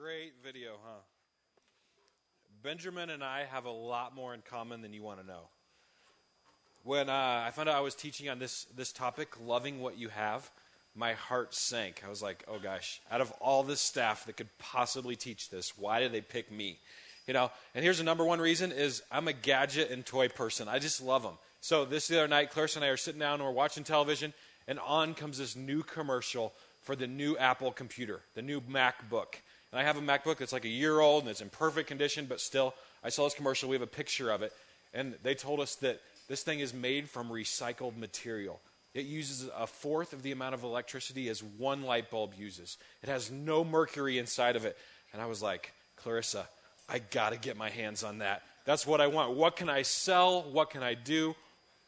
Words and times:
Great 0.00 0.32
video, 0.42 0.76
huh? 0.82 1.00
Benjamin 2.62 3.10
and 3.10 3.22
I 3.22 3.44
have 3.44 3.66
a 3.66 3.70
lot 3.70 4.14
more 4.14 4.32
in 4.32 4.40
common 4.40 4.80
than 4.80 4.94
you 4.94 5.02
want 5.02 5.20
to 5.20 5.26
know. 5.26 5.48
When 6.84 7.10
uh, 7.10 7.42
I 7.46 7.50
found 7.50 7.68
out 7.68 7.74
I 7.74 7.80
was 7.80 7.94
teaching 7.94 8.30
on 8.30 8.38
this, 8.38 8.64
this 8.74 8.92
topic, 8.92 9.28
loving 9.44 9.80
what 9.80 9.98
you 9.98 10.08
have, 10.08 10.50
my 10.94 11.12
heart 11.12 11.54
sank. 11.54 12.02
I 12.02 12.08
was 12.08 12.22
like, 12.22 12.44
oh 12.48 12.58
gosh, 12.58 13.02
out 13.10 13.20
of 13.20 13.30
all 13.42 13.62
this 13.62 13.82
staff 13.82 14.24
that 14.24 14.38
could 14.38 14.48
possibly 14.58 15.16
teach 15.16 15.50
this, 15.50 15.76
why 15.76 16.00
did 16.00 16.12
they 16.12 16.22
pick 16.22 16.50
me? 16.50 16.78
You 17.26 17.34
know, 17.34 17.50
and 17.74 17.84
here's 17.84 17.98
the 17.98 18.04
number 18.04 18.24
one 18.24 18.40
reason 18.40 18.72
is 18.72 19.02
I'm 19.12 19.28
a 19.28 19.34
gadget 19.34 19.90
and 19.90 20.06
toy 20.06 20.28
person. 20.28 20.66
I 20.66 20.78
just 20.78 21.02
love 21.02 21.22
them. 21.22 21.34
So 21.60 21.84
this 21.84 22.08
the 22.08 22.20
other 22.20 22.28
night, 22.28 22.52
Clarissa 22.52 22.78
and 22.78 22.86
I 22.86 22.88
are 22.88 22.96
sitting 22.96 23.20
down 23.20 23.34
and 23.34 23.44
we're 23.44 23.50
watching 23.50 23.84
television, 23.84 24.32
and 24.66 24.78
on 24.78 25.12
comes 25.12 25.36
this 25.36 25.56
new 25.56 25.82
commercial 25.82 26.54
for 26.80 26.96
the 26.96 27.06
new 27.06 27.36
Apple 27.36 27.70
computer, 27.70 28.22
the 28.34 28.40
new 28.40 28.62
MacBook. 28.62 29.34
And 29.72 29.80
I 29.80 29.84
have 29.84 29.96
a 29.96 30.00
MacBook 30.00 30.38
that's 30.38 30.52
like 30.52 30.64
a 30.64 30.68
year 30.68 31.00
old 31.00 31.22
and 31.22 31.30
it's 31.30 31.40
in 31.40 31.48
perfect 31.48 31.88
condition, 31.88 32.26
but 32.26 32.40
still, 32.40 32.74
I 33.04 33.08
saw 33.08 33.24
this 33.24 33.34
commercial. 33.34 33.68
We 33.68 33.76
have 33.76 33.82
a 33.82 33.86
picture 33.86 34.30
of 34.30 34.42
it. 34.42 34.52
And 34.92 35.14
they 35.22 35.34
told 35.34 35.60
us 35.60 35.76
that 35.76 36.00
this 36.28 36.42
thing 36.42 36.60
is 36.60 36.74
made 36.74 37.08
from 37.08 37.28
recycled 37.28 37.96
material. 37.96 38.60
It 38.92 39.06
uses 39.06 39.48
a 39.56 39.66
fourth 39.66 40.12
of 40.12 40.22
the 40.22 40.32
amount 40.32 40.54
of 40.54 40.64
electricity 40.64 41.28
as 41.28 41.42
one 41.42 41.82
light 41.82 42.10
bulb 42.10 42.32
uses. 42.36 42.76
It 43.02 43.08
has 43.08 43.30
no 43.30 43.62
mercury 43.62 44.18
inside 44.18 44.56
of 44.56 44.64
it. 44.64 44.76
And 45.12 45.22
I 45.22 45.26
was 45.26 45.42
like, 45.42 45.72
Clarissa, 45.96 46.46
I 46.88 46.98
got 46.98 47.32
to 47.32 47.38
get 47.38 47.56
my 47.56 47.70
hands 47.70 48.02
on 48.02 48.18
that. 48.18 48.42
That's 48.64 48.86
what 48.86 49.00
I 49.00 49.06
want. 49.06 49.36
What 49.36 49.56
can 49.56 49.68
I 49.68 49.82
sell? 49.82 50.42
What 50.42 50.70
can 50.70 50.82
I 50.82 50.94
do? 50.94 51.36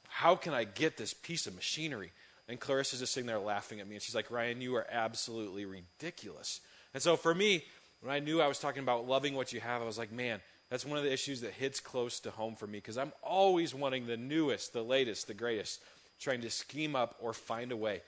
How 0.08 0.36
can 0.36 0.54
I 0.54 0.64
get 0.64 0.96
this 0.96 1.12
piece 1.12 1.46
of 1.46 1.54
machinery? 1.56 2.12
And 2.48 2.60
Clarissa's 2.60 3.00
just 3.00 3.12
sitting 3.12 3.26
there 3.26 3.38
laughing 3.38 3.80
at 3.80 3.88
me. 3.88 3.96
And 3.96 4.02
she's 4.02 4.14
like, 4.14 4.30
Ryan, 4.30 4.60
you 4.60 4.76
are 4.76 4.86
absolutely 4.90 5.64
ridiculous. 5.64 6.60
And 6.94 7.02
so 7.02 7.16
for 7.16 7.34
me, 7.34 7.64
when 8.00 8.12
I 8.12 8.18
knew 8.18 8.40
I 8.40 8.48
was 8.48 8.58
talking 8.58 8.82
about 8.82 9.06
loving 9.06 9.34
what 9.34 9.52
you 9.52 9.60
have, 9.60 9.80
I 9.82 9.84
was 9.84 9.98
like, 9.98 10.12
man, 10.12 10.40
that's 10.70 10.86
one 10.86 10.98
of 10.98 11.04
the 11.04 11.12
issues 11.12 11.40
that 11.42 11.52
hits 11.52 11.80
close 11.80 12.18
to 12.20 12.30
home 12.30 12.56
for 12.56 12.66
me 12.66 12.78
because 12.78 12.98
I'm 12.98 13.12
always 13.22 13.74
wanting 13.74 14.06
the 14.06 14.16
newest, 14.16 14.72
the 14.72 14.82
latest, 14.82 15.26
the 15.26 15.34
greatest, 15.34 15.80
trying 16.18 16.40
to 16.40 16.50
scheme 16.50 16.96
up 16.96 17.16
or 17.20 17.32
find 17.32 17.72
a 17.72 17.76
way. 17.76 18.02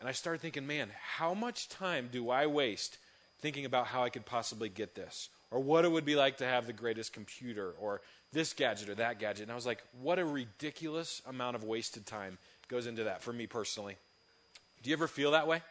And 0.00 0.08
I 0.08 0.12
started 0.12 0.40
thinking, 0.40 0.66
man, 0.66 0.90
how 1.16 1.34
much 1.34 1.68
time 1.68 2.08
do 2.10 2.30
I 2.30 2.46
waste 2.46 2.98
thinking 3.40 3.64
about 3.64 3.86
how 3.86 4.04
I 4.04 4.10
could 4.10 4.24
possibly 4.24 4.68
get 4.68 4.94
this? 4.94 5.28
Or 5.50 5.60
what 5.60 5.84
it 5.84 5.92
would 5.92 6.04
be 6.04 6.16
like 6.16 6.38
to 6.38 6.46
have 6.46 6.66
the 6.66 6.72
greatest 6.72 7.12
computer 7.12 7.74
or 7.80 8.00
this 8.32 8.52
gadget 8.52 8.88
or 8.88 8.94
that 8.96 9.18
gadget. 9.18 9.44
And 9.44 9.52
I 9.52 9.54
was 9.54 9.66
like, 9.66 9.82
what 10.00 10.18
a 10.18 10.24
ridiculous 10.24 11.22
amount 11.26 11.56
of 11.56 11.64
wasted 11.64 12.06
time 12.06 12.38
goes 12.68 12.86
into 12.86 13.04
that 13.04 13.22
for 13.22 13.32
me 13.32 13.46
personally. 13.46 13.96
Do 14.82 14.90
you 14.90 14.96
ever 14.96 15.08
feel 15.08 15.32
that 15.32 15.46
way? 15.46 15.62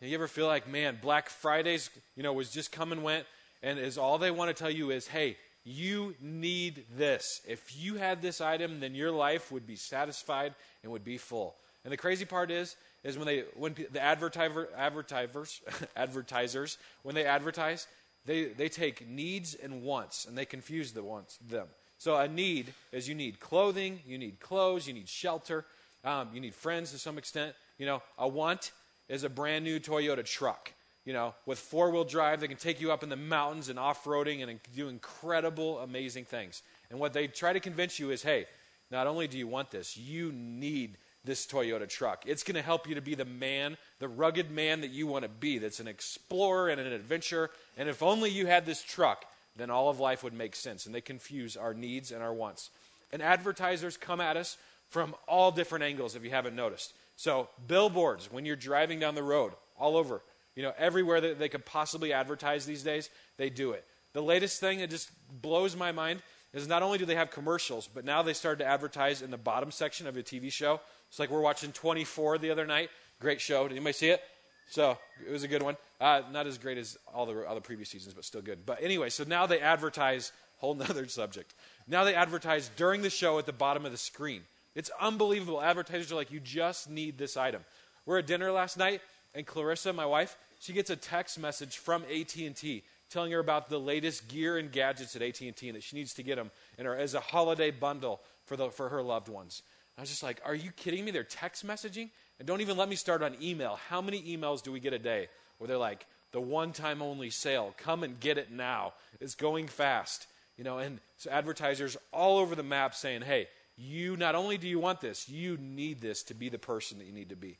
You 0.00 0.14
ever 0.14 0.28
feel 0.28 0.46
like, 0.46 0.68
man, 0.68 0.98
Black 1.00 1.30
Fridays, 1.30 1.90
you 2.16 2.22
know, 2.22 2.32
was 2.32 2.50
just 2.50 2.70
come 2.70 2.92
and 2.92 3.02
went, 3.02 3.26
and 3.62 3.78
is 3.78 3.96
all 3.96 4.18
they 4.18 4.30
want 4.30 4.54
to 4.54 4.54
tell 4.54 4.70
you 4.70 4.90
is, 4.90 5.06
hey, 5.06 5.36
you 5.64 6.14
need 6.20 6.84
this. 6.96 7.40
If 7.48 7.76
you 7.76 7.96
had 7.96 8.22
this 8.22 8.40
item, 8.40 8.78
then 8.78 8.94
your 8.94 9.10
life 9.10 9.50
would 9.50 9.66
be 9.66 9.74
satisfied 9.74 10.54
and 10.82 10.92
would 10.92 11.04
be 11.04 11.18
full. 11.18 11.56
And 11.82 11.92
the 11.92 11.96
crazy 11.96 12.24
part 12.24 12.50
is, 12.50 12.76
is 13.04 13.16
when 13.16 13.26
they, 13.26 13.44
when 13.56 13.74
the 13.90 14.02
advertiser, 14.02 14.68
advertisers, 14.76 15.60
advertisers, 15.96 16.78
when 17.02 17.14
they 17.14 17.24
advertise, 17.24 17.86
they, 18.26 18.46
they 18.46 18.68
take 18.68 19.08
needs 19.08 19.54
and 19.54 19.82
wants 19.82 20.26
and 20.26 20.36
they 20.36 20.44
confuse 20.44 20.92
the 20.92 21.02
wants 21.02 21.38
them. 21.48 21.66
So 21.98 22.16
a 22.16 22.28
need 22.28 22.74
is 22.92 23.08
you 23.08 23.14
need 23.14 23.40
clothing, 23.40 24.00
you 24.06 24.18
need 24.18 24.40
clothes, 24.40 24.86
you 24.86 24.94
need 24.94 25.08
shelter, 25.08 25.64
um, 26.04 26.28
you 26.34 26.40
need 26.40 26.54
friends 26.54 26.90
to 26.92 26.98
some 26.98 27.18
extent. 27.18 27.54
You 27.78 27.86
know, 27.86 28.02
a 28.18 28.28
want 28.28 28.72
is 29.08 29.24
a 29.24 29.28
brand 29.28 29.64
new 29.64 29.78
Toyota 29.78 30.24
truck. 30.24 30.72
You 31.04 31.12
know, 31.12 31.34
with 31.46 31.58
four 31.58 31.90
wheel 31.90 32.04
drive, 32.04 32.40
they 32.40 32.48
can 32.48 32.56
take 32.56 32.80
you 32.80 32.90
up 32.90 33.04
in 33.04 33.08
the 33.08 33.16
mountains 33.16 33.68
and 33.68 33.78
off 33.78 34.04
roading 34.04 34.42
and 34.42 34.58
do 34.74 34.88
incredible, 34.88 35.78
amazing 35.78 36.24
things. 36.24 36.62
And 36.90 36.98
what 36.98 37.12
they 37.12 37.28
try 37.28 37.52
to 37.52 37.60
convince 37.60 37.98
you 37.98 38.10
is 38.10 38.22
hey, 38.22 38.46
not 38.90 39.06
only 39.06 39.28
do 39.28 39.38
you 39.38 39.46
want 39.46 39.70
this, 39.70 39.96
you 39.96 40.32
need 40.32 40.96
this 41.24 41.46
Toyota 41.46 41.88
truck. 41.88 42.24
It's 42.26 42.44
going 42.44 42.54
to 42.54 42.62
help 42.62 42.88
you 42.88 42.94
to 42.94 43.00
be 43.00 43.14
the 43.14 43.24
man, 43.24 43.76
the 43.98 44.08
rugged 44.08 44.50
man 44.50 44.80
that 44.80 44.90
you 44.90 45.06
want 45.06 45.24
to 45.24 45.28
be, 45.28 45.58
that's 45.58 45.80
an 45.80 45.88
explorer 45.88 46.68
and 46.68 46.80
an 46.80 46.92
adventurer. 46.92 47.50
And 47.76 47.88
if 47.88 48.02
only 48.02 48.30
you 48.30 48.46
had 48.46 48.64
this 48.64 48.82
truck, 48.82 49.24
then 49.56 49.70
all 49.70 49.88
of 49.88 50.00
life 50.00 50.22
would 50.22 50.34
make 50.34 50.54
sense. 50.54 50.86
And 50.86 50.94
they 50.94 51.00
confuse 51.00 51.56
our 51.56 51.74
needs 51.74 52.12
and 52.12 52.22
our 52.22 52.32
wants. 52.32 52.70
And 53.12 53.22
advertisers 53.22 53.96
come 53.96 54.20
at 54.20 54.36
us 54.36 54.56
from 54.88 55.14
all 55.26 55.50
different 55.50 55.84
angles, 55.84 56.14
if 56.14 56.24
you 56.24 56.30
haven't 56.30 56.54
noticed. 56.54 56.92
So, 57.16 57.48
billboards, 57.66 58.30
when 58.30 58.44
you're 58.44 58.56
driving 58.56 59.00
down 59.00 59.14
the 59.14 59.22
road, 59.22 59.52
all 59.78 59.96
over, 59.96 60.22
you 60.54 60.62
know, 60.62 60.72
everywhere 60.78 61.20
that 61.20 61.38
they 61.38 61.48
could 61.48 61.64
possibly 61.64 62.12
advertise 62.12 62.66
these 62.66 62.82
days, 62.82 63.10
they 63.36 63.50
do 63.50 63.72
it. 63.72 63.84
The 64.12 64.22
latest 64.22 64.60
thing 64.60 64.78
that 64.78 64.90
just 64.90 65.10
blows 65.42 65.76
my 65.76 65.92
mind 65.92 66.22
is 66.52 66.66
not 66.66 66.82
only 66.82 66.98
do 66.98 67.04
they 67.04 67.14
have 67.14 67.30
commercials, 67.30 67.88
but 67.92 68.04
now 68.04 68.22
they 68.22 68.32
started 68.32 68.64
to 68.64 68.70
advertise 68.70 69.20
in 69.20 69.30
the 69.30 69.36
bottom 69.36 69.70
section 69.70 70.06
of 70.06 70.16
a 70.16 70.22
TV 70.22 70.50
show. 70.50 70.80
It's 71.08 71.18
like 71.18 71.30
we're 71.30 71.40
watching 71.40 71.72
24 71.72 72.38
the 72.38 72.50
other 72.50 72.66
night. 72.66 72.90
Great 73.20 73.40
show. 73.40 73.68
Did 73.68 73.76
anybody 73.76 73.92
see 73.92 74.08
it? 74.08 74.22
So 74.70 74.98
it 75.26 75.30
was 75.30 75.42
a 75.42 75.48
good 75.48 75.62
one. 75.62 75.76
Uh, 76.00 76.22
not 76.32 76.46
as 76.46 76.58
great 76.58 76.78
as 76.78 76.98
all 77.12 77.26
the 77.26 77.38
other 77.42 77.60
previous 77.60 77.88
seasons, 77.88 78.14
but 78.14 78.24
still 78.24 78.42
good. 78.42 78.66
But 78.66 78.82
anyway, 78.82 79.10
so 79.10 79.24
now 79.24 79.46
they 79.46 79.60
advertise, 79.60 80.32
whole 80.56 80.74
nother 80.74 81.06
subject. 81.08 81.54
Now 81.86 82.04
they 82.04 82.14
advertise 82.14 82.70
during 82.76 83.02
the 83.02 83.10
show 83.10 83.38
at 83.38 83.46
the 83.46 83.52
bottom 83.52 83.84
of 83.84 83.92
the 83.92 83.98
screen. 83.98 84.42
It's 84.76 84.90
unbelievable. 85.00 85.60
Advertisers 85.60 86.12
are 86.12 86.16
like, 86.16 86.30
you 86.30 86.38
just 86.38 86.88
need 86.88 87.18
this 87.18 87.36
item. 87.36 87.64
We're 88.04 88.18
at 88.18 88.28
dinner 88.28 88.52
last 88.52 88.76
night, 88.76 89.00
and 89.34 89.44
Clarissa, 89.44 89.92
my 89.92 90.06
wife, 90.06 90.36
she 90.60 90.72
gets 90.72 90.90
a 90.90 90.96
text 90.96 91.38
message 91.38 91.78
from 91.78 92.04
AT&T 92.04 92.84
telling 93.10 93.32
her 93.32 93.38
about 93.38 93.68
the 93.68 93.80
latest 93.80 94.28
gear 94.28 94.58
and 94.58 94.70
gadgets 94.70 95.16
at 95.16 95.22
AT&T 95.22 95.66
and 95.66 95.76
that 95.76 95.82
she 95.82 95.96
needs 95.96 96.14
to 96.14 96.22
get 96.22 96.36
them 96.36 96.50
her, 96.78 96.94
as 96.94 97.14
a 97.14 97.20
holiday 97.20 97.70
bundle 97.70 98.20
for, 98.44 98.56
the, 98.56 98.70
for 98.70 98.88
her 98.90 99.02
loved 99.02 99.28
ones. 99.28 99.62
I 99.96 100.02
was 100.02 100.10
just 100.10 100.22
like, 100.22 100.40
are 100.44 100.54
you 100.54 100.70
kidding 100.72 101.04
me? 101.04 101.10
They're 101.10 101.24
text 101.24 101.66
messaging? 101.66 102.10
And 102.38 102.46
don't 102.46 102.60
even 102.60 102.76
let 102.76 102.88
me 102.88 102.96
start 102.96 103.22
on 103.22 103.34
email. 103.42 103.78
How 103.88 104.02
many 104.02 104.22
emails 104.22 104.62
do 104.62 104.70
we 104.70 104.80
get 104.80 104.92
a 104.92 104.98
day 104.98 105.28
where 105.58 105.68
they're 105.68 105.78
like, 105.78 106.06
the 106.32 106.40
one 106.40 106.72
time 106.72 107.00
only 107.00 107.30
sale, 107.30 107.72
come 107.78 108.02
and 108.02 108.20
get 108.20 108.36
it 108.36 108.50
now. 108.50 108.92
It's 109.20 109.34
going 109.34 109.68
fast. 109.68 110.26
You 110.58 110.64
know, 110.64 110.78
and 110.78 111.00
so 111.16 111.30
advertisers 111.30 111.96
all 112.12 112.38
over 112.38 112.54
the 112.54 112.62
map 112.62 112.94
saying, 112.94 113.22
hey, 113.22 113.48
you 113.76 114.16
not 114.16 114.34
only 114.34 114.58
do 114.58 114.68
you 114.68 114.78
want 114.78 115.00
this, 115.00 115.28
you 115.28 115.56
need 115.58 116.00
this 116.00 116.22
to 116.24 116.34
be 116.34 116.48
the 116.48 116.58
person 116.58 116.98
that 116.98 117.06
you 117.06 117.12
need 117.12 117.28
to 117.28 117.36
be. 117.36 117.58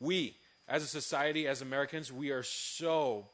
We, 0.00 0.36
as 0.68 0.82
a 0.82 0.86
society, 0.86 1.46
as 1.46 1.62
Americans, 1.62 2.12
we 2.12 2.30
are 2.30 2.42
so, 2.42 3.26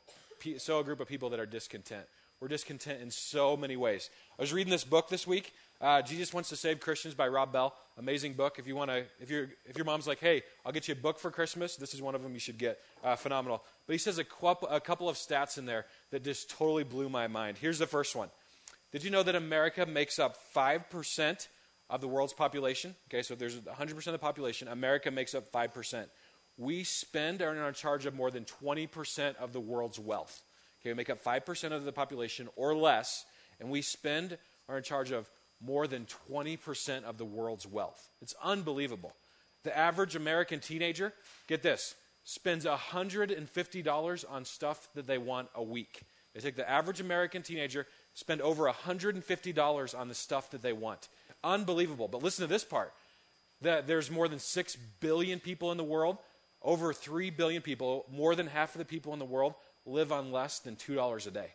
so 0.59 0.81
a 0.81 0.85
group 0.85 1.01
of 1.01 1.09
people 1.09 1.31
that 1.31 1.41
are 1.41 1.47
discontent. 1.47 2.05
We're 2.41 2.49
discontent 2.49 3.01
in 3.01 3.11
so 3.11 3.57
many 3.57 3.77
ways. 3.77 4.11
I 4.37 4.43
was 4.43 4.53
reading 4.53 4.73
this 4.73 4.83
book 4.83 5.09
this 5.09 5.29
week, 5.29 5.53
uh, 5.81 6.03
Jesus 6.03 6.33
Wants 6.33 6.49
to 6.49 6.57
Save 6.57 6.81
Christians 6.81 7.15
by 7.15 7.27
Rob 7.27 7.53
Bell. 7.53 7.75
Amazing 7.99 8.35
book. 8.35 8.57
If 8.59 8.69
you 8.69 8.77
want 8.77 8.91
to, 8.91 9.05
if 9.21 9.31
your 9.31 9.49
if 9.65 9.77
your 9.77 9.85
mom's 9.85 10.07
like, 10.07 10.21
hey, 10.21 10.43
I'll 10.65 10.73
get 10.73 10.87
you 10.87 10.93
a 10.93 10.97
book 10.97 11.19
for 11.19 11.31
Christmas, 11.31 11.75
this 11.77 11.93
is 11.93 12.01
one 12.01 12.15
of 12.15 12.23
them 12.23 12.33
you 12.35 12.39
should 12.39 12.59
get. 12.59 12.81
Uh, 13.03 13.17
phenomenal. 13.17 13.63
But 13.87 13.95
he 13.95 13.99
says 13.99 14.19
a, 14.19 14.25
a 14.71 14.81
couple 14.81 15.09
of 15.09 15.17
stats 15.17 15.59
in 15.59 15.67
there 15.67 15.87
that 16.11 16.23
just 16.23 16.51
totally 16.51 16.85
blew 16.85 17.09
my 17.09 17.27
mind. 17.27 17.59
Here's 17.59 17.81
the 17.81 17.87
first 17.87 18.15
one. 18.15 18.31
Did 18.93 19.05
you 19.05 19.11
know 19.11 19.23
that 19.23 19.35
America 19.35 19.87
makes 19.87 20.19
up 20.19 20.37
5% 20.55 21.49
of 21.89 22.01
the 22.01 22.09
world's 22.09 22.35
population? 22.35 22.95
Okay, 23.09 23.23
so 23.23 23.33
if 23.33 23.41
there's 23.41 23.59
100% 23.59 24.07
of 24.07 24.13
the 24.13 24.19
population, 24.19 24.69
America 24.69 25.11
makes 25.11 25.35
up 25.35 25.51
5%. 25.51 26.07
We 26.59 26.85
spend 26.85 27.41
are 27.41 27.55
in 27.55 27.75
charge 27.75 28.05
of 28.05 28.15
more 28.15 28.31
than 28.31 28.45
20% 28.45 29.37
of 29.37 29.53
the 29.55 29.61
world's 29.61 29.99
wealth. 29.99 30.43
Okay, 30.81 30.91
we 30.91 30.95
make 30.95 31.11
up 31.11 31.25
5% 31.25 31.73
of 31.73 31.85
the 31.85 31.93
population 31.93 32.49
or 32.55 32.75
less, 32.75 33.25
and 33.59 33.71
we 33.71 33.81
spend 33.81 34.37
are 34.69 34.77
in 34.77 34.83
charge 34.83 35.11
of 35.11 35.31
more 35.61 35.87
than 35.87 36.07
20% 36.29 37.05
of 37.05 37.17
the 37.17 37.25
world's 37.25 37.67
wealth. 37.67 38.11
It's 38.21 38.35
unbelievable. 38.43 39.15
The 39.65 39.77
average 39.77 40.17
American 40.17 40.61
teenager, 40.61 41.15
get 41.47 41.63
this, 41.63 41.95
spends 42.25 42.67
$150 42.67 44.25
on 44.29 44.45
stuff 44.45 44.89
that 44.95 45.07
they 45.07 45.19
want 45.19 45.49
a 45.55 45.63
week. 45.63 46.03
They 46.35 46.41
take 46.41 46.57
the 46.57 46.69
average 46.69 47.01
American 47.01 47.43
teenager, 47.43 47.87
spend 48.15 48.41
over 48.41 48.71
$150 48.71 49.99
on 49.99 50.09
the 50.09 50.15
stuff 50.15 50.51
that 50.51 50.63
they 50.63 50.73
want. 50.73 51.09
Unbelievable. 51.45 52.09
But 52.09 52.23
listen 52.23 52.47
to 52.47 52.53
this 52.53 52.65
part 52.65 52.93
that 53.63 53.87
there's 53.87 54.11
more 54.11 54.29
than 54.29 54.39
6 54.39 54.77
billion 55.01 55.39
people 55.39 55.71
in 55.71 55.79
the 55.79 55.85
world, 55.85 56.19
over 56.63 56.93
3 56.93 57.31
billion 57.31 57.63
people, 57.63 58.05
more 58.11 58.35
than 58.35 58.49
half 58.49 58.75
of 58.75 58.79
the 58.79 58.85
people 58.85 59.13
in 59.13 59.19
the 59.19 59.25
world 59.25 59.55
live 59.87 60.13
on 60.13 60.33
less 60.33 60.59
than 60.59 60.77
$2 60.77 61.27
a 61.27 61.31
day. 61.31 61.49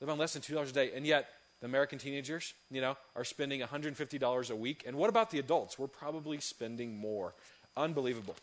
Live 0.00 0.10
on 0.10 0.18
less 0.18 0.32
than 0.32 0.42
$2 0.42 0.68
a 0.68 0.72
day. 0.72 0.92
And 0.94 1.06
yet, 1.06 1.28
the 1.60 1.66
American 1.66 1.98
teenagers, 1.98 2.54
you 2.70 2.80
know, 2.80 2.96
are 3.16 3.24
spending 3.24 3.60
$150 3.60 4.50
a 4.50 4.56
week. 4.56 4.84
And 4.86 4.96
what 4.96 5.10
about 5.10 5.30
the 5.30 5.40
adults? 5.40 5.78
We're 5.78 5.88
probably 5.88 6.38
spending 6.38 6.96
more. 6.96 7.34
Unbelievable. 7.76 8.36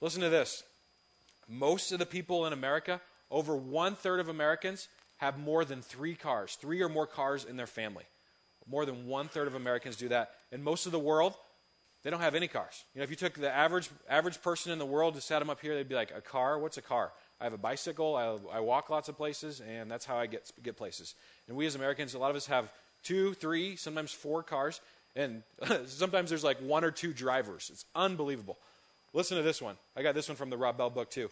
Listen 0.00 0.20
to 0.20 0.28
this. 0.28 0.62
Most 1.48 1.92
of 1.92 1.98
the 1.98 2.06
people 2.06 2.46
in 2.46 2.52
America, 2.52 3.00
over 3.30 3.56
one 3.56 3.94
third 3.94 4.20
of 4.20 4.28
Americans, 4.28 4.88
have 5.18 5.38
more 5.38 5.64
than 5.64 5.82
three 5.82 6.14
cars, 6.14 6.56
three 6.60 6.82
or 6.82 6.88
more 6.88 7.06
cars 7.06 7.44
in 7.44 7.56
their 7.56 7.66
family. 7.66 8.04
More 8.68 8.84
than 8.84 9.06
one 9.06 9.28
third 9.28 9.46
of 9.46 9.54
Americans 9.54 9.96
do 9.96 10.08
that. 10.08 10.32
And 10.52 10.62
most 10.62 10.86
of 10.86 10.92
the 10.92 10.98
world, 10.98 11.34
they 12.02 12.10
don't 12.10 12.20
have 12.20 12.34
any 12.34 12.48
cars. 12.48 12.84
You 12.94 13.00
know, 13.00 13.04
if 13.04 13.10
you 13.10 13.16
took 13.16 13.34
the 13.34 13.50
average 13.50 13.88
average 14.08 14.42
person 14.42 14.72
in 14.72 14.78
the 14.78 14.86
world 14.86 15.14
and 15.14 15.22
sat 15.22 15.38
them 15.38 15.50
up 15.50 15.60
here, 15.60 15.74
they'd 15.74 15.88
be 15.88 15.94
like, 15.94 16.12
a 16.14 16.20
car? 16.20 16.58
What's 16.58 16.76
a 16.76 16.82
car? 16.82 17.12
I 17.40 17.44
have 17.44 17.52
a 17.52 17.58
bicycle. 17.58 18.16
I, 18.16 18.56
I 18.56 18.60
walk 18.60 18.90
lots 18.90 19.08
of 19.08 19.16
places, 19.16 19.60
and 19.60 19.90
that's 19.90 20.04
how 20.04 20.16
I 20.16 20.26
get 20.26 20.50
get 20.62 20.76
places. 20.76 21.14
And 21.48 21.56
we 21.56 21.66
as 21.66 21.74
Americans, 21.74 22.14
a 22.14 22.18
lot 22.18 22.30
of 22.30 22.36
us 22.36 22.46
have 22.46 22.70
two, 23.02 23.34
three, 23.34 23.76
sometimes 23.76 24.12
four 24.12 24.42
cars, 24.42 24.80
and 25.14 25.42
sometimes 25.86 26.30
there's 26.30 26.44
like 26.44 26.58
one 26.58 26.84
or 26.84 26.90
two 26.90 27.12
drivers. 27.12 27.70
It's 27.72 27.84
unbelievable. 27.94 28.58
Listen 29.12 29.36
to 29.36 29.42
this 29.42 29.62
one. 29.62 29.76
I 29.96 30.02
got 30.02 30.14
this 30.14 30.28
one 30.28 30.36
from 30.36 30.50
the 30.50 30.56
Rob 30.56 30.76
Bell 30.76 30.90
book 30.90 31.10
too. 31.10 31.30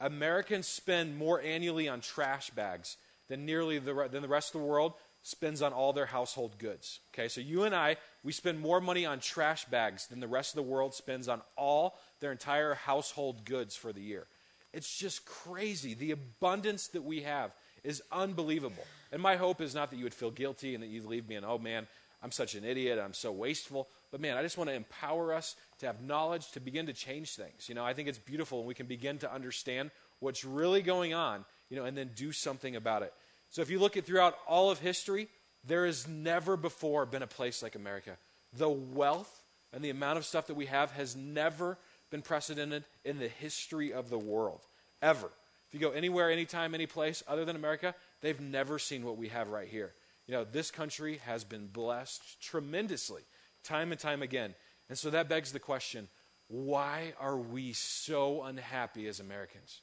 Americans 0.00 0.66
spend 0.68 1.18
more 1.18 1.40
annually 1.40 1.88
on 1.88 2.00
trash 2.00 2.50
bags 2.50 2.96
than 3.28 3.46
nearly 3.46 3.78
the, 3.78 4.08
than 4.10 4.22
the 4.22 4.28
rest 4.28 4.54
of 4.54 4.60
the 4.60 4.66
world 4.66 4.94
spends 5.22 5.62
on 5.62 5.72
all 5.72 5.92
their 5.92 6.06
household 6.06 6.58
goods. 6.58 7.00
Okay, 7.12 7.28
so 7.28 7.40
you 7.40 7.64
and 7.64 7.74
I, 7.74 7.96
we 8.22 8.32
spend 8.32 8.60
more 8.60 8.80
money 8.80 9.04
on 9.04 9.20
trash 9.20 9.64
bags 9.66 10.06
than 10.06 10.20
the 10.20 10.28
rest 10.28 10.52
of 10.52 10.56
the 10.56 10.70
world 10.70 10.94
spends 10.94 11.28
on 11.28 11.42
all 11.56 11.98
their 12.20 12.32
entire 12.32 12.74
household 12.74 13.44
goods 13.44 13.76
for 13.76 13.92
the 13.92 14.00
year. 14.00 14.26
It's 14.72 14.96
just 14.96 15.24
crazy. 15.24 15.94
The 15.94 16.12
abundance 16.12 16.88
that 16.88 17.04
we 17.04 17.22
have 17.22 17.52
is 17.84 18.02
unbelievable. 18.12 18.84
And 19.12 19.20
my 19.20 19.36
hope 19.36 19.60
is 19.60 19.74
not 19.74 19.90
that 19.90 19.96
you 19.96 20.04
would 20.04 20.14
feel 20.14 20.30
guilty 20.30 20.74
and 20.74 20.82
that 20.82 20.88
you'd 20.88 21.06
leave 21.06 21.28
me 21.28 21.36
and, 21.36 21.44
oh 21.44 21.58
man, 21.58 21.86
I'm 22.22 22.32
such 22.32 22.54
an 22.54 22.64
idiot, 22.64 22.98
I'm 23.02 23.14
so 23.14 23.30
wasteful. 23.30 23.88
But 24.10 24.20
man, 24.20 24.36
I 24.36 24.42
just 24.42 24.58
want 24.58 24.70
to 24.70 24.74
empower 24.74 25.34
us 25.34 25.56
to 25.78 25.86
have 25.86 26.02
knowledge 26.02 26.50
to 26.52 26.60
begin 26.60 26.86
to 26.86 26.92
change 26.92 27.34
things. 27.34 27.68
You 27.68 27.74
know, 27.74 27.84
I 27.84 27.94
think 27.94 28.08
it's 28.08 28.18
beautiful 28.18 28.58
when 28.58 28.66
we 28.66 28.74
can 28.74 28.86
begin 28.86 29.18
to 29.18 29.32
understand 29.32 29.90
what's 30.18 30.44
really 30.44 30.82
going 30.82 31.14
on, 31.14 31.44
you 31.70 31.76
know, 31.76 31.84
and 31.84 31.96
then 31.96 32.10
do 32.14 32.32
something 32.32 32.76
about 32.76 33.02
it. 33.02 33.12
So 33.50 33.62
if 33.62 33.70
you 33.70 33.78
look 33.78 33.96
at 33.96 34.04
throughout 34.04 34.36
all 34.46 34.70
of 34.70 34.78
history, 34.78 35.28
there 35.64 35.86
has 35.86 36.06
never 36.06 36.56
before 36.56 37.06
been 37.06 37.22
a 37.22 37.26
place 37.26 37.62
like 37.62 37.74
America. 37.74 38.16
The 38.52 38.68
wealth 38.68 39.42
and 39.72 39.84
the 39.84 39.90
amount 39.90 40.18
of 40.18 40.24
stuff 40.24 40.46
that 40.46 40.54
we 40.54 40.66
have 40.66 40.90
has 40.92 41.16
never 41.16 41.78
been 42.10 42.22
precedented 42.22 42.84
in 43.04 43.18
the 43.18 43.28
history 43.28 43.92
of 43.92 44.08
the 44.08 44.18
world, 44.18 44.60
ever. 45.02 45.30
If 45.68 45.74
you 45.74 45.80
go 45.80 45.90
anywhere, 45.90 46.30
anytime, 46.30 46.74
any 46.74 46.86
place 46.86 47.22
other 47.28 47.44
than 47.44 47.56
America, 47.56 47.94
they've 48.22 48.40
never 48.40 48.78
seen 48.78 49.04
what 49.04 49.18
we 49.18 49.28
have 49.28 49.50
right 49.50 49.68
here. 49.68 49.92
You 50.26 50.34
know, 50.34 50.44
this 50.44 50.70
country 50.70 51.20
has 51.24 51.44
been 51.44 51.66
blessed 51.66 52.40
tremendously, 52.40 53.22
time 53.64 53.92
and 53.92 54.00
time 54.00 54.22
again. 54.22 54.54
And 54.88 54.96
so 54.96 55.10
that 55.10 55.28
begs 55.28 55.52
the 55.52 55.58
question 55.58 56.08
why 56.48 57.12
are 57.20 57.36
we 57.36 57.74
so 57.74 58.42
unhappy 58.44 59.06
as 59.06 59.20
Americans? 59.20 59.82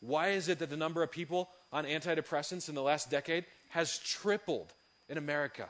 Why 0.00 0.30
is 0.30 0.48
it 0.48 0.58
that 0.58 0.70
the 0.70 0.76
number 0.76 1.02
of 1.02 1.10
people 1.10 1.50
on 1.72 1.84
antidepressants 1.84 2.68
in 2.68 2.74
the 2.74 2.82
last 2.82 3.10
decade 3.10 3.44
has 3.68 3.98
tripled 3.98 4.72
in 5.08 5.18
America? 5.18 5.68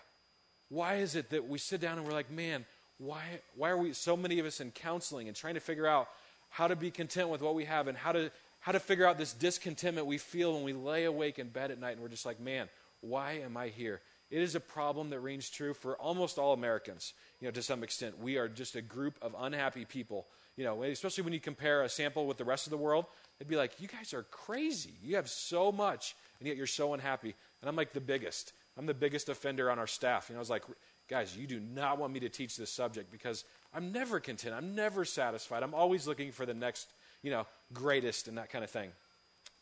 Why 0.68 0.96
is 0.96 1.16
it 1.16 1.30
that 1.30 1.48
we 1.48 1.58
sit 1.58 1.80
down 1.80 1.98
and 1.98 2.06
we're 2.06 2.12
like, 2.12 2.30
man, 2.30 2.64
why, 2.98 3.22
why 3.56 3.70
are 3.70 3.78
we, 3.78 3.92
so 3.92 4.16
many 4.16 4.38
of 4.38 4.46
us 4.46 4.60
in 4.60 4.70
counseling 4.70 5.26
and 5.26 5.36
trying 5.36 5.54
to 5.54 5.60
figure 5.60 5.86
out 5.86 6.08
how 6.48 6.68
to 6.68 6.76
be 6.76 6.90
content 6.90 7.28
with 7.28 7.42
what 7.42 7.54
we 7.54 7.64
have 7.64 7.88
and 7.88 7.96
how 7.96 8.12
to, 8.12 8.30
how 8.60 8.72
to 8.72 8.80
figure 8.80 9.06
out 9.06 9.18
this 9.18 9.32
discontentment 9.32 10.06
we 10.06 10.18
feel 10.18 10.52
when 10.52 10.62
we 10.62 10.72
lay 10.72 11.04
awake 11.04 11.38
in 11.38 11.48
bed 11.48 11.70
at 11.70 11.80
night 11.80 11.92
and 11.92 12.00
we're 12.00 12.08
just 12.08 12.26
like, 12.26 12.38
man, 12.38 12.68
why 13.00 13.40
am 13.44 13.56
I 13.56 13.68
here? 13.68 14.00
It 14.30 14.42
is 14.42 14.54
a 14.54 14.60
problem 14.60 15.10
that 15.10 15.20
rings 15.20 15.50
true 15.50 15.74
for 15.74 15.96
almost 15.96 16.38
all 16.38 16.52
Americans, 16.52 17.14
you 17.40 17.48
know, 17.48 17.52
to 17.52 17.62
some 17.62 17.82
extent. 17.82 18.20
We 18.20 18.36
are 18.36 18.48
just 18.48 18.76
a 18.76 18.82
group 18.82 19.18
of 19.22 19.34
unhappy 19.36 19.84
people, 19.84 20.26
you 20.56 20.64
know, 20.64 20.82
especially 20.84 21.24
when 21.24 21.32
you 21.32 21.40
compare 21.40 21.82
a 21.82 21.88
sample 21.88 22.26
with 22.26 22.36
the 22.36 22.44
rest 22.44 22.66
of 22.66 22.70
the 22.70 22.76
world. 22.76 23.06
They'd 23.40 23.48
be 23.48 23.56
like, 23.56 23.80
You 23.80 23.88
guys 23.88 24.14
are 24.14 24.22
crazy. 24.24 24.94
You 25.02 25.16
have 25.16 25.28
so 25.28 25.72
much, 25.72 26.14
and 26.38 26.46
yet 26.46 26.56
you're 26.56 26.66
so 26.66 26.94
unhappy. 26.94 27.34
And 27.60 27.68
I'm 27.68 27.74
like 27.74 27.92
the 27.92 28.00
biggest. 28.00 28.52
I'm 28.78 28.86
the 28.86 28.94
biggest 28.94 29.28
offender 29.28 29.70
on 29.70 29.78
our 29.78 29.86
staff. 29.86 30.28
You 30.28 30.34
know, 30.34 30.38
I 30.38 30.40
was 30.40 30.50
like, 30.50 30.64
Guys, 31.08 31.36
you 31.36 31.46
do 31.46 31.58
not 31.58 31.98
want 31.98 32.12
me 32.12 32.20
to 32.20 32.28
teach 32.28 32.56
this 32.56 32.70
subject 32.70 33.10
because 33.10 33.44
I'm 33.74 33.90
never 33.90 34.20
content. 34.20 34.54
I'm 34.54 34.76
never 34.76 35.04
satisfied. 35.04 35.62
I'm 35.62 35.74
always 35.74 36.06
looking 36.06 36.30
for 36.30 36.46
the 36.46 36.54
next, 36.54 36.92
you 37.22 37.30
know, 37.30 37.46
greatest 37.72 38.28
and 38.28 38.38
that 38.38 38.50
kind 38.50 38.62
of 38.62 38.70
thing. 38.70 38.90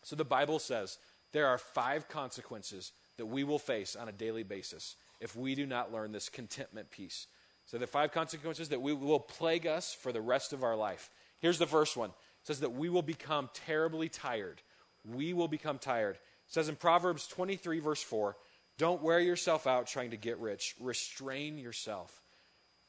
So 0.03 0.17
the 0.17 0.25
Bible 0.25 0.59
says 0.59 0.99
there 1.33 1.47
are 1.47 1.57
five 1.57 2.09
consequences 2.09 2.93
that 3.17 3.27
we 3.27 3.45
will 3.45 3.59
face 3.59 3.97
on 3.97 4.09
a 4.09 4.13
daily 4.13 4.43
basis 4.43 4.97
if 5.21 5.37
we 5.37 5.55
do 5.55 5.67
not 5.67 5.93
learn 5.93 6.13
this 6.13 6.29
contentment 6.29 6.91
piece. 6.91 7.27
So 7.67 7.79
the 7.79 7.87
five 7.87 8.13
consequences 8.13 8.71
that 8.71 8.81
we 8.81 8.93
will 8.93 9.21
plague 9.21 9.67
us 9.67 9.93
for 9.93 10.13
the 10.13 10.21
rest 10.21 10.53
of 10.53 10.63
our 10.63 10.77
life. 10.77 11.11
Here's 11.41 11.59
the 11.59 11.67
first 11.67 11.97
one 11.97 12.11
says 12.49 12.61
that 12.61 12.73
we 12.73 12.89
will 12.89 13.03
become 13.03 13.51
terribly 13.53 14.09
tired. 14.09 14.63
We 15.15 15.35
will 15.35 15.49
become 15.49 15.79
tired. 15.79 16.15
It 16.15 16.53
says 16.53 16.71
in 16.71 16.77
Proverbs 16.77 17.27
23, 17.27 17.79
verse 17.81 18.03
4, 18.03 18.37
don't 18.79 19.03
wear 19.03 19.21
yourself 19.21 19.67
out 19.67 19.87
trying 19.87 20.13
to 20.13 20.17
get 20.17 20.39
rich. 20.39 20.75
Restrain 20.81 21.59
yourself. 21.59 22.23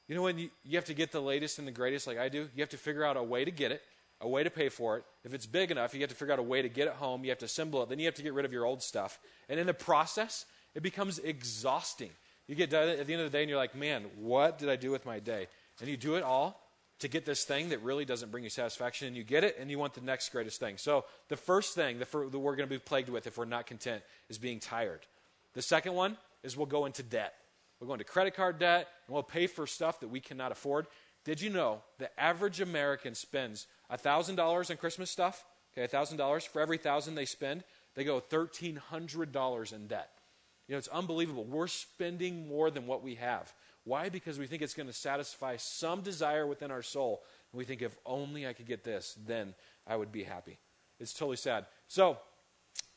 You 0.08 0.16
know, 0.16 0.22
when 0.22 0.38
you, 0.38 0.50
you 0.64 0.78
have 0.78 0.86
to 0.86 0.94
get 0.94 1.12
the 1.12 1.22
latest 1.22 1.60
and 1.60 1.68
the 1.68 1.74
greatest, 1.74 2.08
like 2.08 2.18
I 2.18 2.30
do, 2.30 2.48
you 2.56 2.62
have 2.62 2.70
to 2.70 2.78
figure 2.78 3.04
out 3.04 3.18
a 3.18 3.22
way 3.22 3.44
to 3.44 3.52
get 3.52 3.74
it, 3.74 3.82
a 4.22 4.30
way 4.30 4.44
to 4.44 4.50
pay 4.50 4.70
for 4.70 4.96
it. 4.96 5.04
If 5.26 5.34
it's 5.34 5.46
big 5.46 5.72
enough, 5.72 5.94
you 5.94 6.00
have 6.00 6.10
to 6.10 6.16
figure 6.16 6.32
out 6.32 6.40
a 6.40 6.44
way 6.44 6.62
to 6.62 6.70
get 6.70 6.88
it 6.88 6.94
home. 6.94 7.26
You 7.26 7.32
have 7.32 7.40
to 7.40 7.46
assemble 7.46 7.84
it. 7.84 7.90
Then 7.90 8.00
you 8.00 8.06
have 8.06 8.16
to 8.16 8.24
get 8.24 8.34
rid 8.34 8.46
of 8.46 8.54
your 8.54 8.64
old 8.64 8.82
stuff. 8.82 9.20
And 9.50 9.60
in 9.60 9.68
the 9.68 9.74
process, 9.74 10.46
it 10.74 10.84
becomes 10.84 11.20
exhausting. 11.20 12.12
You 12.48 12.56
get 12.56 12.70
done 12.70 12.88
at 12.88 13.06
the 13.06 13.14
end 13.14 13.24
of 13.24 13.30
the 13.30 13.38
day 13.38 13.44
and 13.44 13.50
you're 13.50 13.60
like, 13.60 13.76
man, 13.76 14.06
what 14.16 14.58
did 14.58 14.70
I 14.70 14.78
do 14.78 14.90
with 14.90 15.06
my 15.06 15.20
day? 15.20 15.48
And 15.82 15.90
you 15.90 15.98
do 15.98 16.16
it 16.16 16.24
all 16.24 16.62
to 17.00 17.07
get 17.07 17.25
this 17.25 17.46
thing 17.46 17.69
that 17.69 17.81
really 17.81 18.06
doesn't 18.06 18.31
bring 18.31 18.44
you 18.44 18.50
satisfaction, 18.50 19.07
and 19.07 19.16
you 19.16 19.24
get 19.24 19.44
it, 19.44 19.57
and 19.60 19.72
you 19.72 19.80
want 19.80 19.94
the 19.94 20.01
next 20.01 20.30
greatest 20.30 20.60
thing. 20.60 20.78
So, 20.78 21.06
the 21.30 21.38
first 21.38 21.74
thing 21.74 22.00
that, 22.00 22.12
that 22.12 22.40
we're 22.40 22.56
going 22.56 22.68
to 22.68 22.75
be 22.75 22.80
plagued 22.80 23.10
with 23.10 23.25
if 23.25 23.38
we're 23.38 23.46
not 23.46 23.68
content 23.68 24.04
is 24.30 24.38
being 24.38 24.60
tired. 24.60 25.01
The 25.54 25.62
second 25.62 25.94
one 25.94 26.18
is 26.44 26.57
we'll 26.57 26.66
go 26.66 26.86
into 26.86 27.04
debt. 27.04 27.34
We'll 27.80 27.88
go 27.88 27.94
into 27.94 28.06
credit 28.06 28.36
card 28.36 28.60
debt, 28.60 28.88
and 29.07 29.13
we'll 29.13 29.24
pay 29.24 29.48
for 29.48 29.66
stuff 29.66 30.01
that 30.01 30.10
we 30.10 30.19
cannot 30.19 30.51
afford. 30.51 30.88
Did 31.24 31.42
you 31.42 31.50
know 31.50 31.81
the 31.98 32.10
average 32.19 32.62
American 32.62 33.16
spends 33.16 33.68
$1,000 33.92 34.69
on 34.69 34.78
Christmas 34.78 35.10
stuff? 35.10 35.45
Okay, 35.78 35.88
$1,000. 35.88 36.48
For 36.48 36.62
every 36.62 36.78
1000 36.78 37.16
they 37.16 37.25
spend, 37.25 37.63
they 37.95 38.04
go 38.04 38.19
$1,300 38.19 39.74
in 39.74 39.88
debt. 39.88 40.10
You 40.68 40.74
know, 40.74 40.78
it's 40.78 40.88
unbelievable. 40.90 41.45
We're 41.45 41.68
spending 41.68 42.48
more 42.48 42.69
than 42.69 42.86
what 42.86 43.04
we 43.04 43.16
have. 43.16 43.54
Why? 43.90 44.10
Because 44.10 44.38
we 44.38 44.46
think 44.46 44.62
it's 44.62 44.76
going 44.76 44.86
to 44.86 44.94
satisfy 44.94 45.58
some 45.58 46.02
desire 46.02 46.46
within 46.46 46.70
our 46.70 46.84
soul. 46.84 47.24
And 47.52 47.58
we 47.58 47.66
think, 47.66 47.82
if 47.82 47.98
only 48.06 48.46
I 48.46 48.54
could 48.54 48.68
get 48.68 48.84
this, 48.84 49.18
then 49.26 49.56
I 49.88 49.96
would 49.96 50.12
be 50.12 50.22
happy. 50.22 50.60
It's 51.00 51.12
totally 51.12 51.38
sad. 51.38 51.66
So, 51.88 52.20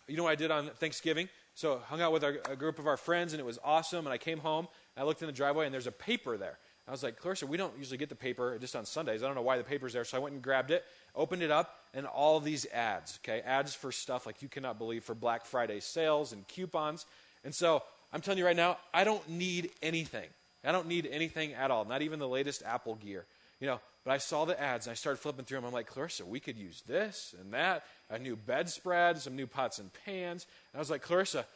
you 0.06 0.19
know 0.19 0.25
what 0.25 0.33
I 0.33 0.35
did 0.35 0.50
on 0.50 0.69
Thanksgiving? 0.69 1.31
So, 1.55 1.81
hung 1.89 2.03
out 2.03 2.12
with 2.12 2.23
our, 2.23 2.37
a 2.50 2.56
group 2.56 2.79
of 2.79 2.87
our 2.87 2.99
friends, 2.99 3.33
and 3.33 3.41
it 3.41 3.47
was 3.47 3.59
awesome. 3.65 4.05
And 4.05 4.12
I 4.12 4.19
came 4.19 4.39
home, 4.39 4.69
I 4.94 5.05
looked 5.05 5.23
in 5.23 5.29
the 5.29 5.33
driveway, 5.33 5.65
and 5.65 5.73
there's 5.73 5.87
a 5.87 5.93
paper 5.93 6.37
there. 6.37 6.59
I 6.87 6.91
was 6.91 7.03
like, 7.03 7.17
Clarissa, 7.17 7.47
we 7.47 7.56
don't 7.56 7.73
usually 7.79 7.97
get 7.97 8.11
the 8.11 8.15
paper 8.15 8.59
just 8.59 8.77
on 8.77 8.85
Sundays. 8.85 9.23
I 9.23 9.27
don't 9.27 9.35
know 9.35 9.41
why 9.41 9.56
the 9.56 9.65
paper's 9.65 9.94
there. 9.94 10.05
So 10.05 10.19
I 10.19 10.21
went 10.21 10.35
and 10.35 10.43
grabbed 10.43 10.71
it, 10.71 10.85
opened 11.15 11.41
it 11.41 11.50
up, 11.50 11.79
and 11.94 12.05
all 12.05 12.39
these 12.39 12.67
ads, 12.67 13.19
okay? 13.25 13.41
Ads 13.47 13.75
for 13.75 13.93
stuff 13.93 14.27
like 14.27 14.43
you 14.43 14.49
cannot 14.49 14.77
believe 14.77 15.05
for 15.05 15.15
Black 15.15 15.47
Friday 15.47 15.81
sales 15.81 16.34
and 16.34 16.46
coupons. 16.49 17.06
And 17.44 17.55
so 17.55 17.82
I'm 18.13 18.20
telling 18.20 18.37
you 18.37 18.44
right 18.44 18.55
now, 18.55 18.77
I 18.93 19.05
don't 19.05 19.27
need 19.27 19.70
anything. 19.82 20.29
I 20.64 20.72
don't 20.72 20.88
need 20.88 21.08
anything 21.10 21.54
at 21.54 21.70
all, 21.70 21.84
not 21.84 22.02
even 22.02 22.19
the 22.19 22.28
latest 22.28 22.62
Apple 22.64 22.94
gear. 22.94 23.26
You 23.60 23.69
know, 23.69 23.81
but 24.04 24.10
I 24.12 24.19
saw 24.19 24.44
the 24.44 24.60
ads 24.60 24.86
and 24.86 24.92
I 24.92 24.94
started 24.94 25.19
flipping 25.19 25.44
through 25.44 25.58
them. 25.58 25.64
I'm 25.64 25.72
like, 25.72 25.86
Clarissa, 25.86 26.24
we 26.24 26.40
could 26.40 26.58
use 26.58 26.82
this 26.86 27.34
and 27.40 27.52
that, 27.54 27.84
a 28.10 28.19
new 28.19 28.34
bedspread, 28.34 29.19
some 29.19 29.36
new 29.36 29.46
pots 29.46 29.78
and 29.78 29.90
pans. 30.04 30.46
And 30.72 30.78
I 30.78 30.81
was 30.81 30.90
like, 30.90 31.02
Clarissa, 31.02 31.46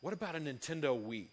what 0.00 0.14
about 0.14 0.36
a 0.36 0.38
Nintendo 0.38 0.98
Wii? 0.98 1.26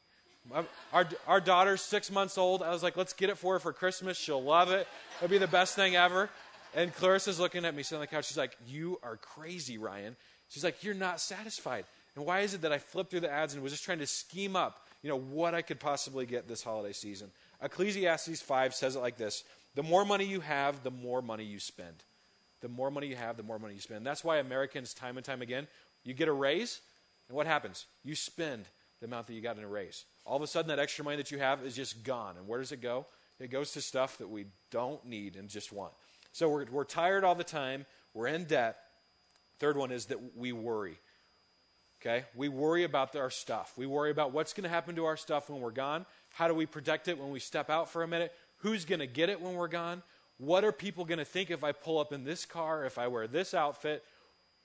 Our, 0.92 1.08
our 1.28 1.40
daughter's 1.40 1.82
six 1.82 2.12
months 2.12 2.38
old. 2.38 2.64
I 2.64 2.72
was 2.72 2.84
like, 2.84 2.98
let's 2.98 3.14
get 3.14 3.30
it 3.30 3.38
for 3.38 3.54
her 3.54 3.60
for 3.60 3.72
Christmas. 3.72 4.18
She'll 4.18 4.44
love 4.44 4.72
it. 4.72 4.88
It'll 5.18 5.30
be 5.30 5.38
the 5.38 5.48
best 5.48 5.76
thing 5.76 5.96
ever. 5.96 6.30
And 6.74 6.94
Clarissa's 6.96 7.40
looking 7.40 7.66
at 7.66 7.76
me 7.76 7.84
sitting 7.84 7.98
on 7.98 8.02
the 8.02 8.08
couch. 8.08 8.28
She's 8.28 8.38
like, 8.38 8.56
You 8.66 8.98
are 9.04 9.18
crazy, 9.18 9.78
Ryan. 9.78 10.16
She's 10.48 10.64
like, 10.64 10.84
You're 10.84 10.96
not 10.96 11.20
satisfied. 11.20 11.86
And 12.16 12.26
why 12.26 12.42
is 12.42 12.54
it 12.54 12.62
that 12.62 12.72
I 12.72 12.78
flipped 12.78 13.12
through 13.12 13.22
the 13.22 13.32
ads 13.32 13.54
and 13.54 13.62
was 13.62 13.72
just 13.72 13.84
trying 13.84 14.00
to 14.00 14.08
scheme 14.08 14.56
up 14.56 14.88
you 15.02 15.10
know, 15.10 15.20
what 15.20 15.56
I 15.56 15.62
could 15.62 15.80
possibly 15.80 16.26
get 16.26 16.48
this 16.48 16.64
holiday 16.64 16.94
season. 16.94 17.32
Ecclesiastes 17.62 18.42
5 18.42 18.76
says 18.76 18.96
it 18.96 19.00
like 19.00 19.18
this 19.18 19.44
The 19.76 19.84
more 19.84 20.06
money 20.06 20.26
you 20.26 20.40
have, 20.42 20.84
the 20.84 20.92
more 20.92 21.22
money 21.22 21.44
you 21.44 21.60
spend. 21.60 22.04
The 22.62 22.70
more 22.70 22.92
money 22.92 23.08
you 23.08 23.16
have, 23.16 23.38
the 23.38 23.44
more 23.44 23.58
money 23.58 23.74
you 23.74 23.80
spend. 23.80 24.06
That's 24.06 24.24
why 24.24 24.38
Americans, 24.38 24.94
time 24.94 25.18
and 25.18 25.26
time 25.26 25.42
again, 25.42 25.68
you 26.04 26.14
get 26.14 26.28
a 26.28 26.34
raise, 26.34 26.82
and 27.28 27.36
what 27.36 27.48
happens? 27.48 27.88
You 28.04 28.16
spend 28.16 28.66
the 29.00 29.08
amount 29.08 29.28
that 29.28 29.34
you 29.34 29.42
got 29.42 29.58
in 29.58 29.64
a 29.64 29.68
raise. 29.68 30.06
All 30.26 30.38
of 30.38 30.44
a 30.44 30.48
sudden, 30.48 30.70
that 30.70 30.78
extra 30.78 31.04
money 31.04 31.18
that 31.18 31.32
you 31.32 31.40
have 31.40 31.66
is 31.66 31.76
just 31.76 32.04
gone. 32.04 32.38
And 32.38 32.48
where 32.48 32.60
does 32.60 32.72
it 32.72 32.82
go? 32.82 33.08
It 33.40 33.50
goes 33.50 33.72
to 33.72 33.82
stuff 33.82 34.20
that 34.20 34.30
we 34.30 34.46
don't 34.70 35.04
need 35.06 35.36
and 35.36 35.50
just 35.50 35.74
want. 35.74 35.94
So 36.32 36.48
we're, 36.48 36.66
we're 36.66 36.84
tired 36.84 37.24
all 37.24 37.34
the 37.34 37.44
time. 37.44 37.88
We're 38.14 38.28
in 38.28 38.46
debt. 38.46 38.78
Third 39.60 39.78
one 39.78 39.92
is 39.92 40.06
that 40.06 40.38
we 40.38 40.52
worry. 40.52 41.00
Okay? 42.02 42.26
We 42.36 42.50
worry 42.50 42.84
about 42.84 43.16
our 43.16 43.30
stuff. 43.30 43.74
We 43.78 43.86
worry 43.86 44.12
about 44.12 44.32
what's 44.32 44.54
going 44.54 44.64
to 44.64 44.70
happen 44.70 44.96
to 44.96 45.06
our 45.06 45.18
stuff 45.18 45.50
when 45.50 45.62
we're 45.62 45.72
gone. 45.72 46.06
How 46.32 46.48
do 46.48 46.54
we 46.54 46.66
protect 46.66 47.08
it 47.08 47.18
when 47.20 47.30
we 47.30 47.40
step 47.40 47.70
out 47.70 47.90
for 47.90 48.04
a 48.04 48.08
minute? 48.08 48.34
Who's 48.58 48.86
going 48.86 49.00
to 49.00 49.08
get 49.08 49.30
it 49.30 49.40
when 49.40 49.54
we're 49.54 49.68
gone? 49.68 50.02
What 50.38 50.64
are 50.64 50.72
people 50.72 51.06
going 51.06 51.20
to 51.20 51.26
think 51.26 51.52
if 51.52 51.64
I 51.64 51.72
pull 51.72 52.00
up 52.00 52.12
in 52.12 52.24
this 52.24 52.46
car, 52.46 52.86
if 52.86 52.98
I 52.98 53.08
wear 53.08 53.28
this 53.28 53.54
outfit? 53.54 54.04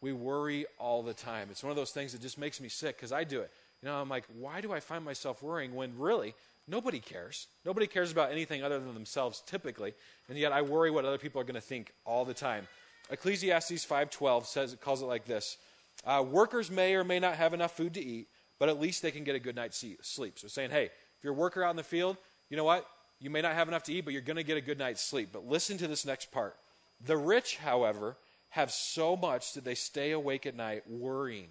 We 0.00 0.12
worry 0.12 0.66
all 0.78 1.02
the 1.02 1.12
time. 1.12 1.48
It's 1.50 1.62
one 1.62 1.70
of 1.70 1.76
those 1.76 1.90
things 1.90 2.12
that 2.12 2.22
just 2.22 2.38
makes 2.38 2.60
me 2.60 2.68
sick 2.68 2.96
because 2.96 3.12
I 3.12 3.24
do 3.24 3.40
it. 3.40 3.50
You 3.82 3.88
know, 3.88 3.96
I'm 3.96 4.08
like, 4.08 4.24
why 4.38 4.60
do 4.60 4.72
I 4.72 4.80
find 4.80 5.04
myself 5.04 5.42
worrying 5.42 5.74
when 5.74 5.98
really 5.98 6.34
nobody 6.66 6.98
cares? 6.98 7.46
Nobody 7.64 7.86
cares 7.86 8.12
about 8.12 8.32
anything 8.32 8.62
other 8.62 8.78
than 8.78 8.94
themselves 8.94 9.42
typically. 9.46 9.92
And 10.28 10.38
yet 10.38 10.52
I 10.52 10.62
worry 10.62 10.90
what 10.90 11.04
other 11.04 11.18
people 11.18 11.40
are 11.40 11.44
going 11.44 11.54
to 11.54 11.60
think 11.60 11.92
all 12.06 12.24
the 12.24 12.34
time. 12.34 12.66
Ecclesiastes 13.10 13.84
5:12 13.86 14.46
says 14.46 14.72
it 14.72 14.80
calls 14.80 15.02
it 15.02 15.06
like 15.06 15.26
this: 15.26 15.58
uh, 16.06 16.24
Workers 16.26 16.70
may 16.70 16.94
or 16.94 17.04
may 17.04 17.18
not 17.18 17.34
have 17.34 17.52
enough 17.52 17.76
food 17.76 17.94
to 17.94 18.02
eat, 18.02 18.28
but 18.58 18.68
at 18.68 18.80
least 18.80 19.02
they 19.02 19.10
can 19.10 19.24
get 19.24 19.34
a 19.34 19.40
good 19.40 19.56
night's 19.56 19.84
sleep. 20.02 20.38
So 20.38 20.48
saying, 20.48 20.70
hey, 20.70 20.84
if 20.84 21.24
you're 21.24 21.34
a 21.34 21.36
worker 21.36 21.62
out 21.62 21.70
in 21.70 21.76
the 21.76 21.82
field, 21.82 22.16
you 22.48 22.56
know 22.56 22.64
what? 22.64 22.86
You 23.20 23.30
may 23.30 23.42
not 23.42 23.54
have 23.54 23.68
enough 23.68 23.82
to 23.84 23.92
eat, 23.92 24.04
but 24.04 24.12
you're 24.12 24.22
going 24.22 24.36
to 24.36 24.42
get 24.42 24.56
a 24.56 24.62
good 24.62 24.78
night's 24.78 25.02
sleep. 25.02 25.30
But 25.32 25.46
listen 25.46 25.78
to 25.78 25.88
this 25.88 26.06
next 26.06 26.30
part. 26.30 26.56
The 27.04 27.16
rich, 27.16 27.56
however, 27.56 28.16
have 28.50 28.70
so 28.70 29.16
much 29.16 29.52
that 29.54 29.64
they 29.64 29.74
stay 29.74 30.12
awake 30.12 30.46
at 30.46 30.54
night 30.54 30.88
worrying. 30.88 31.48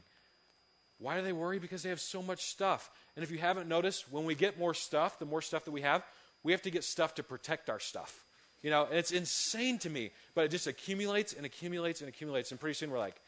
Why 0.97 1.17
do 1.17 1.23
they 1.23 1.33
worry? 1.33 1.59
Because 1.59 1.83
they 1.83 1.89
have 1.89 1.99
so 1.99 2.21
much 2.21 2.43
stuff. 2.43 2.89
And 3.15 3.23
if 3.23 3.31
you 3.31 3.37
haven't 3.37 3.67
noticed, 3.67 4.11
when 4.11 4.25
we 4.25 4.33
get 4.33 4.57
more 4.57 4.73
stuff, 4.73 5.19
the 5.19 5.25
more 5.25 5.41
stuff 5.41 5.65
that 5.65 5.71
we 5.71 5.81
have, 5.81 6.03
we 6.43 6.51
have 6.51 6.61
to 6.63 6.71
get 6.71 6.83
stuff 6.83 7.15
to 7.15 7.23
protect 7.23 7.69
our 7.69 7.79
stuff. 7.79 8.23
You 8.61 8.69
know, 8.71 8.85
and 8.85 8.97
it's 8.97 9.11
insane 9.11 9.77
to 9.79 9.89
me, 9.89 10.11
but 10.33 10.45
it 10.45 10.51
just 10.51 10.65
accumulates 10.65 11.33
and 11.33 11.45
accumulates 11.45 11.99
and 12.01 12.09
accumulates. 12.09 12.51
And 12.51 12.59
pretty 12.59 12.75
soon 12.75 12.89
we're 12.89 12.99
like, 12.99 13.21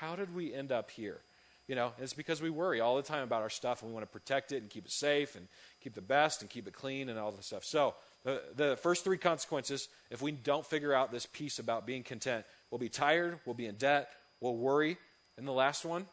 how 0.00 0.16
did 0.16 0.34
we 0.34 0.52
end 0.52 0.72
up 0.72 0.90
here? 0.90 1.18
You 1.66 1.74
know, 1.74 1.92
it's 1.98 2.14
because 2.14 2.40
we 2.40 2.48
worry 2.48 2.80
all 2.80 2.96
the 2.96 3.02
time 3.02 3.22
about 3.22 3.42
our 3.42 3.50
stuff 3.50 3.82
and 3.82 3.90
we 3.90 3.94
want 3.94 4.10
to 4.10 4.12
protect 4.12 4.52
it 4.52 4.62
and 4.62 4.70
keep 4.70 4.86
it 4.86 4.90
safe 4.90 5.36
and 5.36 5.46
keep 5.82 5.94
the 5.94 6.00
best 6.00 6.40
and 6.40 6.48
keep 6.48 6.66
it 6.66 6.72
clean 6.72 7.08
and 7.10 7.18
all 7.18 7.30
this 7.30 7.46
stuff. 7.46 7.64
So, 7.64 7.94
the, 8.24 8.42
the 8.56 8.76
first 8.76 9.04
three 9.04 9.18
consequences, 9.18 9.88
if 10.10 10.20
we 10.20 10.32
don't 10.32 10.66
figure 10.66 10.92
out 10.92 11.12
this 11.12 11.26
piece 11.26 11.58
about 11.58 11.86
being 11.86 12.02
content, 12.02 12.44
we'll 12.70 12.78
be 12.78 12.88
tired, 12.88 13.38
we'll 13.44 13.54
be 13.54 13.66
in 13.66 13.76
debt, 13.76 14.10
we'll 14.40 14.56
worry. 14.56 14.96
And 15.36 15.46
the 15.46 15.52
last 15.52 15.84
one, 15.84 16.06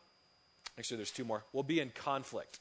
actually, 0.77 0.97
there's 0.97 1.11
two 1.11 1.25
more, 1.25 1.43
we'll 1.51 1.63
be 1.63 1.79
in 1.79 1.89
conflict. 1.89 2.59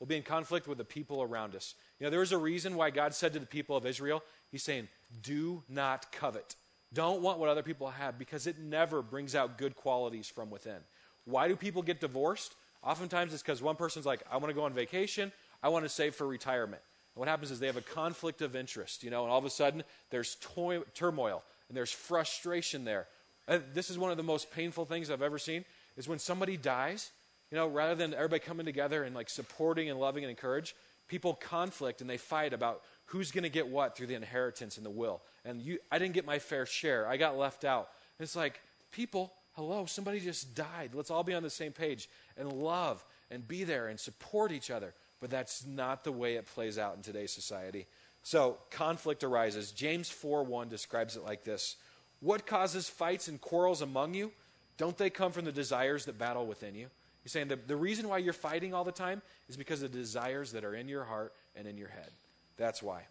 We'll 0.00 0.06
be 0.06 0.16
in 0.16 0.22
conflict 0.22 0.66
with 0.66 0.78
the 0.78 0.84
people 0.84 1.22
around 1.22 1.54
us. 1.54 1.74
You 1.98 2.04
know, 2.04 2.10
there 2.10 2.20
was 2.20 2.32
a 2.32 2.38
reason 2.38 2.76
why 2.76 2.90
God 2.90 3.14
said 3.14 3.32
to 3.32 3.38
the 3.38 3.46
people 3.46 3.76
of 3.76 3.86
Israel, 3.86 4.22
He's 4.50 4.62
saying, 4.62 4.88
do 5.22 5.62
not 5.68 6.12
covet. 6.12 6.54
Don't 6.92 7.20
want 7.20 7.38
what 7.38 7.48
other 7.48 7.62
people 7.62 7.88
have 7.88 8.18
because 8.18 8.46
it 8.46 8.58
never 8.58 9.02
brings 9.02 9.34
out 9.34 9.58
good 9.58 9.74
qualities 9.74 10.28
from 10.28 10.50
within. 10.50 10.78
Why 11.24 11.48
do 11.48 11.56
people 11.56 11.82
get 11.82 12.00
divorced? 12.00 12.54
Oftentimes 12.82 13.32
it's 13.34 13.42
because 13.42 13.60
one 13.60 13.76
person's 13.76 14.06
like, 14.06 14.22
I 14.30 14.36
want 14.36 14.48
to 14.48 14.54
go 14.54 14.64
on 14.64 14.72
vacation, 14.72 15.32
I 15.62 15.68
want 15.68 15.84
to 15.84 15.88
save 15.88 16.14
for 16.14 16.26
retirement. 16.26 16.82
And 17.14 17.20
what 17.20 17.28
happens 17.28 17.50
is 17.50 17.58
they 17.58 17.66
have 17.66 17.76
a 17.76 17.82
conflict 17.82 18.42
of 18.42 18.54
interest, 18.54 19.02
you 19.02 19.10
know, 19.10 19.24
and 19.24 19.32
all 19.32 19.38
of 19.38 19.44
a 19.44 19.50
sudden 19.50 19.82
there's 20.10 20.36
to- 20.36 20.84
turmoil 20.94 21.42
and 21.68 21.76
there's 21.76 21.90
frustration 21.90 22.84
there. 22.84 23.08
And 23.48 23.62
this 23.74 23.90
is 23.90 23.98
one 23.98 24.10
of 24.10 24.16
the 24.16 24.22
most 24.22 24.50
painful 24.52 24.84
things 24.84 25.10
I've 25.10 25.22
ever 25.22 25.38
seen 25.38 25.64
is 25.96 26.08
when 26.08 26.18
somebody 26.18 26.56
dies, 26.56 27.10
you 27.50 27.56
know, 27.56 27.66
rather 27.66 27.94
than 27.94 28.14
everybody 28.14 28.40
coming 28.40 28.66
together 28.66 29.02
and 29.02 29.14
like 29.14 29.30
supporting 29.30 29.90
and 29.90 29.98
loving 29.98 30.24
and 30.24 30.30
encourage, 30.30 30.74
people 31.08 31.34
conflict 31.34 32.00
and 32.00 32.10
they 32.10 32.18
fight 32.18 32.52
about 32.52 32.82
who's 33.06 33.30
going 33.30 33.44
to 33.44 33.50
get 33.50 33.68
what 33.68 33.96
through 33.96 34.08
the 34.08 34.14
inheritance 34.14 34.76
and 34.76 34.86
the 34.86 34.90
will. 34.90 35.22
And 35.44 35.62
you, 35.62 35.78
I 35.90 35.98
didn't 35.98 36.14
get 36.14 36.26
my 36.26 36.38
fair 36.38 36.66
share. 36.66 37.06
I 37.06 37.16
got 37.16 37.38
left 37.38 37.64
out. 37.64 37.88
It's 38.18 38.36
like, 38.36 38.60
people, 38.90 39.32
hello, 39.52 39.86
somebody 39.86 40.20
just 40.20 40.54
died. 40.54 40.90
Let's 40.94 41.10
all 41.10 41.22
be 41.22 41.34
on 41.34 41.42
the 41.42 41.50
same 41.50 41.72
page 41.72 42.08
and 42.36 42.52
love 42.52 43.04
and 43.30 43.46
be 43.46 43.64
there 43.64 43.88
and 43.88 43.98
support 43.98 44.52
each 44.52 44.70
other. 44.70 44.94
But 45.20 45.30
that's 45.30 45.64
not 45.66 46.04
the 46.04 46.12
way 46.12 46.34
it 46.34 46.46
plays 46.46 46.78
out 46.78 46.96
in 46.96 47.02
today's 47.02 47.32
society. 47.32 47.86
So 48.22 48.58
conflict 48.70 49.22
arises. 49.24 49.70
James 49.70 50.10
4 50.10 50.42
1 50.42 50.68
describes 50.68 51.16
it 51.16 51.22
like 51.22 51.44
this 51.44 51.76
What 52.20 52.46
causes 52.46 52.88
fights 52.88 53.28
and 53.28 53.40
quarrels 53.40 53.82
among 53.82 54.14
you? 54.14 54.32
Don't 54.78 54.98
they 54.98 55.10
come 55.10 55.32
from 55.32 55.44
the 55.46 55.52
desires 55.52 56.04
that 56.04 56.18
battle 56.18 56.46
within 56.46 56.74
you? 56.74 56.88
He's 57.22 57.32
saying 57.32 57.48
the, 57.48 57.56
the 57.56 57.76
reason 57.76 58.08
why 58.08 58.18
you're 58.18 58.32
fighting 58.32 58.74
all 58.74 58.84
the 58.84 58.92
time 58.92 59.22
is 59.48 59.56
because 59.56 59.82
of 59.82 59.90
the 59.90 59.98
desires 59.98 60.52
that 60.52 60.64
are 60.64 60.74
in 60.74 60.88
your 60.88 61.04
heart 61.04 61.32
and 61.54 61.66
in 61.66 61.78
your 61.78 61.88
head. 61.88 62.10
That's 62.56 62.82
why. 62.82 63.02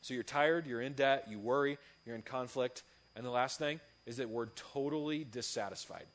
So 0.00 0.14
you're 0.14 0.22
tired, 0.22 0.66
you're 0.66 0.80
in 0.80 0.92
debt, 0.92 1.26
you 1.28 1.38
worry, 1.38 1.78
you're 2.06 2.14
in 2.14 2.22
conflict. 2.22 2.82
And 3.16 3.24
the 3.24 3.30
last 3.30 3.58
thing 3.58 3.80
is 4.06 4.16
that 4.18 4.28
we're 4.28 4.46
totally 4.46 5.24
dissatisfied. 5.24 6.06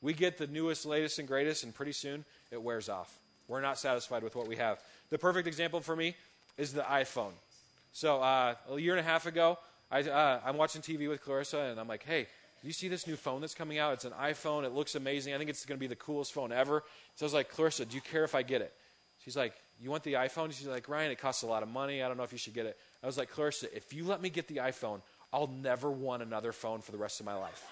We 0.00 0.12
get 0.12 0.38
the 0.38 0.46
newest, 0.46 0.86
latest, 0.86 1.18
and 1.18 1.28
greatest, 1.28 1.64
and 1.64 1.74
pretty 1.74 1.92
soon 1.92 2.24
it 2.50 2.62
wears 2.62 2.88
off. 2.88 3.18
We're 3.48 3.60
not 3.60 3.78
satisfied 3.78 4.22
with 4.22 4.34
what 4.34 4.48
we 4.48 4.56
have. 4.56 4.80
The 5.10 5.18
perfect 5.18 5.46
example 5.46 5.80
for 5.80 5.94
me 5.94 6.16
is 6.56 6.72
the 6.72 6.82
iPhone. 6.82 7.32
So 7.92 8.20
uh, 8.20 8.54
a 8.70 8.80
year 8.80 8.92
and 8.92 9.00
a 9.00 9.08
half 9.08 9.26
ago, 9.26 9.58
I, 9.90 10.02
uh, 10.02 10.40
I'm 10.44 10.56
watching 10.56 10.80
TV 10.80 11.08
with 11.08 11.22
Clarissa, 11.22 11.58
and 11.58 11.78
I'm 11.78 11.88
like, 11.88 12.04
hey, 12.04 12.26
you 12.62 12.72
see 12.72 12.88
this 12.88 13.06
new 13.06 13.16
phone 13.16 13.40
that's 13.40 13.54
coming 13.54 13.78
out? 13.78 13.92
It's 13.92 14.04
an 14.04 14.12
iPhone. 14.12 14.64
It 14.64 14.72
looks 14.72 14.94
amazing. 14.94 15.34
I 15.34 15.38
think 15.38 15.50
it's 15.50 15.66
going 15.66 15.76
to 15.76 15.80
be 15.80 15.88
the 15.88 15.96
coolest 15.96 16.32
phone 16.32 16.52
ever. 16.52 16.84
So 17.16 17.24
I 17.24 17.26
was 17.26 17.34
like, 17.34 17.50
Clarissa, 17.50 17.84
do 17.84 17.96
you 17.96 18.00
care 18.00 18.24
if 18.24 18.34
I 18.34 18.42
get 18.42 18.62
it? 18.62 18.72
She's 19.24 19.36
like, 19.36 19.54
you 19.82 19.90
want 19.90 20.04
the 20.04 20.14
iPhone? 20.14 20.52
She's 20.52 20.66
like, 20.66 20.88
Ryan, 20.88 21.10
it 21.10 21.18
costs 21.18 21.42
a 21.42 21.46
lot 21.46 21.62
of 21.62 21.68
money. 21.68 22.02
I 22.02 22.08
don't 22.08 22.16
know 22.16 22.22
if 22.22 22.32
you 22.32 22.38
should 22.38 22.54
get 22.54 22.66
it. 22.66 22.78
I 23.02 23.06
was 23.06 23.18
like, 23.18 23.30
Clarissa, 23.30 23.74
if 23.74 23.92
you 23.92 24.04
let 24.04 24.22
me 24.22 24.30
get 24.30 24.46
the 24.46 24.56
iPhone, 24.56 25.02
I'll 25.32 25.48
never 25.48 25.90
want 25.90 26.22
another 26.22 26.52
phone 26.52 26.80
for 26.80 26.92
the 26.92 26.98
rest 26.98 27.20
of 27.20 27.26
my 27.26 27.34
life. 27.34 27.66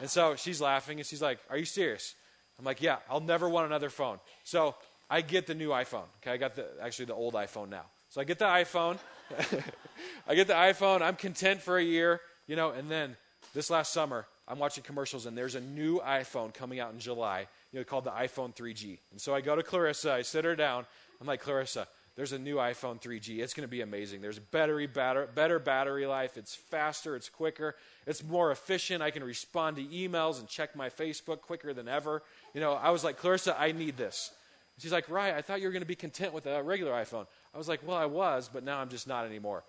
and 0.00 0.08
so 0.08 0.36
she's 0.36 0.60
laughing 0.60 0.98
and 0.98 1.06
she's 1.06 1.22
like, 1.22 1.38
Are 1.50 1.56
you 1.56 1.64
serious? 1.64 2.14
I'm 2.58 2.64
like, 2.64 2.80
Yeah, 2.80 2.98
I'll 3.10 3.20
never 3.20 3.48
want 3.48 3.66
another 3.66 3.90
phone. 3.90 4.20
So 4.44 4.76
I 5.10 5.22
get 5.22 5.46
the 5.46 5.54
new 5.54 5.70
iPhone. 5.70 6.04
Okay, 6.22 6.30
I 6.30 6.36
got 6.36 6.54
the 6.54 6.66
actually 6.80 7.06
the 7.06 7.14
old 7.14 7.34
iPhone 7.34 7.68
now. 7.68 7.86
So 8.10 8.20
I 8.20 8.24
get 8.24 8.38
the 8.38 8.46
iPhone. 8.46 8.98
I 10.28 10.34
get 10.34 10.46
the 10.46 10.54
iPhone. 10.54 11.02
I'm 11.02 11.16
content 11.16 11.62
for 11.62 11.78
a 11.78 11.82
year, 11.82 12.20
you 12.46 12.54
know, 12.54 12.70
and 12.70 12.88
then 12.90 13.16
this 13.54 13.70
last 13.70 13.92
summer, 13.92 14.26
I'm 14.46 14.58
watching 14.58 14.84
commercials 14.84 15.26
and 15.26 15.36
there's 15.36 15.54
a 15.54 15.60
new 15.60 16.00
iPhone 16.00 16.52
coming 16.52 16.78
out 16.78 16.92
in 16.92 16.98
July, 16.98 17.46
you 17.72 17.80
know, 17.80 17.84
called 17.84 18.04
the 18.04 18.10
iPhone 18.10 18.54
3G. 18.54 18.98
And 19.10 19.20
so 19.20 19.34
I 19.34 19.40
go 19.40 19.56
to 19.56 19.62
Clarissa, 19.62 20.12
I 20.12 20.22
sit 20.22 20.44
her 20.44 20.54
down. 20.54 20.86
I'm 21.24 21.28
like, 21.28 21.40
Clarissa, 21.40 21.88
there's 22.16 22.32
a 22.32 22.38
new 22.38 22.56
iPhone 22.56 23.00
3G. 23.00 23.38
It's 23.38 23.54
going 23.54 23.66
to 23.66 23.70
be 23.70 23.80
amazing. 23.80 24.20
There's 24.20 24.38
battery, 24.38 24.86
batter, 24.86 25.26
better 25.34 25.58
battery 25.58 26.06
life. 26.06 26.36
It's 26.36 26.54
faster. 26.54 27.16
It's 27.16 27.30
quicker. 27.30 27.76
It's 28.06 28.22
more 28.22 28.50
efficient. 28.50 29.02
I 29.02 29.10
can 29.10 29.24
respond 29.24 29.76
to 29.76 29.84
emails 29.84 30.38
and 30.38 30.46
check 30.46 30.76
my 30.76 30.90
Facebook 30.90 31.40
quicker 31.40 31.72
than 31.72 31.88
ever. 31.88 32.22
You 32.52 32.60
know, 32.60 32.74
I 32.74 32.90
was 32.90 33.04
like, 33.04 33.16
Clarissa, 33.16 33.58
I 33.58 33.72
need 33.72 33.96
this. 33.96 34.32
She's 34.78 34.92
like, 34.92 35.08
right, 35.08 35.32
I 35.32 35.40
thought 35.40 35.62
you 35.62 35.66
were 35.66 35.72
going 35.72 35.80
to 35.80 35.88
be 35.88 35.94
content 35.94 36.34
with 36.34 36.44
a 36.44 36.62
regular 36.62 36.92
iPhone. 36.92 37.26
I 37.54 37.56
was 37.56 37.68
like, 37.68 37.80
well, 37.86 37.96
I 37.96 38.04
was, 38.04 38.50
but 38.52 38.64
now 38.64 38.80
I'm 38.80 38.90
just 38.90 39.08
not 39.08 39.24
anymore. 39.24 39.64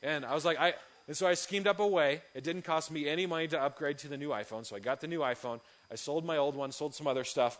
And 0.00 0.24
I 0.24 0.32
was 0.32 0.44
like, 0.44 0.60
I, 0.60 0.74
and 1.08 1.16
so 1.16 1.26
I 1.26 1.34
schemed 1.34 1.66
up 1.66 1.80
a 1.80 1.86
way. 1.86 2.22
It 2.36 2.44
didn't 2.44 2.62
cost 2.62 2.92
me 2.92 3.08
any 3.08 3.26
money 3.26 3.48
to 3.48 3.60
upgrade 3.60 3.98
to 3.98 4.08
the 4.08 4.16
new 4.16 4.28
iPhone. 4.28 4.64
So 4.64 4.76
I 4.76 4.78
got 4.78 5.00
the 5.00 5.08
new 5.08 5.20
iPhone. 5.20 5.58
I 5.90 5.96
sold 5.96 6.24
my 6.24 6.36
old 6.36 6.54
one, 6.54 6.70
sold 6.70 6.94
some 6.94 7.08
other 7.08 7.24
stuff. 7.24 7.58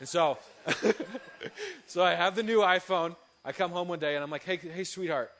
And 0.00 0.08
so, 0.08 0.38
so 1.86 2.02
I 2.02 2.14
have 2.14 2.36
the 2.36 2.42
new 2.42 2.58
iPhone. 2.58 3.16
I 3.44 3.52
come 3.52 3.70
home 3.70 3.88
one 3.88 3.98
day 3.98 4.14
and 4.14 4.22
I'm 4.22 4.30
like, 4.30 4.44
hey, 4.44 4.56
hey, 4.56 4.84
sweetheart, 4.84 5.32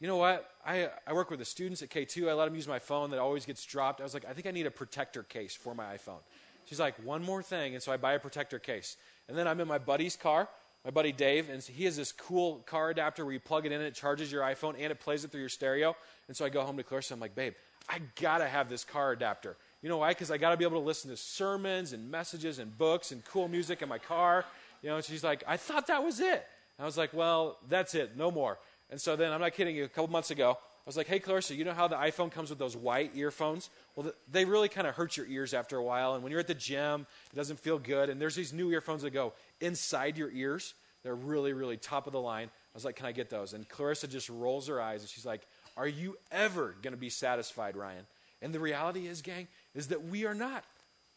you 0.00 0.06
know 0.06 0.16
what? 0.16 0.50
I, 0.64 0.90
I 1.06 1.12
work 1.12 1.30
with 1.30 1.40
the 1.40 1.44
students 1.44 1.82
at 1.82 1.90
K2. 1.90 2.28
I 2.28 2.32
let 2.34 2.44
them 2.44 2.54
use 2.54 2.68
my 2.68 2.78
phone 2.78 3.10
that 3.10 3.18
always 3.18 3.44
gets 3.44 3.64
dropped. 3.64 4.00
I 4.00 4.04
was 4.04 4.14
like, 4.14 4.24
I 4.28 4.32
think 4.32 4.46
I 4.46 4.50
need 4.50 4.66
a 4.66 4.70
protector 4.70 5.22
case 5.22 5.54
for 5.54 5.74
my 5.74 5.96
iPhone. 5.96 6.20
She's 6.66 6.78
like, 6.78 6.94
one 7.04 7.24
more 7.24 7.42
thing. 7.42 7.74
And 7.74 7.82
so 7.82 7.90
I 7.92 7.96
buy 7.96 8.12
a 8.12 8.18
protector 8.18 8.58
case. 8.58 8.96
And 9.28 9.36
then 9.36 9.48
I'm 9.48 9.60
in 9.60 9.66
my 9.66 9.78
buddy's 9.78 10.16
car, 10.16 10.48
my 10.84 10.90
buddy 10.90 11.12
Dave, 11.12 11.50
and 11.50 11.62
he 11.62 11.84
has 11.84 11.96
this 11.96 12.12
cool 12.12 12.56
car 12.66 12.90
adapter 12.90 13.24
where 13.24 13.32
you 13.32 13.40
plug 13.40 13.66
it 13.66 13.72
in 13.72 13.80
and 13.80 13.86
it 13.86 13.94
charges 13.94 14.30
your 14.30 14.42
iPhone 14.42 14.74
and 14.78 14.92
it 14.92 15.00
plays 15.00 15.24
it 15.24 15.32
through 15.32 15.40
your 15.40 15.48
stereo. 15.48 15.96
And 16.28 16.36
so 16.36 16.44
I 16.44 16.50
go 16.50 16.62
home 16.62 16.76
to 16.76 16.82
Clarissa. 16.82 17.14
I'm 17.14 17.20
like, 17.20 17.34
babe, 17.34 17.54
I 17.88 18.00
got 18.20 18.38
to 18.38 18.46
have 18.46 18.68
this 18.68 18.84
car 18.84 19.12
adapter. 19.12 19.56
You 19.82 19.88
know 19.88 19.98
why? 19.98 20.10
Because 20.10 20.30
I 20.30 20.38
got 20.38 20.50
to 20.50 20.56
be 20.56 20.64
able 20.64 20.80
to 20.80 20.86
listen 20.86 21.10
to 21.10 21.16
sermons 21.16 21.92
and 21.92 22.10
messages 22.10 22.58
and 22.58 22.76
books 22.76 23.12
and 23.12 23.24
cool 23.24 23.48
music 23.48 23.80
in 23.82 23.88
my 23.88 23.98
car. 23.98 24.44
You 24.82 24.90
know, 24.90 25.00
she's 25.00 25.22
like, 25.22 25.44
I 25.46 25.56
thought 25.56 25.86
that 25.86 26.02
was 26.02 26.20
it. 26.20 26.46
And 26.78 26.84
I 26.84 26.84
was 26.84 26.96
like, 26.96 27.12
well, 27.12 27.58
that's 27.68 27.94
it, 27.94 28.16
no 28.16 28.30
more. 28.30 28.58
And 28.90 29.00
so 29.00 29.16
then, 29.16 29.32
I'm 29.32 29.40
not 29.40 29.54
kidding 29.54 29.76
you, 29.76 29.84
a 29.84 29.88
couple 29.88 30.08
months 30.08 30.30
ago, 30.30 30.58
I 30.60 30.88
was 30.88 30.96
like, 30.96 31.06
hey, 31.06 31.18
Clarissa, 31.18 31.54
you 31.54 31.64
know 31.64 31.74
how 31.74 31.86
the 31.86 31.96
iPhone 31.96 32.30
comes 32.30 32.48
with 32.48 32.58
those 32.58 32.74
white 32.74 33.14
earphones? 33.14 33.68
Well, 33.94 34.10
they 34.30 34.46
really 34.46 34.70
kind 34.70 34.86
of 34.86 34.94
hurt 34.94 35.18
your 35.18 35.26
ears 35.26 35.52
after 35.52 35.76
a 35.76 35.82
while. 35.82 36.14
And 36.14 36.22
when 36.22 36.30
you're 36.30 36.40
at 36.40 36.46
the 36.46 36.54
gym, 36.54 37.06
it 37.30 37.36
doesn't 37.36 37.60
feel 37.60 37.78
good. 37.78 38.08
And 38.08 38.18
there's 38.18 38.34
these 38.34 38.54
new 38.54 38.70
earphones 38.70 39.02
that 39.02 39.10
go 39.10 39.34
inside 39.60 40.16
your 40.16 40.30
ears. 40.30 40.72
They're 41.02 41.14
really, 41.14 41.52
really 41.52 41.76
top 41.76 42.06
of 42.06 42.14
the 42.14 42.20
line. 42.20 42.46
I 42.46 42.74
was 42.74 42.86
like, 42.86 42.96
can 42.96 43.04
I 43.04 43.12
get 43.12 43.28
those? 43.28 43.52
And 43.52 43.68
Clarissa 43.68 44.08
just 44.08 44.30
rolls 44.30 44.68
her 44.68 44.80
eyes 44.80 45.02
and 45.02 45.10
she's 45.10 45.26
like, 45.26 45.46
are 45.76 45.86
you 45.86 46.16
ever 46.32 46.74
going 46.80 46.94
to 46.94 46.98
be 46.98 47.10
satisfied, 47.10 47.76
Ryan? 47.76 48.06
And 48.40 48.54
the 48.54 48.60
reality 48.60 49.06
is, 49.08 49.20
gang, 49.20 49.46
is 49.74 49.88
that 49.88 50.04
we 50.04 50.26
are 50.26 50.34
not. 50.34 50.64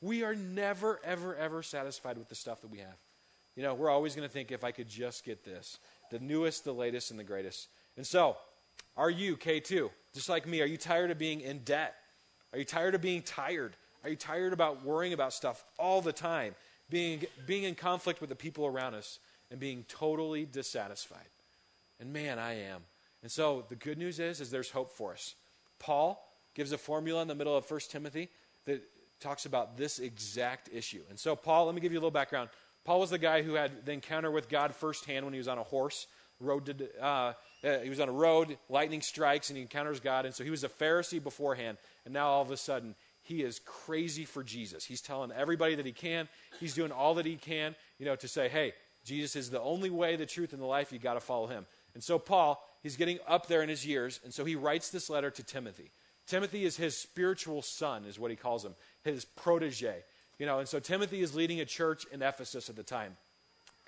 We 0.02 0.24
are 0.24 0.36
never, 0.36 1.00
ever, 1.04 1.36
ever 1.36 1.62
satisfied 1.64 2.18
with 2.18 2.30
the 2.30 2.36
stuff 2.36 2.62
that 2.62 2.72
we 2.72 2.80
have. 2.80 2.98
You 3.56 3.64
know, 3.64 3.74
we're 3.74 3.90
always 3.90 4.16
going 4.16 4.28
to 4.28 4.34
think 4.34 4.52
if 4.52 4.64
I 4.64 4.72
could 4.72 4.88
just 4.88 5.26
get 5.26 5.44
this 5.44 5.78
the 6.10 6.20
newest, 6.20 6.64
the 6.64 6.74
latest, 6.74 7.12
and 7.12 7.20
the 7.20 7.24
greatest. 7.24 7.70
And 7.98 8.06
so, 8.06 8.38
are 8.98 9.10
you, 9.10 9.38
K2, 9.38 9.90
just 10.14 10.30
like 10.30 10.48
me, 10.48 10.62
are 10.62 10.66
you 10.66 10.78
tired 10.78 11.12
of 11.12 11.18
being 11.18 11.42
in 11.42 11.60
debt? 11.60 11.96
Are 12.52 12.60
you 12.60 12.66
tired 12.66 12.96
of 12.96 13.02
being 13.02 13.22
tired? 13.22 13.76
Are 14.04 14.10
you 14.10 14.16
tired 14.16 14.52
about 14.52 14.84
worrying 14.84 15.14
about 15.14 15.34
stuff 15.34 15.64
all 15.78 16.02
the 16.02 16.12
time? 16.12 16.56
Being, 16.90 17.24
being 17.46 17.64
in 17.64 17.76
conflict 17.76 18.20
with 18.20 18.30
the 18.30 18.36
people 18.36 18.66
around 18.66 18.96
us 18.96 19.20
and 19.50 19.60
being 19.60 19.86
totally 19.88 20.46
dissatisfied? 20.46 21.30
And 22.00 22.12
man, 22.12 22.40
I 22.40 22.60
am. 22.60 22.82
And 23.22 23.32
so 23.32 23.66
the 23.70 23.76
good 23.76 23.98
news 23.98 24.20
is, 24.20 24.42
is 24.42 24.50
there's 24.50 24.72
hope 24.72 24.92
for 24.92 25.14
us. 25.14 25.36
Paul 25.80 26.22
gives 26.54 26.72
a 26.72 26.78
formula 26.78 27.22
in 27.22 27.28
the 27.28 27.36
middle 27.36 27.56
of 27.56 27.70
1 27.70 27.80
Timothy 27.90 28.30
that 28.66 28.84
talks 29.20 29.46
about 29.46 29.78
this 29.78 30.00
exact 30.00 30.70
issue. 30.74 31.02
And 31.10 31.20
so, 31.20 31.36
Paul, 31.36 31.66
let 31.66 31.76
me 31.76 31.82
give 31.82 31.92
you 31.92 31.98
a 31.98 32.02
little 32.02 32.12
background. 32.12 32.50
Paul 32.84 33.00
was 33.00 33.12
the 33.12 33.20
guy 33.20 33.44
who 33.44 33.54
had 33.54 33.86
the 33.86 33.92
encounter 33.92 34.32
with 34.32 34.50
God 34.50 34.74
firsthand 34.74 35.26
when 35.26 35.34
he 35.34 35.38
was 35.38 35.48
on 35.48 35.58
a 35.58 35.64
horse. 35.64 36.08
Road 36.40 36.66
to, 36.66 37.04
uh, 37.04 37.34
uh, 37.64 37.80
he 37.84 37.90
was 37.90 38.00
on 38.00 38.10
a 38.10 38.12
road, 38.12 38.58
lightning 38.68 39.02
strikes, 39.02 39.52
and 39.52 39.58
he 39.58 39.62
encounters 39.62 40.00
God. 40.00 40.26
And 40.26 40.34
so 40.34 40.44
he 40.44 40.50
was 40.50 40.64
a 40.64 40.70
Pharisee 40.70 41.24
beforehand. 41.24 41.78
And 42.06 42.14
now 42.14 42.28
all 42.30 42.42
of 42.42 42.50
a 42.50 42.58
sudden, 42.58 42.96
he 43.22 43.44
is 43.44 43.60
crazy 43.60 44.26
for 44.26 44.44
Jesus. 44.44 44.84
He's 44.84 45.02
telling 45.02 45.32
everybody 45.32 45.76
that 45.76 45.86
he 45.86 45.92
can. 45.92 46.28
He's 46.60 46.74
doing 46.74 46.92
all 46.92 47.14
that 47.16 47.26
he 47.28 47.36
can, 47.36 47.76
you 48.00 48.06
know, 48.08 48.16
to 48.16 48.28
say, 48.28 48.50
hey, 48.50 48.74
Jesus 49.06 49.36
is 49.36 49.52
the 49.52 49.62
only 49.62 49.92
way, 49.92 50.16
the 50.16 50.26
truth, 50.26 50.54
and 50.54 50.62
the 50.62 50.66
life. 50.66 50.92
You 50.92 50.98
got 50.98 51.14
to 51.14 51.20
follow 51.20 51.46
him. 51.46 51.68
And 51.94 52.04
so 52.04 52.18
Paul, 52.18 52.64
he's 52.82 52.98
getting 52.98 53.20
up 53.28 53.48
there 53.48 53.62
in 53.62 53.70
his 53.70 53.86
years, 53.86 54.20
and 54.24 54.34
so 54.34 54.46
he 54.46 54.56
writes 54.56 54.90
this 54.90 55.10
letter 55.10 55.30
to 55.30 55.44
Timothy. 55.44 55.92
Timothy 56.28 56.66
is 56.66 56.78
his 56.78 56.98
spiritual 56.98 57.62
son, 57.62 58.06
is 58.06 58.20
what 58.20 58.32
he 58.32 58.38
calls 58.38 58.64
him, 58.64 58.76
his 59.04 59.26
protege. 59.26 60.04
You 60.40 60.46
know, 60.46 60.60
and 60.60 60.68
so 60.68 60.80
Timothy 60.80 61.22
is 61.22 61.36
leading 61.36 61.62
a 61.62 61.66
church 61.66 62.06
in 62.12 62.22
Ephesus 62.22 62.70
at 62.70 62.76
the 62.76 62.84
time. 62.84 63.18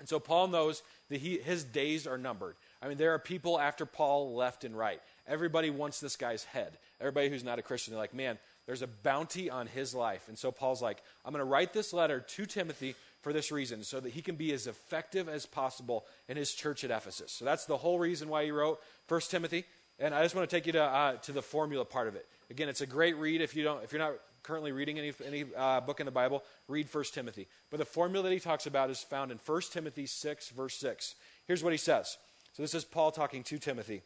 And 0.00 0.08
so 0.08 0.18
Paul 0.18 0.48
knows 0.48 0.82
that 1.08 1.20
he, 1.20 1.38
his 1.38 1.64
days 1.64 2.06
are 2.06 2.18
numbered. 2.18 2.56
I 2.82 2.88
mean, 2.88 2.98
there 2.98 3.14
are 3.14 3.18
people 3.18 3.58
after 3.58 3.86
Paul 3.86 4.34
left 4.34 4.64
and 4.64 4.76
right. 4.76 5.00
Everybody 5.26 5.70
wants 5.70 6.00
this 6.00 6.16
guy's 6.16 6.44
head. 6.44 6.76
Everybody 7.00 7.28
who's 7.28 7.44
not 7.44 7.58
a 7.58 7.62
Christian, 7.62 7.92
they're 7.92 8.02
like, 8.02 8.12
man, 8.12 8.38
there's 8.66 8.82
a 8.82 8.86
bounty 8.86 9.50
on 9.50 9.66
his 9.66 9.94
life. 9.94 10.28
And 10.28 10.36
so 10.36 10.50
Paul's 10.50 10.82
like, 10.82 11.02
I'm 11.24 11.32
going 11.32 11.40
to 11.40 11.50
write 11.50 11.72
this 11.72 11.92
letter 11.92 12.20
to 12.20 12.46
Timothy 12.46 12.96
for 13.22 13.32
this 13.32 13.50
reason, 13.50 13.82
so 13.84 14.00
that 14.00 14.12
he 14.12 14.20
can 14.20 14.36
be 14.36 14.52
as 14.52 14.66
effective 14.66 15.30
as 15.30 15.46
possible 15.46 16.04
in 16.28 16.36
his 16.36 16.52
church 16.52 16.84
at 16.84 16.90
Ephesus. 16.90 17.32
So 17.32 17.46
that's 17.46 17.64
the 17.64 17.78
whole 17.78 17.98
reason 17.98 18.28
why 18.28 18.44
he 18.44 18.50
wrote 18.50 18.80
First 19.06 19.30
Timothy. 19.30 19.64
And 19.98 20.14
I 20.14 20.22
just 20.22 20.34
want 20.34 20.48
to 20.48 20.56
take 20.56 20.66
you 20.66 20.72
to, 20.72 20.82
uh, 20.82 21.16
to 21.18 21.32
the 21.32 21.42
formula 21.42 21.84
part 21.84 22.08
of 22.08 22.16
it. 22.16 22.26
Again, 22.50 22.68
it's 22.68 22.80
a 22.80 22.86
great 22.86 23.16
read. 23.16 23.40
If, 23.40 23.54
you 23.54 23.62
don't, 23.62 23.82
if 23.84 23.92
you're 23.92 24.00
not 24.00 24.14
currently 24.42 24.72
reading 24.72 24.98
any, 24.98 25.12
any 25.24 25.44
uh, 25.56 25.80
book 25.80 26.00
in 26.00 26.06
the 26.06 26.12
Bible, 26.12 26.42
read 26.68 26.88
First 26.88 27.14
Timothy. 27.14 27.48
But 27.70 27.78
the 27.78 27.84
formula 27.84 28.28
that 28.28 28.34
he 28.34 28.40
talks 28.40 28.66
about 28.66 28.90
is 28.90 29.02
found 29.02 29.30
in 29.30 29.38
First 29.38 29.72
Timothy 29.72 30.06
6, 30.06 30.50
verse 30.50 30.74
6. 30.76 31.14
Here's 31.46 31.62
what 31.62 31.72
he 31.72 31.78
says. 31.78 32.18
So 32.52 32.62
this 32.62 32.74
is 32.74 32.84
Paul 32.84 33.10
talking 33.10 33.42
to 33.44 33.58
Timothy. 33.58 34.02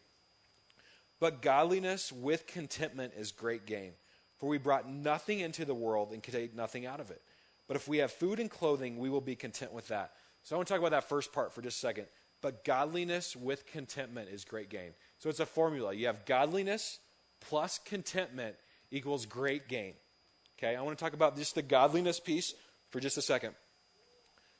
But 1.20 1.42
godliness 1.42 2.12
with 2.12 2.46
contentment 2.46 3.14
is 3.16 3.32
great 3.32 3.66
gain. 3.66 3.92
For 4.38 4.48
we 4.48 4.58
brought 4.58 4.88
nothing 4.88 5.40
into 5.40 5.64
the 5.64 5.74
world 5.74 6.12
and 6.12 6.22
could 6.22 6.34
take 6.34 6.54
nothing 6.54 6.86
out 6.86 7.00
of 7.00 7.10
it. 7.10 7.20
But 7.66 7.76
if 7.76 7.88
we 7.88 7.98
have 7.98 8.12
food 8.12 8.38
and 8.38 8.50
clothing, 8.50 8.98
we 8.98 9.10
will 9.10 9.20
be 9.20 9.34
content 9.34 9.72
with 9.72 9.88
that. 9.88 10.12
So 10.44 10.54
I 10.54 10.58
want 10.58 10.68
to 10.68 10.74
talk 10.74 10.80
about 10.80 10.92
that 10.92 11.08
first 11.08 11.32
part 11.32 11.52
for 11.52 11.60
just 11.60 11.78
a 11.78 11.80
second. 11.80 12.06
But 12.40 12.64
godliness 12.64 13.34
with 13.34 13.66
contentment 13.66 14.30
is 14.30 14.44
great 14.44 14.70
gain. 14.70 14.92
So 15.18 15.28
it's 15.28 15.40
a 15.40 15.46
formula. 15.46 15.92
You 15.92 16.06
have 16.06 16.24
godliness 16.24 16.98
plus 17.40 17.78
contentment 17.84 18.56
equals 18.90 19.26
great 19.26 19.68
gain. 19.68 19.94
Okay, 20.58 20.74
I 20.74 20.82
want 20.82 20.98
to 20.98 21.04
talk 21.04 21.12
about 21.12 21.36
just 21.36 21.54
the 21.54 21.62
godliness 21.62 22.18
piece 22.18 22.54
for 22.90 23.00
just 23.00 23.16
a 23.16 23.22
second. 23.22 23.54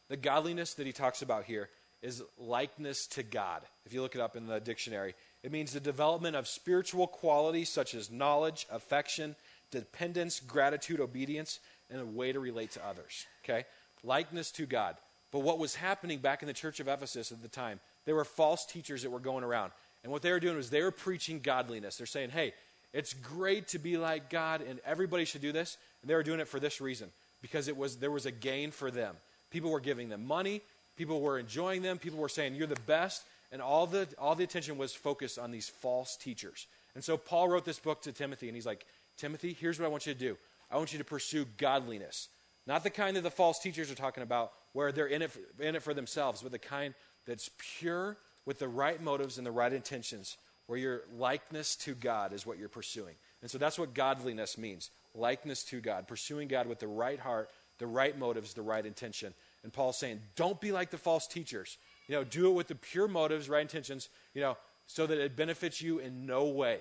The 0.09 0.17
godliness 0.17 0.75
that 0.75 0.87
he 0.87 0.93
talks 0.93 1.23
about 1.23 1.45
here 1.45 1.69
is 2.03 2.23
likeness 2.39 3.07
to 3.09 3.23
God. 3.23 3.63
If 3.85 3.93
you 3.93 4.01
look 4.01 4.15
it 4.15 4.21
up 4.21 4.37
in 4.37 4.47
the 4.47 4.61
dictionary, 4.61 5.15
it 5.43 5.51
means 5.51 5.73
the 5.73 5.81
development 5.81 6.37
of 6.37 6.47
spiritual 6.47 7.07
qualities 7.07 7.69
such 7.69 7.95
as 7.95 8.11
knowledge, 8.11 8.67
affection, 8.71 9.35
dependence, 9.71 10.41
gratitude, 10.41 11.01
obedience, 11.01 11.59
and 11.91 12.01
a 12.01 12.07
way 12.07 12.33
to 12.33 12.41
relate 12.41 12.71
to 12.73 12.87
others. 12.87 13.27
Okay? 13.45 13.65
Likeness 14.05 14.53
to 14.53 14.67
God. 14.67 14.97
But 15.31 15.41
what 15.41 15.59
was 15.59 15.75
happening 15.75 16.21
back 16.21 16.43
in 16.43 16.49
the 16.49 16.55
church 16.55 16.81
of 16.81 16.89
Ephesus 16.89 17.33
at 17.33 17.43
the 17.43 17.49
time, 17.49 17.81
there 18.07 18.15
were 18.15 18.25
false 18.25 18.65
teachers 18.65 19.03
that 19.03 19.11
were 19.11 19.19
going 19.19 19.45
around. 19.45 19.73
And 20.03 20.13
what 20.13 20.23
they 20.23 20.31
were 20.31 20.41
doing 20.41 20.57
was 20.57 20.71
they 20.71 20.83
were 20.83 20.91
preaching 20.91 21.41
godliness. 21.41 21.97
They're 21.97 22.07
saying, 22.07 22.31
hey, 22.31 22.55
it's 22.93 23.15
great 23.15 23.69
to 23.69 23.79
be 23.79 23.97
like 23.97 24.31
God, 24.31 24.63
and 24.63 24.81
everybody 24.85 25.25
should 25.25 25.43
do 25.43 25.53
this. 25.53 25.77
And 26.03 26.11
they 26.11 26.15
were 26.15 26.23
doing 26.23 26.41
it 26.41 26.49
for 26.49 26.61
this 26.61 26.81
reason 26.81 27.11
because 27.43 27.69
it 27.69 27.77
was, 27.77 27.97
there 27.97 28.11
was 28.11 28.27
a 28.27 28.31
gain 28.31 28.71
for 28.71 28.91
them. 28.91 29.17
People 29.51 29.71
were 29.71 29.81
giving 29.81 30.09
them 30.09 30.27
money, 30.27 30.63
people 30.97 31.21
were 31.21 31.39
enjoying 31.39 31.83
them, 31.83 31.99
people 31.99 32.19
were 32.19 32.29
saying, 32.29 32.55
you're 32.55 32.67
the 32.67 32.81
best. 32.87 33.25
And 33.51 33.63
all 33.63 33.87
the, 33.87 34.07
all 34.19 34.35
the 34.35 34.45
attention 34.45 34.77
was 34.77 34.93
focused 34.93 35.39
on 35.39 35.51
these 35.51 35.69
false 35.69 36.17
teachers. 36.17 36.67
And 36.95 37.03
so 37.03 37.17
Paul 37.17 37.49
wrote 37.49 37.65
this 37.65 37.79
book 37.79 38.03
to 38.03 38.13
Timothy, 38.13 38.49
and 38.49 38.55
he's 38.55 38.67
like, 38.67 38.85
Timothy, 39.17 39.57
here's 39.59 39.79
what 39.79 39.87
I 39.87 39.89
want 39.89 40.07
you 40.07 40.13
to 40.13 40.19
do. 40.19 40.37
I 40.71 40.77
want 40.77 40.93
you 40.93 40.99
to 40.99 41.05
pursue 41.05 41.47
godliness. 41.57 42.29
Not 42.67 42.83
the 42.83 42.91
kind 42.91 43.17
that 43.17 43.23
the 43.23 43.31
false 43.31 43.59
teachers 43.59 43.91
are 43.91 43.95
talking 43.95 44.23
about, 44.23 44.53
where 44.75 44.93
they're 44.93 45.07
in 45.07 45.23
it, 45.23 45.31
for, 45.31 45.41
in 45.63 45.77
it 45.77 45.83
for 45.83 45.95
themselves, 45.95 46.43
but 46.43 46.53
the 46.53 46.59
kind 46.59 46.93
that's 47.27 47.51
pure 47.79 48.19
with 48.49 48.59
the 48.59 48.67
right 48.67 49.03
motives 49.03 49.37
and 49.37 49.47
the 49.47 49.53
right 49.53 49.75
intentions, 49.75 50.39
where 50.69 50.79
your 50.79 51.03
likeness 51.19 51.77
to 51.77 51.95
God 51.95 52.33
is 52.33 52.47
what 52.47 52.57
you're 52.57 52.71
pursuing. 52.71 53.15
And 53.43 53.51
so 53.51 53.59
that's 53.59 53.79
what 53.79 53.93
godliness 53.93 54.57
means 54.57 54.89
likeness 55.15 55.63
to 55.65 55.83
God, 55.83 56.09
pursuing 56.09 56.49
God 56.49 56.67
with 56.67 56.79
the 56.79 56.87
right 56.87 57.21
heart, 57.21 57.51
the 57.77 57.87
right 57.87 58.19
motives, 58.19 58.55
the 58.55 58.63
right 58.63 58.87
intention. 58.87 59.35
And 59.65 59.71
Paul's 59.71 59.99
saying, 59.99 60.23
don't 60.35 60.59
be 60.63 60.73
like 60.73 60.89
the 60.89 60.97
false 60.97 61.27
teachers. 61.27 61.77
You 62.07 62.15
know, 62.15 62.25
do 62.25 62.49
it 62.49 62.55
with 62.55 62.69
the 62.69 62.75
pure 62.75 63.07
motives, 63.07 63.51
right 63.51 63.61
intentions, 63.61 64.09
you 64.33 64.41
know, 64.41 64.57
so 64.87 65.07
that 65.07 65.19
it 65.19 65.37
benefits 65.37 65.83
you 65.83 65.99
in 65.99 66.25
no 66.25 66.47
way. 66.47 66.79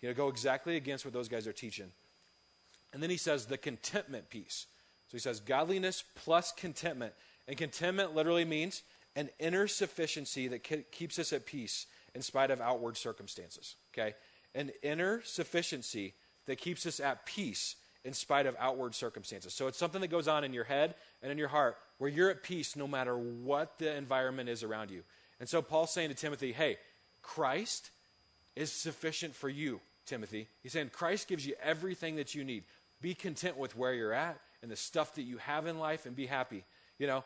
You 0.00 0.08
know, 0.08 0.14
go 0.16 0.26
exactly 0.26 0.74
against 0.74 1.04
what 1.04 1.14
those 1.14 1.28
guys 1.28 1.46
are 1.46 1.52
teaching. 1.52 1.92
And 2.92 3.00
then 3.00 3.10
he 3.10 3.18
says 3.18 3.46
the 3.46 3.56
contentment 3.56 4.30
piece. 4.30 4.66
So 5.06 5.16
he 5.16 5.20
says 5.20 5.38
godliness 5.38 6.02
plus 6.16 6.50
contentment. 6.50 7.12
And 7.46 7.56
contentment 7.56 8.16
literally 8.16 8.44
means 8.44 8.82
an 9.16 9.30
inner 9.38 9.66
sufficiency 9.66 10.48
that 10.48 10.62
keeps 10.90 11.18
us 11.18 11.32
at 11.32 11.46
peace 11.46 11.86
in 12.14 12.22
spite 12.22 12.50
of 12.50 12.60
outward 12.60 12.96
circumstances. 12.96 13.76
Okay? 13.92 14.14
An 14.54 14.70
inner 14.82 15.22
sufficiency 15.24 16.14
that 16.46 16.56
keeps 16.56 16.86
us 16.86 17.00
at 17.00 17.26
peace 17.26 17.76
in 18.04 18.12
spite 18.12 18.46
of 18.46 18.54
outward 18.58 18.94
circumstances. 18.94 19.54
So 19.54 19.66
it's 19.66 19.78
something 19.78 20.00
that 20.02 20.08
goes 20.08 20.28
on 20.28 20.44
in 20.44 20.52
your 20.52 20.64
head 20.64 20.94
and 21.22 21.32
in 21.32 21.38
your 21.38 21.48
heart 21.48 21.76
where 21.98 22.10
you're 22.10 22.30
at 22.30 22.42
peace 22.42 22.76
no 22.76 22.86
matter 22.86 23.16
what 23.16 23.78
the 23.78 23.94
environment 23.96 24.48
is 24.48 24.62
around 24.62 24.90
you. 24.90 25.02
And 25.40 25.48
so 25.48 25.62
Paul's 25.62 25.92
saying 25.92 26.10
to 26.10 26.14
Timothy, 26.14 26.52
hey, 26.52 26.76
Christ 27.22 27.90
is 28.54 28.70
sufficient 28.70 29.34
for 29.34 29.48
you, 29.48 29.80
Timothy. 30.06 30.48
He's 30.62 30.72
saying 30.72 30.90
Christ 30.92 31.28
gives 31.28 31.46
you 31.46 31.54
everything 31.62 32.16
that 32.16 32.34
you 32.34 32.44
need. 32.44 32.64
Be 33.00 33.14
content 33.14 33.56
with 33.56 33.76
where 33.76 33.94
you're 33.94 34.12
at 34.12 34.38
and 34.62 34.70
the 34.70 34.76
stuff 34.76 35.14
that 35.14 35.22
you 35.22 35.38
have 35.38 35.66
in 35.66 35.78
life 35.78 36.04
and 36.06 36.14
be 36.14 36.26
happy. 36.26 36.64
You 36.98 37.06
know, 37.06 37.24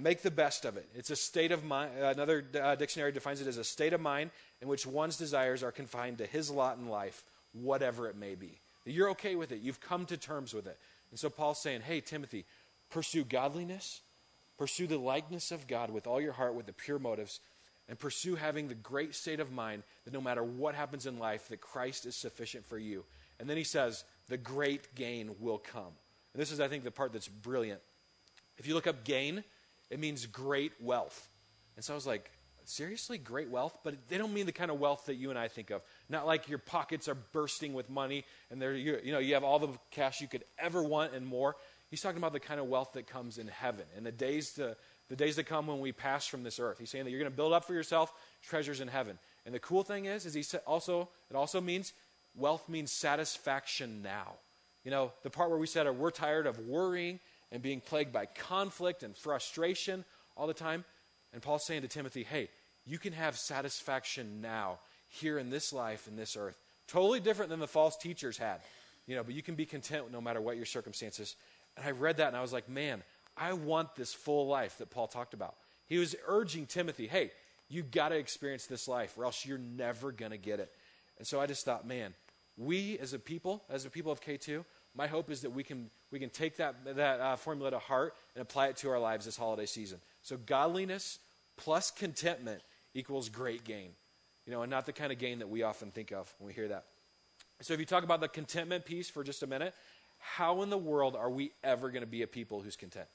make 0.00 0.22
the 0.22 0.30
best 0.30 0.64
of 0.64 0.76
it. 0.76 0.88
It's 0.94 1.10
a 1.10 1.16
state 1.16 1.52
of 1.52 1.64
mind. 1.64 1.92
Another 1.98 2.44
uh, 2.60 2.74
dictionary 2.74 3.12
defines 3.12 3.40
it 3.40 3.46
as 3.46 3.58
a 3.58 3.64
state 3.64 3.92
of 3.92 4.00
mind 4.00 4.30
in 4.62 4.68
which 4.68 4.86
one's 4.86 5.16
desires 5.16 5.62
are 5.62 5.72
confined 5.72 6.18
to 6.18 6.26
his 6.26 6.50
lot 6.50 6.78
in 6.78 6.88
life, 6.88 7.24
whatever 7.52 8.08
it 8.08 8.16
may 8.16 8.34
be. 8.34 8.58
You're 8.84 9.10
okay 9.10 9.34
with 9.34 9.52
it. 9.52 9.60
You've 9.60 9.80
come 9.80 10.06
to 10.06 10.16
terms 10.16 10.54
with 10.54 10.66
it. 10.66 10.78
And 11.10 11.18
so 11.18 11.28
Paul's 11.28 11.60
saying, 11.60 11.82
hey, 11.82 12.00
Timothy, 12.00 12.44
pursue 12.90 13.24
godliness, 13.24 14.00
pursue 14.56 14.86
the 14.86 14.98
likeness 14.98 15.50
of 15.50 15.66
God 15.66 15.90
with 15.90 16.06
all 16.06 16.20
your 16.20 16.32
heart, 16.32 16.54
with 16.54 16.66
the 16.66 16.72
pure 16.72 16.98
motives, 16.98 17.40
and 17.88 17.98
pursue 17.98 18.34
having 18.34 18.68
the 18.68 18.74
great 18.74 19.14
state 19.14 19.40
of 19.40 19.52
mind 19.52 19.82
that 20.04 20.12
no 20.14 20.20
matter 20.20 20.42
what 20.42 20.74
happens 20.74 21.06
in 21.06 21.18
life, 21.18 21.48
that 21.48 21.60
Christ 21.60 22.06
is 22.06 22.16
sufficient 22.16 22.66
for 22.66 22.78
you. 22.78 23.04
And 23.40 23.48
then 23.48 23.56
he 23.56 23.64
says, 23.64 24.04
the 24.28 24.36
great 24.36 24.94
gain 24.94 25.34
will 25.40 25.58
come. 25.58 25.92
And 26.34 26.42
this 26.42 26.52
is, 26.52 26.60
I 26.60 26.68
think, 26.68 26.84
the 26.84 26.90
part 26.90 27.12
that's 27.12 27.28
brilliant. 27.28 27.80
If 28.58 28.66
you 28.66 28.74
look 28.74 28.86
up 28.86 29.04
gain, 29.04 29.44
it 29.90 29.98
means 29.98 30.26
great 30.26 30.72
wealth. 30.80 31.28
And 31.76 31.84
so 31.84 31.94
I 31.94 31.96
was 31.96 32.06
like, 32.06 32.30
seriously, 32.68 33.18
great 33.18 33.48
wealth? 33.48 33.78
But 33.82 34.08
they 34.08 34.18
don't 34.18 34.32
mean 34.32 34.46
the 34.46 34.52
kind 34.52 34.70
of 34.70 34.78
wealth 34.78 35.06
that 35.06 35.14
you 35.14 35.30
and 35.30 35.38
I 35.38 35.48
think 35.48 35.70
of. 35.70 35.82
Not 36.08 36.26
like 36.26 36.48
your 36.48 36.58
pockets 36.58 37.08
are 37.08 37.14
bursting 37.14 37.72
with 37.72 37.88
money 37.88 38.24
and 38.50 38.60
there 38.60 38.74
you, 38.74 39.00
know 39.12 39.18
you 39.18 39.34
have 39.34 39.44
all 39.44 39.58
the 39.58 39.68
cash 39.90 40.20
you 40.20 40.28
could 40.28 40.44
ever 40.58 40.82
want 40.82 41.14
and 41.14 41.26
more. 41.26 41.56
He's 41.90 42.02
talking 42.02 42.18
about 42.18 42.34
the 42.34 42.40
kind 42.40 42.60
of 42.60 42.66
wealth 42.66 42.92
that 42.92 43.06
comes 43.06 43.38
in 43.38 43.48
heaven 43.48 43.86
and 43.96 44.04
the 44.04 44.12
days 44.12 44.52
to 44.54 44.76
the 45.08 45.16
days 45.16 45.36
that 45.36 45.44
come 45.44 45.66
when 45.66 45.80
we 45.80 45.90
pass 45.90 46.26
from 46.26 46.42
this 46.42 46.60
earth. 46.60 46.78
He's 46.78 46.90
saying 46.90 47.04
that 47.04 47.10
you're 47.10 47.20
going 47.20 47.32
to 47.32 47.36
build 47.36 47.54
up 47.54 47.64
for 47.64 47.72
yourself 47.72 48.12
treasures 48.42 48.80
in 48.80 48.88
heaven. 48.88 49.18
And 49.46 49.54
the 49.54 49.58
cool 49.58 49.82
thing 49.82 50.04
is, 50.04 50.26
is 50.26 50.34
he 50.34 50.44
also 50.66 51.08
it 51.30 51.36
also 51.36 51.60
means 51.60 51.94
wealth 52.34 52.68
means 52.68 52.92
satisfaction 52.92 54.02
now. 54.02 54.34
You 54.84 54.90
know, 54.90 55.12
the 55.22 55.30
part 55.30 55.50
where 55.50 55.58
we 55.58 55.66
said 55.66 55.86
oh, 55.86 55.92
we're 55.92 56.10
tired 56.10 56.46
of 56.46 56.58
worrying 56.60 57.20
and 57.50 57.62
being 57.62 57.80
plagued 57.80 58.12
by 58.12 58.26
conflict 58.26 59.02
and 59.02 59.16
frustration 59.16 60.04
all 60.36 60.46
the 60.46 60.54
time. 60.54 60.84
And 61.32 61.42
Paul's 61.42 61.66
saying 61.66 61.82
to 61.82 61.88
Timothy, 61.88 62.24
hey, 62.24 62.48
you 62.86 62.98
can 62.98 63.12
have 63.12 63.36
satisfaction 63.36 64.40
now, 64.40 64.78
here 65.08 65.38
in 65.38 65.50
this 65.50 65.72
life, 65.72 66.06
in 66.06 66.16
this 66.16 66.36
earth. 66.36 66.58
Totally 66.86 67.20
different 67.20 67.50
than 67.50 67.60
the 67.60 67.66
false 67.66 67.96
teachers 67.96 68.38
had. 68.38 68.60
You 69.06 69.16
know, 69.16 69.22
but 69.22 69.34
you 69.34 69.42
can 69.42 69.54
be 69.54 69.64
content 69.66 70.12
no 70.12 70.20
matter 70.20 70.40
what 70.40 70.56
your 70.56 70.66
circumstances. 70.66 71.36
And 71.76 71.86
I 71.86 71.92
read 71.92 72.18
that 72.18 72.28
and 72.28 72.36
I 72.36 72.42
was 72.42 72.52
like, 72.52 72.68
man, 72.68 73.02
I 73.36 73.52
want 73.54 73.94
this 73.94 74.12
full 74.12 74.46
life 74.46 74.78
that 74.78 74.90
Paul 74.90 75.06
talked 75.06 75.34
about. 75.34 75.54
He 75.86 75.98
was 75.98 76.14
urging 76.26 76.66
Timothy, 76.66 77.06
hey, 77.06 77.30
you 77.68 77.82
got 77.82 78.10
to 78.10 78.16
experience 78.16 78.66
this 78.66 78.88
life 78.88 79.14
or 79.16 79.24
else 79.24 79.46
you're 79.46 79.58
never 79.58 80.12
going 80.12 80.32
to 80.32 80.38
get 80.38 80.60
it. 80.60 80.70
And 81.18 81.26
so 81.26 81.40
I 81.40 81.46
just 81.46 81.64
thought, 81.64 81.86
man, 81.86 82.14
we 82.56 82.98
as 82.98 83.12
a 83.12 83.18
people, 83.18 83.64
as 83.70 83.84
a 83.84 83.90
people 83.90 84.12
of 84.12 84.20
K2, 84.20 84.64
my 84.98 85.06
hope 85.06 85.30
is 85.30 85.42
that 85.42 85.50
we 85.50 85.62
can, 85.62 85.88
we 86.10 86.18
can 86.18 86.28
take 86.28 86.56
that, 86.56 86.74
that 86.96 87.20
uh, 87.20 87.36
formula 87.36 87.70
to 87.70 87.78
heart 87.78 88.14
and 88.34 88.42
apply 88.42 88.66
it 88.66 88.76
to 88.78 88.90
our 88.90 88.98
lives 88.98 89.24
this 89.24 89.36
holiday 89.36 89.64
season. 89.64 90.00
So 90.22 90.36
godliness 90.36 91.20
plus 91.56 91.92
contentment 91.92 92.62
equals 92.94 93.28
great 93.28 93.62
gain. 93.62 93.92
You 94.44 94.52
know, 94.52 94.62
and 94.62 94.70
not 94.70 94.86
the 94.86 94.92
kind 94.92 95.12
of 95.12 95.18
gain 95.18 95.38
that 95.38 95.48
we 95.48 95.62
often 95.62 95.92
think 95.92 96.10
of 96.10 96.34
when 96.38 96.48
we 96.48 96.52
hear 96.52 96.68
that. 96.68 96.86
So 97.60 97.74
if 97.74 97.80
you 97.80 97.86
talk 97.86 98.02
about 98.02 98.20
the 98.20 98.28
contentment 98.28 98.84
piece 98.86 99.08
for 99.08 99.22
just 99.22 99.42
a 99.44 99.46
minute, 99.46 99.72
how 100.18 100.62
in 100.62 100.70
the 100.70 100.78
world 100.78 101.14
are 101.14 101.30
we 101.30 101.52
ever 101.62 101.90
going 101.90 102.02
to 102.02 102.08
be 102.08 102.22
a 102.22 102.26
people 102.26 102.60
who's 102.60 102.74
content? 102.74 103.08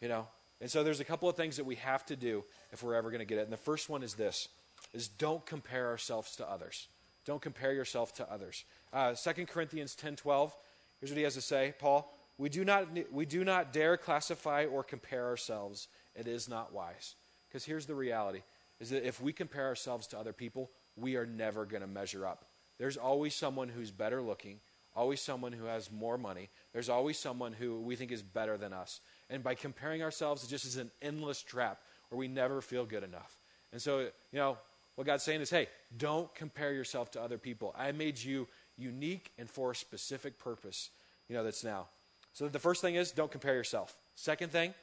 You 0.00 0.08
know? 0.08 0.28
And 0.60 0.70
so 0.70 0.84
there's 0.84 1.00
a 1.00 1.04
couple 1.04 1.28
of 1.28 1.36
things 1.36 1.56
that 1.56 1.64
we 1.64 1.76
have 1.76 2.06
to 2.06 2.16
do 2.16 2.44
if 2.70 2.84
we're 2.84 2.94
ever 2.94 3.10
going 3.10 3.18
to 3.18 3.26
get 3.26 3.38
it. 3.38 3.42
And 3.42 3.52
the 3.52 3.56
first 3.56 3.88
one 3.88 4.04
is 4.04 4.14
this 4.14 4.48
is 4.92 5.08
don't 5.08 5.44
compare 5.46 5.88
ourselves 5.88 6.36
to 6.36 6.48
others. 6.48 6.86
Don't 7.24 7.42
compare 7.42 7.72
yourself 7.72 8.14
to 8.14 8.32
others. 8.32 8.64
Uh, 8.92 9.14
2 9.14 9.46
Corinthians 9.46 9.96
10 9.96 10.16
12, 10.16 10.56
Here's 11.00 11.10
what 11.10 11.18
he 11.18 11.24
has 11.24 11.34
to 11.34 11.40
say, 11.40 11.74
Paul. 11.78 12.12
We 12.38 12.48
do 12.48 12.64
not, 12.64 12.88
we 13.12 13.24
do 13.24 13.44
not 13.44 13.72
dare 13.72 13.96
classify 13.96 14.66
or 14.66 14.82
compare 14.82 15.26
ourselves. 15.26 15.88
It 16.14 16.26
is 16.26 16.48
not 16.48 16.72
wise. 16.72 17.14
Because 17.48 17.64
here's 17.64 17.86
the 17.86 17.94
reality 17.94 18.42
is 18.80 18.90
that 18.90 19.06
if 19.06 19.20
we 19.20 19.32
compare 19.32 19.66
ourselves 19.66 20.06
to 20.08 20.18
other 20.18 20.32
people, 20.32 20.70
we 20.96 21.16
are 21.16 21.26
never 21.26 21.64
going 21.64 21.80
to 21.80 21.86
measure 21.86 22.26
up. 22.26 22.44
There's 22.78 22.96
always 22.96 23.34
someone 23.34 23.68
who's 23.68 23.90
better 23.90 24.20
looking, 24.20 24.60
always 24.94 25.20
someone 25.20 25.52
who 25.52 25.64
has 25.64 25.90
more 25.90 26.18
money. 26.18 26.50
There's 26.72 26.90
always 26.90 27.18
someone 27.18 27.54
who 27.54 27.80
we 27.80 27.96
think 27.96 28.12
is 28.12 28.22
better 28.22 28.58
than 28.58 28.72
us. 28.74 29.00
And 29.30 29.42
by 29.42 29.54
comparing 29.54 30.02
ourselves, 30.02 30.44
it 30.44 30.48
just 30.48 30.66
is 30.66 30.76
an 30.76 30.90
endless 31.00 31.42
trap 31.42 31.80
where 32.08 32.18
we 32.18 32.28
never 32.28 32.60
feel 32.60 32.84
good 32.84 33.02
enough. 33.02 33.38
And 33.72 33.80
so, 33.80 34.00
you 34.00 34.10
know, 34.32 34.58
what 34.94 35.06
God's 35.06 35.22
saying 35.24 35.40
is, 35.40 35.50
hey, 35.50 35.68
don't 35.96 36.34
compare 36.34 36.72
yourself 36.72 37.10
to 37.12 37.22
other 37.22 37.38
people. 37.38 37.74
I 37.76 37.92
made 37.92 38.22
you 38.22 38.48
unique 38.78 39.30
and 39.38 39.48
for 39.48 39.72
a 39.72 39.76
specific 39.76 40.38
purpose, 40.38 40.90
you 41.28 41.36
know, 41.36 41.44
that's 41.44 41.64
now. 41.64 41.86
So 42.32 42.48
the 42.48 42.58
first 42.58 42.82
thing 42.82 42.96
is 42.96 43.12
don't 43.12 43.30
compare 43.30 43.54
yourself. 43.54 43.96
Second 44.14 44.52
thing 44.52 44.74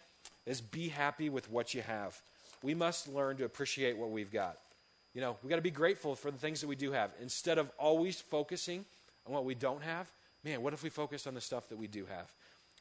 is 0.46 0.62
be 0.62 0.90
happy 0.90 1.30
with 1.30 1.50
what 1.50 1.74
you 1.74 1.82
have. 1.82 2.20
We 2.62 2.74
must 2.74 3.08
learn 3.08 3.38
to 3.38 3.46
appreciate 3.46 3.98
what 3.98 4.10
we've 4.10 4.32
got. 4.32 4.58
You 5.14 5.22
know, 5.22 5.38
we 5.44 5.50
got 5.50 5.58
to 5.58 5.62
be 5.62 5.72
grateful 5.72 6.16
for 6.16 6.32
the 6.32 6.38
things 6.38 6.62
that 6.62 6.68
we 6.68 6.76
do 6.76 6.92
have. 6.92 7.12
Instead 7.22 7.58
of 7.58 7.70
always 7.78 8.20
focusing 8.20 8.86
on 9.28 9.34
what 9.34 9.46
we 9.46 9.54
don't 9.54 9.84
have, 9.84 10.12
man, 10.44 10.62
what 10.62 10.74
if 10.74 10.84
we 10.84 10.90
focus 10.90 11.28
on 11.28 11.36
the 11.36 11.42
stuff 11.42 11.70
that 11.70 11.78
we 11.78 11.88
do 11.88 12.06
have? 12.06 12.34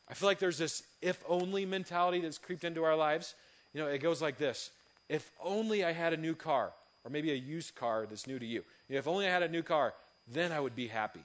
I 0.09 0.15
feel 0.15 0.29
like 0.29 0.39
there's 0.39 0.59
this 0.59 0.83
if 1.01 1.23
only 1.29 1.67
mentality 1.67 2.21
that's 2.21 2.39
creeped 2.39 2.65
into 2.65 2.85
our 2.85 2.97
lives. 2.97 3.35
You 3.75 3.81
know, 3.81 3.89
it 3.89 3.99
goes 3.99 4.21
like 4.23 4.39
this 4.39 4.71
If 5.09 5.31
only 5.43 5.85
I 5.85 5.93
had 5.93 6.13
a 6.13 6.17
new 6.17 6.35
car, 6.35 6.73
or 7.05 7.11
maybe 7.11 7.33
a 7.33 7.37
used 7.37 7.75
car 7.75 8.07
that's 8.09 8.27
new 8.27 8.39
to 8.39 8.47
you. 8.47 8.65
if 8.89 9.09
only 9.09 9.27
I 9.27 9.31
had 9.31 9.43
a 9.43 9.49
new 9.49 9.63
car, 9.63 9.95
then 10.27 10.53
I 10.53 10.61
would 10.61 10.75
be 10.75 10.89
happy. 10.89 11.23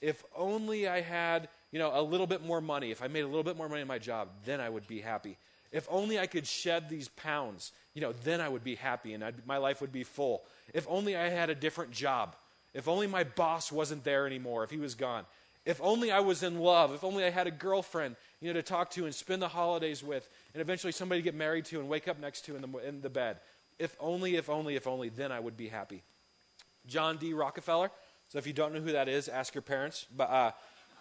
If 0.00 0.22
only 0.36 0.88
I 0.88 1.00
had, 1.00 1.48
you 1.72 1.78
know, 1.78 1.90
a 1.94 2.02
little 2.02 2.26
bit 2.26 2.44
more 2.44 2.60
money, 2.60 2.90
if 2.90 3.02
I 3.02 3.08
made 3.08 3.22
a 3.22 3.26
little 3.26 3.42
bit 3.42 3.56
more 3.56 3.68
money 3.68 3.82
in 3.82 3.88
my 3.88 3.98
job, 3.98 4.28
then 4.44 4.60
I 4.60 4.68
would 4.68 4.86
be 4.86 5.00
happy. 5.00 5.36
If 5.72 5.86
only 5.90 6.18
I 6.18 6.26
could 6.26 6.46
shed 6.46 6.88
these 6.88 7.08
pounds, 7.08 7.72
you 7.94 8.00
know, 8.00 8.12
then 8.24 8.40
I 8.40 8.48
would 8.48 8.64
be 8.64 8.76
happy 8.76 9.14
and 9.14 9.24
I'd, 9.24 9.46
my 9.46 9.56
life 9.56 9.80
would 9.80 9.92
be 9.92 10.04
full. 10.04 10.42
If 10.72 10.86
only 10.88 11.16
I 11.16 11.28
had 11.28 11.50
a 11.50 11.54
different 11.54 11.90
job. 11.90 12.36
If 12.72 12.88
only 12.88 13.06
my 13.06 13.24
boss 13.24 13.72
wasn't 13.72 14.04
there 14.04 14.26
anymore, 14.26 14.64
if 14.64 14.70
he 14.70 14.76
was 14.76 14.94
gone. 14.94 15.24
If 15.64 15.80
only 15.82 16.12
I 16.12 16.20
was 16.20 16.42
in 16.42 16.60
love. 16.60 16.94
If 16.94 17.02
only 17.02 17.24
I 17.24 17.30
had 17.30 17.46
a 17.46 17.50
girlfriend, 17.50 18.16
you 18.40 18.48
know, 18.48 18.54
to 18.54 18.62
talk 18.62 18.90
to 18.92 19.04
and 19.04 19.14
spend 19.14 19.42
the 19.42 19.48
holidays 19.48 20.02
with, 20.04 20.28
and 20.54 20.60
eventually 20.60 20.92
somebody 20.92 21.20
to 21.20 21.24
get 21.24 21.34
married 21.34 21.64
to 21.66 21.80
and 21.80 21.88
wake 21.88 22.06
up 22.06 22.20
next 22.20 22.44
to 22.44 22.54
in 22.54 22.62
the, 22.62 22.78
in 22.86 23.00
the 23.00 23.10
bed. 23.10 23.38
If 23.78 23.96
only, 23.98 24.36
if 24.36 24.48
only, 24.48 24.76
if 24.76 24.86
only, 24.86 25.08
then 25.08 25.32
I 25.32 25.40
would 25.40 25.56
be 25.56 25.68
happy. 25.68 26.02
John 26.86 27.16
D. 27.16 27.32
Rockefeller. 27.32 27.90
So 28.28 28.38
if 28.38 28.46
you 28.46 28.52
don't 28.52 28.74
know 28.74 28.80
who 28.80 28.92
that 28.92 29.08
is, 29.08 29.28
ask 29.28 29.54
your 29.54 29.62
parents. 29.62 30.06
But 30.14 30.30
uh, 30.30 30.50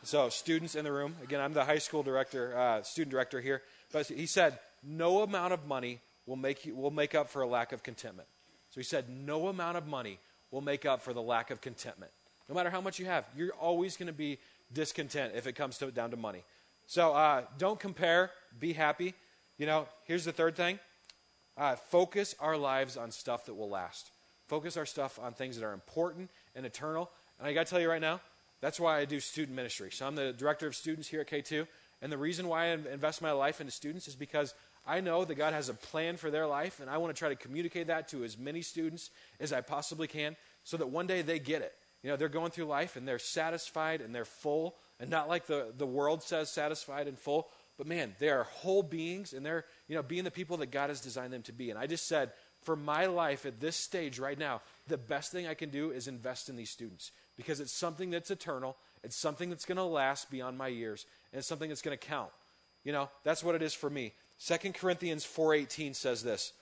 so 0.03 0.29
students 0.29 0.75
in 0.75 0.83
the 0.83 0.91
room. 0.91 1.15
Again, 1.23 1.41
I'm 1.41 1.53
the 1.53 1.65
high 1.65 1.79
school 1.79 2.03
director, 2.03 2.57
uh, 2.57 2.83
student 2.83 3.11
director 3.11 3.41
here. 3.41 3.61
But 3.91 4.07
he 4.07 4.25
said, 4.25 4.59
no 4.83 5.23
amount 5.23 5.53
of 5.53 5.65
money 5.65 5.99
will 6.25 6.35
make 6.35 6.65
you 6.65 6.75
will 6.75 6.91
make 6.91 7.15
up 7.15 7.29
for 7.29 7.41
a 7.41 7.47
lack 7.47 7.71
of 7.71 7.83
contentment. 7.83 8.27
So 8.69 8.79
he 8.79 8.83
said, 8.83 9.09
no 9.09 9.47
amount 9.47 9.77
of 9.77 9.87
money 9.87 10.19
will 10.51 10.61
make 10.61 10.85
up 10.85 11.01
for 11.01 11.13
the 11.13 11.21
lack 11.21 11.49
of 11.49 11.61
contentment. 11.61 12.11
No 12.47 12.55
matter 12.55 12.69
how 12.69 12.81
much 12.81 12.99
you 12.99 13.05
have, 13.05 13.25
you're 13.35 13.53
always 13.53 13.97
going 13.97 14.07
to 14.07 14.13
be 14.13 14.37
discontent 14.71 15.33
if 15.35 15.47
it 15.47 15.53
comes 15.53 15.77
to, 15.79 15.89
down 15.91 16.11
to 16.11 16.17
money. 16.17 16.43
So 16.85 17.13
uh, 17.13 17.43
don't 17.57 17.79
compare. 17.79 18.31
Be 18.59 18.73
happy. 18.73 19.15
You 19.57 19.65
know, 19.65 19.87
here's 20.03 20.25
the 20.25 20.31
third 20.31 20.55
thing. 20.55 20.79
Uh, 21.57 21.75
focus 21.75 22.35
our 22.39 22.57
lives 22.57 22.97
on 22.97 23.11
stuff 23.11 23.45
that 23.45 23.55
will 23.55 23.69
last. 23.69 24.11
Focus 24.47 24.77
our 24.77 24.85
stuff 24.85 25.17
on 25.17 25.33
things 25.33 25.57
that 25.57 25.65
are 25.65 25.73
important 25.73 26.29
and 26.55 26.65
eternal. 26.65 27.09
And 27.39 27.47
I 27.47 27.53
got 27.53 27.65
to 27.65 27.69
tell 27.69 27.79
you 27.79 27.89
right 27.89 28.01
now, 28.01 28.21
that's 28.61 28.79
why 28.79 28.99
I 28.99 29.05
do 29.05 29.19
student 29.19 29.55
ministry. 29.55 29.91
So 29.91 30.07
I'm 30.07 30.15
the 30.15 30.33
director 30.33 30.67
of 30.67 30.75
students 30.75 31.07
here 31.07 31.21
at 31.21 31.29
K2. 31.29 31.67
And 32.01 32.11
the 32.11 32.17
reason 32.17 32.47
why 32.47 32.65
I 32.65 32.69
invest 32.71 33.21
my 33.21 33.31
life 33.31 33.61
into 33.61 33.71
students 33.71 34.07
is 34.07 34.15
because 34.15 34.53
I 34.87 35.01
know 35.01 35.25
that 35.25 35.35
God 35.35 35.53
has 35.53 35.69
a 35.69 35.73
plan 35.73 36.17
for 36.17 36.29
their 36.29 36.45
life, 36.45 36.79
and 36.79 36.89
I 36.89 36.97
want 36.97 37.15
to 37.15 37.17
try 37.17 37.29
to 37.29 37.35
communicate 37.35 37.87
that 37.87 38.07
to 38.09 38.23
as 38.23 38.37
many 38.37 38.61
students 38.61 39.09
as 39.39 39.51
I 39.51 39.61
possibly 39.61 40.07
can 40.07 40.35
so 40.63 40.77
that 40.77 40.87
one 40.87 41.07
day 41.07 41.21
they 41.21 41.39
get 41.39 41.61
it. 41.61 41.73
You 42.03 42.11
know, 42.11 42.17
they're 42.17 42.29
going 42.29 42.51
through 42.51 42.65
life 42.65 42.95
and 42.95 43.07
they're 43.07 43.17
satisfied 43.17 44.01
and 44.01 44.13
they're 44.13 44.25
full, 44.25 44.75
and 44.99 45.09
not 45.09 45.27
like 45.27 45.47
the, 45.47 45.73
the 45.75 45.87
world 45.87 46.21
says 46.21 46.51
satisfied 46.51 47.07
and 47.07 47.17
full, 47.17 47.47
but 47.77 47.87
man, 47.87 48.15
they 48.19 48.29
are 48.29 48.43
whole 48.43 48.83
beings 48.83 49.33
and 49.33 49.45
they're, 49.45 49.65
you 49.87 49.95
know, 49.95 50.03
being 50.03 50.23
the 50.23 50.31
people 50.31 50.57
that 50.57 50.71
God 50.71 50.89
has 50.89 51.01
designed 51.01 51.33
them 51.33 51.41
to 51.43 51.51
be. 51.51 51.71
And 51.71 51.79
I 51.79 51.87
just 51.87 52.07
said, 52.07 52.31
for 52.65 52.75
my 52.75 53.05
life 53.05 53.45
at 53.45 53.59
this 53.59 53.75
stage 53.75 54.17
right 54.19 54.37
now, 54.37 54.61
the 54.87 54.97
best 54.97 55.31
thing 55.31 55.47
I 55.47 55.53
can 55.53 55.69
do 55.69 55.91
is 55.91 56.07
invest 56.07 56.49
in 56.49 56.55
these 56.55 56.71
students 56.71 57.11
because 57.37 57.59
it's 57.59 57.71
something 57.71 58.09
that's 58.09 58.31
eternal, 58.31 58.75
it's 59.03 59.15
something 59.15 59.49
that's 59.49 59.65
going 59.65 59.77
to 59.77 59.83
last 59.83 60.31
beyond 60.31 60.57
my 60.57 60.67
years, 60.67 61.05
and 61.31 61.39
it's 61.39 61.47
something 61.47 61.69
that's 61.69 61.83
going 61.83 61.97
to 61.97 62.07
count. 62.07 62.31
You 62.83 62.91
know, 62.91 63.09
that's 63.23 63.43
what 63.43 63.55
it 63.55 63.61
is 63.61 63.73
for 63.73 63.89
me. 63.89 64.13
2 64.39 64.73
Corinthians 64.73 65.23
4:18 65.25 65.93
says 65.93 66.23
this, 66.23 66.53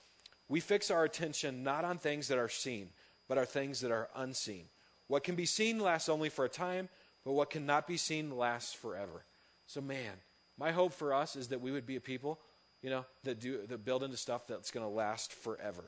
"We 0.48 0.60
fix 0.60 0.90
our 0.90 1.04
attention 1.04 1.62
not 1.62 1.84
on 1.84 1.98
things 1.98 2.28
that 2.28 2.38
are 2.38 2.48
seen, 2.48 2.92
but 3.26 3.38
on 3.38 3.46
things 3.46 3.80
that 3.80 3.90
are 3.90 4.10
unseen. 4.14 4.68
What 5.06 5.24
can 5.24 5.36
be 5.36 5.46
seen 5.46 5.80
lasts 5.80 6.08
only 6.08 6.28
for 6.28 6.44
a 6.44 6.50
time, 6.50 6.88
but 7.24 7.32
what 7.32 7.50
cannot 7.50 7.86
be 7.86 7.96
seen 7.96 8.36
lasts 8.36 8.72
forever." 8.72 9.24
So 9.66 9.80
man, 9.80 10.20
my 10.56 10.72
hope 10.72 10.92
for 10.92 11.14
us 11.14 11.34
is 11.34 11.48
that 11.48 11.60
we 11.60 11.72
would 11.72 11.86
be 11.86 11.96
a 11.96 12.00
people, 12.00 12.40
you 12.84 12.90
know, 12.90 13.06
that 13.22 13.40
do 13.40 13.66
that 13.66 13.82
build 13.82 14.02
into 14.02 14.18
stuff 14.18 14.46
that's 14.46 14.70
going 14.70 14.84
to 14.84 14.92
last 14.92 15.32
forever. 15.32 15.84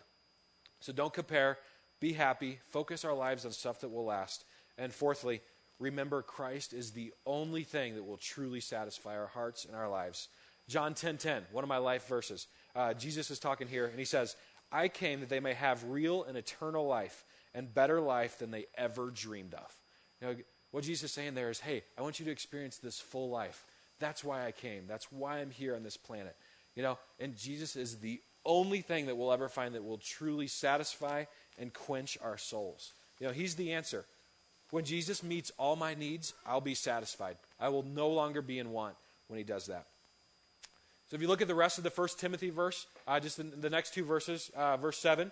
So 0.80 0.94
don't 0.94 1.12
compare, 1.12 1.58
be 2.00 2.14
happy, 2.14 2.58
focus 2.68 3.04
our 3.04 3.12
lives 3.12 3.44
on 3.44 3.52
stuff 3.52 3.82
that 3.82 3.90
will 3.90 4.06
last. 4.06 4.46
And 4.78 4.90
fourthly, 4.90 5.42
remember 5.78 6.22
Christ 6.22 6.72
is 6.72 6.92
the 6.92 7.12
only 7.26 7.64
thing 7.64 7.96
that 7.96 8.04
will 8.04 8.16
truly 8.16 8.60
satisfy 8.60 9.14
our 9.14 9.26
hearts 9.26 9.66
and 9.66 9.76
our 9.76 9.90
lives. 9.90 10.28
John 10.68 10.94
10:10, 10.94 11.18
10, 11.18 11.18
10, 11.18 11.46
one 11.52 11.62
of 11.62 11.68
my 11.68 11.76
life 11.76 12.06
verses. 12.08 12.46
Uh, 12.74 12.94
Jesus 12.94 13.30
is 13.30 13.38
talking 13.38 13.68
here, 13.68 13.86
and 13.86 13.98
he 13.98 14.06
says, 14.06 14.34
"I 14.72 14.88
came 14.88 15.20
that 15.20 15.28
they 15.28 15.38
may 15.38 15.52
have 15.52 15.84
real 15.84 16.24
and 16.24 16.36
eternal 16.38 16.86
life, 16.86 17.26
and 17.52 17.74
better 17.74 18.00
life 18.00 18.38
than 18.38 18.50
they 18.50 18.66
ever 18.74 19.10
dreamed 19.10 19.52
of." 19.52 19.82
You 20.22 20.28
know, 20.28 20.36
what 20.70 20.84
Jesus 20.84 21.10
is 21.10 21.14
saying 21.14 21.34
there 21.34 21.50
is, 21.50 21.60
"Hey, 21.60 21.84
I 21.98 22.00
want 22.00 22.18
you 22.20 22.24
to 22.24 22.32
experience 22.32 22.78
this 22.78 22.98
full 22.98 23.28
life. 23.28 23.66
That's 23.98 24.24
why 24.24 24.46
I 24.46 24.52
came. 24.52 24.86
That's 24.86 25.12
why 25.12 25.40
I'm 25.40 25.50
here 25.50 25.76
on 25.76 25.82
this 25.82 25.98
planet." 25.98 26.34
You 26.76 26.82
know, 26.82 26.98
and 27.18 27.36
Jesus 27.36 27.74
is 27.74 27.96
the 27.98 28.20
only 28.44 28.80
thing 28.80 29.06
that 29.06 29.16
we'll 29.16 29.32
ever 29.32 29.48
find 29.48 29.74
that 29.74 29.84
will 29.84 29.98
truly 29.98 30.46
satisfy 30.46 31.24
and 31.58 31.72
quench 31.72 32.16
our 32.22 32.38
souls. 32.38 32.92
You 33.18 33.26
know, 33.26 33.32
He's 33.32 33.56
the 33.56 33.72
answer. 33.72 34.04
When 34.70 34.84
Jesus 34.84 35.22
meets 35.22 35.50
all 35.58 35.74
my 35.74 35.94
needs, 35.94 36.34
I'll 36.46 36.60
be 36.60 36.74
satisfied. 36.74 37.36
I 37.58 37.70
will 37.70 37.82
no 37.82 38.08
longer 38.08 38.42
be 38.42 38.58
in 38.58 38.70
want 38.70 38.94
when 39.26 39.38
He 39.38 39.44
does 39.44 39.66
that. 39.66 39.86
So 41.08 41.14
if 41.14 41.22
you 41.22 41.28
look 41.28 41.42
at 41.42 41.48
the 41.48 41.54
rest 41.54 41.78
of 41.78 41.84
the 41.84 41.90
first 41.90 42.18
Timothy 42.18 42.50
verse, 42.50 42.86
uh, 43.06 43.20
just 43.20 43.36
the, 43.36 43.44
the, 43.44 43.70
next 43.70 43.94
two 43.94 44.04
verses, 44.04 44.50
uh, 44.56 44.76
verse 44.76 44.98
7. 44.98 45.30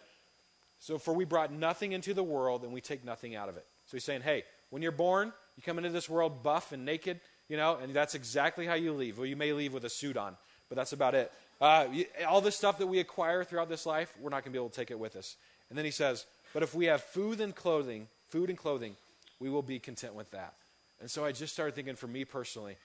So, 0.78 0.98
for 0.98 1.14
we 1.14 1.24
brought 1.24 1.52
nothing 1.52 1.92
into 1.92 2.14
the 2.14 2.22
world 2.22 2.62
and 2.62 2.72
we 2.72 2.80
take 2.80 3.04
nothing 3.04 3.35
out 3.35 3.48
of 3.48 3.57
it. 3.57 3.66
So 3.87 3.96
he's 3.96 4.04
saying, 4.04 4.22
hey, 4.22 4.44
when 4.70 4.83
you're 4.83 4.92
born, 4.92 5.33
you 5.57 5.62
come 5.62 5.78
into 5.78 5.90
this 5.90 6.09
world 6.09 6.42
buff 6.42 6.72
and 6.72 6.85
naked, 6.85 7.20
you 7.48 7.57
know, 7.57 7.76
and 7.83 7.92
that's 7.92 8.14
exactly 8.14 8.66
how 8.66 8.74
you 8.74 8.92
leave. 8.92 9.18
Well, 9.18 9.26
you 9.26 9.37
may 9.37 9.52
leave 9.52 9.72
with 9.72 9.85
a 9.85 9.90
suit 9.90 10.16
on, 10.16 10.37
but 10.68 10.77
that's 10.77 10.92
about 10.92 11.14
it. 11.14 11.33
Uh, 11.61 11.87
all 12.27 12.40
this 12.40 12.57
stuff 12.57 12.79
that 12.79 12.87
we 12.87 12.98
acquire 12.98 13.44
throughout 13.44 13.68
this 13.68 13.87
life, 13.87 14.12
we're 14.20 14.31
not 14.31 14.44
going 14.44 14.44
to 14.44 14.50
be 14.50 14.59
able 14.59 14.70
to 14.70 14.77
take 14.77 14.90
it 14.90 14.98
with 14.98 15.16
us. 15.16 15.37
And 15.68 15.79
then 15.79 15.85
he 15.85 15.90
says, 15.90 16.27
but 16.53 16.62
if 16.62 16.74
we 16.74 16.87
have 16.87 17.03
food 17.03 17.40
and 17.40 17.55
clothing, 17.55 18.09
food 18.29 18.50
and 18.50 18.59
clothing, 18.59 18.96
we 19.40 19.48
will 19.50 19.62
be 19.62 19.79
content 19.79 20.14
with 20.14 20.31
that. 20.33 20.55
And 21.00 21.11
so 21.11 21.24
I 21.24 21.33
just 21.33 21.53
started 21.53 21.74
thinking 21.74 21.96
for 21.96 22.07
me 22.07 22.24
personally, 22.24 22.77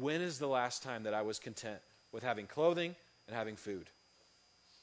when 0.00 0.20
is 0.20 0.38
the 0.38 0.48
last 0.48 0.82
time 0.82 1.04
that 1.04 1.14
I 1.14 1.22
was 1.22 1.38
content 1.38 1.80
with 2.12 2.22
having 2.22 2.46
clothing 2.46 2.96
and 3.26 3.36
having 3.36 3.56
food. 3.56 3.90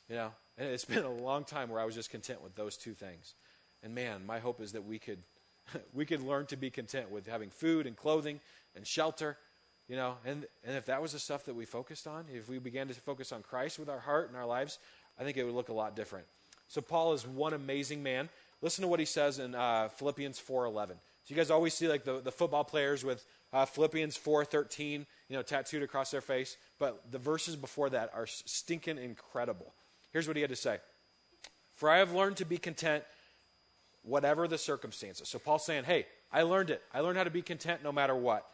You 0.10 0.16
know, 0.16 0.32
and 0.58 0.70
it's 0.70 0.86
been 0.86 1.04
a 1.04 1.12
long 1.12 1.46
time 1.46 1.70
where 1.70 1.80
I 1.80 1.86
was 1.86 1.96
just 1.96 2.10
content 2.10 2.44
with 2.44 2.56
those 2.56 2.78
two 2.78 2.94
things. 2.94 3.34
And 3.82 3.96
man, 3.96 4.26
my 4.26 4.40
hope 4.40 4.62
is 4.62 4.74
that 4.74 4.86
we 4.86 5.00
could 5.00 5.20
we 5.94 6.06
could 6.06 6.22
learn 6.22 6.46
to 6.48 6.58
be 6.58 6.70
content 6.70 7.10
with 7.10 7.26
having 7.26 7.50
food 7.50 7.88
and 7.88 7.96
clothing 7.96 8.40
and 8.76 8.86
shelter. 8.86 9.38
You 9.88 9.98
know, 9.98 10.16
and 10.26 10.46
and 10.64 10.78
if 10.78 10.86
that 10.86 11.02
was 11.02 11.12
the 11.12 11.20
stuff 11.20 11.46
that 11.46 11.56
we 11.56 11.66
focused 11.66 12.08
on, 12.08 12.26
if 12.34 12.48
we 12.48 12.58
began 12.58 12.88
to 12.88 12.94
focus 12.94 13.32
on 13.32 13.42
Christ 13.42 13.80
with 13.80 13.90
our 13.90 14.00
heart 14.00 14.30
and 14.30 14.38
our 14.38 14.46
lives, 14.46 14.80
I 15.20 15.24
think 15.24 15.38
it 15.38 15.44
would 15.44 15.56
look 15.56 15.70
a 15.70 15.74
lot 15.74 15.96
different. 15.96 16.26
So 16.68 16.82
Paul 16.82 17.14
is 17.14 17.28
one 17.28 17.54
amazing 17.54 18.02
man. 18.02 18.30
Listen 18.62 18.82
to 18.84 18.88
what 18.88 19.00
he 19.00 19.06
says 19.06 19.40
in 19.40 19.56
uh, 19.56 19.90
Philippians 19.90 20.40
4:11. 20.40 20.88
So 20.90 20.96
you 21.28 21.36
guys 21.36 21.52
always 21.52 21.74
see 21.74 21.88
like 21.88 22.06
the, 22.06 22.22
the 22.22 22.32
football 22.32 22.64
players 22.64 23.04
with 23.04 23.26
uh, 23.52 23.66
Philippians 23.66 24.18
4:13, 24.18 25.06
you 25.28 25.36
know, 25.36 25.42
tattooed 25.42 25.84
across 25.84 26.12
their 26.12 26.22
face. 26.22 26.58
But 26.80 27.12
the 27.12 27.20
verses 27.20 27.56
before 27.56 27.90
that 27.90 28.10
are 28.14 28.26
stinking 28.26 28.98
incredible. 28.98 29.74
Here's 30.12 30.28
what 30.28 30.38
he 30.38 30.42
had 30.42 30.50
to 30.50 30.56
say: 30.56 30.78
"For 31.76 31.90
I 31.90 31.98
have 31.98 32.14
learned 32.14 32.38
to 32.38 32.46
be 32.46 32.58
content, 32.58 33.04
whatever 34.02 34.48
the 34.48 34.58
circumstances." 34.58 35.28
So 35.28 35.40
Paul's 35.40 35.66
saying, 35.66 35.84
"Hey, 35.84 36.06
I 36.32 36.44
learned 36.44 36.70
it. 36.70 36.82
I 36.94 37.02
learned 37.02 37.18
how 37.18 37.26
to 37.26 37.30
be 37.30 37.42
content 37.42 37.84
no 37.84 37.92
matter 37.92 38.16
what. 38.16 38.50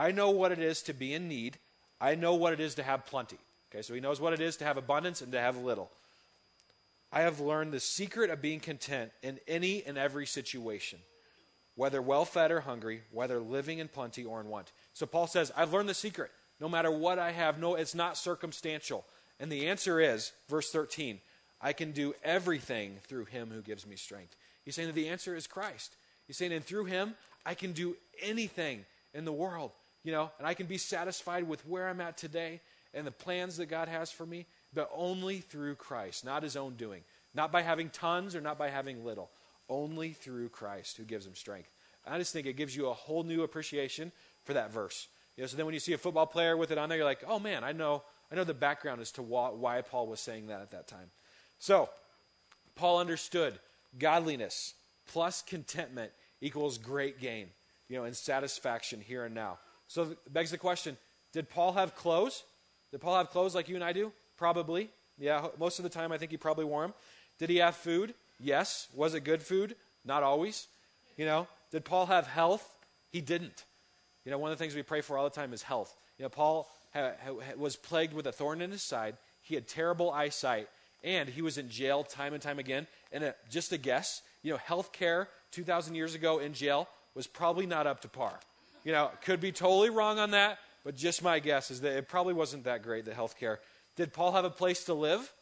I 0.00 0.12
know 0.12 0.30
what 0.30 0.52
it 0.52 0.58
is 0.58 0.82
to 0.84 0.94
be 0.94 1.14
in 1.14 1.28
need. 1.28 1.58
I 2.00 2.14
know 2.14 2.34
what 2.34 2.52
it 2.52 2.60
is 2.60 2.74
to 2.76 2.82
have 2.82 3.06
plenty." 3.06 3.38
Okay, 3.70 3.82
so 3.82 3.94
he 3.94 4.00
knows 4.00 4.20
what 4.20 4.32
it 4.32 4.40
is 4.40 4.56
to 4.56 4.64
have 4.64 4.76
abundance 4.76 5.20
and 5.20 5.32
to 5.32 5.40
have 5.40 5.56
little. 5.56 5.90
I 7.12 7.20
have 7.20 7.40
learned 7.40 7.72
the 7.72 7.80
secret 7.80 8.30
of 8.30 8.40
being 8.40 8.60
content 8.60 9.12
in 9.22 9.40
any 9.46 9.84
and 9.84 9.98
every 9.98 10.26
situation 10.26 11.00
whether 11.80 12.02
well 12.02 12.26
fed 12.26 12.50
or 12.50 12.60
hungry, 12.60 13.02
whether 13.10 13.40
living 13.40 13.78
in 13.78 13.88
plenty 13.88 14.22
or 14.22 14.38
in 14.38 14.48
want. 14.48 14.70
So 14.92 15.06
Paul 15.06 15.26
says, 15.26 15.50
I've 15.56 15.72
learned 15.72 15.88
the 15.88 15.94
secret. 15.94 16.30
No 16.60 16.68
matter 16.68 16.90
what 16.90 17.18
I 17.18 17.30
have, 17.32 17.58
no, 17.58 17.74
it's 17.74 17.94
not 17.94 18.18
circumstantial. 18.18 19.06
And 19.38 19.50
the 19.50 19.66
answer 19.66 19.98
is, 19.98 20.32
verse 20.46 20.70
13, 20.70 21.20
I 21.58 21.72
can 21.72 21.92
do 21.92 22.14
everything 22.22 22.98
through 23.08 23.24
him 23.26 23.50
who 23.50 23.62
gives 23.62 23.86
me 23.86 23.96
strength. 23.96 24.36
He's 24.62 24.74
saying 24.74 24.88
that 24.88 24.94
the 24.94 25.08
answer 25.08 25.34
is 25.34 25.46
Christ. 25.46 25.96
He's 26.26 26.36
saying, 26.36 26.52
and 26.52 26.62
through 26.62 26.84
him, 26.84 27.14
I 27.46 27.54
can 27.54 27.72
do 27.72 27.96
anything 28.20 28.84
in 29.14 29.24
the 29.24 29.32
world, 29.32 29.72
you 30.02 30.12
know, 30.12 30.30
and 30.38 30.46
I 30.46 30.54
can 30.54 30.66
be 30.66 30.78
satisfied 30.78 31.46
with 31.46 31.66
where 31.66 31.88
I'm 31.88 32.00
at 32.00 32.16
today 32.16 32.60
and 32.94 33.06
the 33.06 33.12
plans 33.12 33.56
that 33.58 33.66
God 33.66 33.88
has 33.88 34.10
for 34.10 34.26
me, 34.26 34.46
but 34.74 34.90
only 34.94 35.38
through 35.38 35.76
Christ, 35.76 36.24
not 36.24 36.42
his 36.42 36.56
own 36.56 36.74
doing. 36.74 37.02
Not 37.34 37.52
by 37.52 37.62
having 37.62 37.90
tons 37.90 38.34
or 38.34 38.40
not 38.40 38.58
by 38.58 38.70
having 38.70 39.04
little, 39.04 39.30
only 39.68 40.12
through 40.12 40.48
Christ 40.48 40.96
who 40.96 41.04
gives 41.04 41.26
him 41.26 41.34
strength. 41.34 41.70
I 42.06 42.18
just 42.18 42.32
think 42.32 42.46
it 42.46 42.56
gives 42.56 42.74
you 42.74 42.88
a 42.88 42.94
whole 42.94 43.22
new 43.22 43.42
appreciation 43.42 44.10
for 44.42 44.54
that 44.54 44.72
verse. 44.72 45.06
You 45.36 45.42
know, 45.42 45.46
so 45.46 45.56
then 45.56 45.66
when 45.66 45.74
you 45.74 45.80
see 45.80 45.92
a 45.92 45.98
football 45.98 46.26
player 46.26 46.56
with 46.56 46.70
it 46.70 46.78
on 46.78 46.88
there, 46.88 46.98
you're 46.98 47.04
like, 47.04 47.22
oh 47.26 47.38
man, 47.38 47.62
I 47.62 47.72
know, 47.72 48.02
I 48.32 48.34
know 48.34 48.44
the 48.44 48.54
background 48.54 49.00
as 49.00 49.12
to 49.12 49.22
why 49.22 49.82
Paul 49.82 50.06
was 50.06 50.20
saying 50.20 50.48
that 50.48 50.60
at 50.60 50.72
that 50.72 50.88
time. 50.88 51.10
So, 51.58 51.88
Paul 52.74 52.98
understood 52.98 53.58
godliness 53.98 54.74
plus 55.06 55.42
contentment 55.42 56.12
equals 56.40 56.78
great 56.78 57.20
gain, 57.20 57.48
you 57.88 57.96
know, 57.96 58.04
and 58.04 58.16
satisfaction 58.16 59.00
here 59.00 59.24
and 59.24 59.34
now. 59.34 59.58
So 59.90 60.02
it 60.02 60.32
begs 60.32 60.52
the 60.52 60.58
question, 60.58 60.96
did 61.32 61.50
Paul 61.50 61.72
have 61.72 61.96
clothes? 61.96 62.44
Did 62.92 63.00
Paul 63.00 63.16
have 63.18 63.30
clothes 63.30 63.56
like 63.56 63.68
you 63.68 63.74
and 63.74 63.82
I 63.82 63.92
do? 63.92 64.12
Probably. 64.36 64.88
Yeah, 65.18 65.48
most 65.58 65.80
of 65.80 65.82
the 65.82 65.88
time 65.88 66.12
I 66.12 66.16
think 66.16 66.30
he 66.30 66.36
probably 66.36 66.64
wore 66.64 66.82
them. 66.82 66.94
Did 67.40 67.50
he 67.50 67.56
have 67.56 67.74
food? 67.74 68.14
Yes. 68.38 68.86
Was 68.94 69.14
it 69.14 69.24
good 69.24 69.42
food? 69.42 69.74
Not 70.04 70.22
always. 70.22 70.68
You 71.16 71.24
know, 71.24 71.48
did 71.72 71.84
Paul 71.84 72.06
have 72.06 72.28
health? 72.28 72.64
He 73.10 73.20
didn't. 73.20 73.64
You 74.24 74.30
know, 74.30 74.38
one 74.38 74.52
of 74.52 74.58
the 74.58 74.62
things 74.62 74.76
we 74.76 74.84
pray 74.84 75.00
for 75.00 75.18
all 75.18 75.24
the 75.24 75.34
time 75.34 75.52
is 75.52 75.64
health. 75.64 75.96
You 76.18 76.22
know, 76.22 76.28
Paul 76.28 76.70
ha- 76.94 77.14
ha- 77.24 77.56
was 77.56 77.74
plagued 77.74 78.14
with 78.14 78.28
a 78.28 78.32
thorn 78.32 78.60
in 78.60 78.70
his 78.70 78.82
side. 78.82 79.16
He 79.42 79.56
had 79.56 79.66
terrible 79.66 80.12
eyesight, 80.12 80.68
and 81.02 81.28
he 81.28 81.42
was 81.42 81.58
in 81.58 81.68
jail 81.68 82.04
time 82.04 82.32
and 82.32 82.40
time 82.40 82.60
again. 82.60 82.86
And 83.10 83.24
a, 83.24 83.34
just 83.50 83.72
a 83.72 83.76
guess, 83.76 84.22
you 84.44 84.52
know, 84.52 84.58
health 84.58 84.92
care 84.92 85.26
2,000 85.50 85.96
years 85.96 86.14
ago 86.14 86.38
in 86.38 86.54
jail 86.54 86.88
was 87.16 87.26
probably 87.26 87.66
not 87.66 87.88
up 87.88 88.00
to 88.02 88.08
par. 88.08 88.38
You 88.84 88.92
know, 88.92 89.10
could 89.24 89.40
be 89.40 89.52
totally 89.52 89.90
wrong 89.90 90.18
on 90.18 90.30
that, 90.30 90.58
but 90.84 90.96
just 90.96 91.22
my 91.22 91.38
guess 91.38 91.70
is 91.70 91.82
that 91.82 91.96
it 91.96 92.08
probably 92.08 92.34
wasn't 92.34 92.64
that 92.64 92.82
great, 92.82 93.04
the 93.04 93.14
health 93.14 93.38
care. 93.38 93.60
Did 93.96 94.12
Paul 94.12 94.32
have 94.32 94.44
a 94.44 94.50
place 94.50 94.84
to 94.84 94.94
live? 94.94 95.32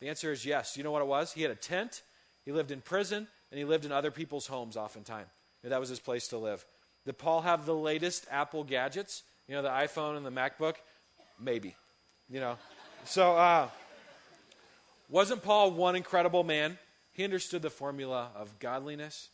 The 0.00 0.08
answer 0.08 0.32
is 0.32 0.44
yes. 0.44 0.76
You 0.76 0.82
know 0.82 0.90
what 0.90 1.02
it 1.02 1.08
was? 1.08 1.32
He 1.32 1.42
had 1.42 1.50
a 1.50 1.56
tent, 1.56 2.02
he 2.44 2.52
lived 2.52 2.70
in 2.70 2.80
prison, 2.80 3.28
and 3.50 3.58
he 3.58 3.64
lived 3.64 3.84
in 3.84 3.92
other 3.92 4.10
people's 4.10 4.46
homes 4.46 4.76
oftentimes. 4.76 5.28
That 5.62 5.78
was 5.78 5.90
his 5.90 6.00
place 6.00 6.28
to 6.28 6.38
live. 6.38 6.64
Did 7.04 7.18
Paul 7.18 7.42
have 7.42 7.66
the 7.66 7.74
latest 7.74 8.26
Apple 8.30 8.64
gadgets? 8.64 9.22
You 9.46 9.54
know, 9.54 9.62
the 9.62 9.68
iPhone 9.68 10.16
and 10.16 10.24
the 10.24 10.30
MacBook? 10.30 10.76
Maybe. 11.38 11.76
You 12.30 12.40
know. 12.40 12.56
So, 13.04 13.36
uh, 13.36 13.68
wasn't 15.08 15.42
Paul 15.42 15.72
one 15.72 15.96
incredible 15.96 16.44
man? 16.44 16.78
He 17.12 17.24
understood 17.24 17.62
the 17.62 17.70
formula 17.70 18.30
of 18.34 18.58
godliness 18.58 19.28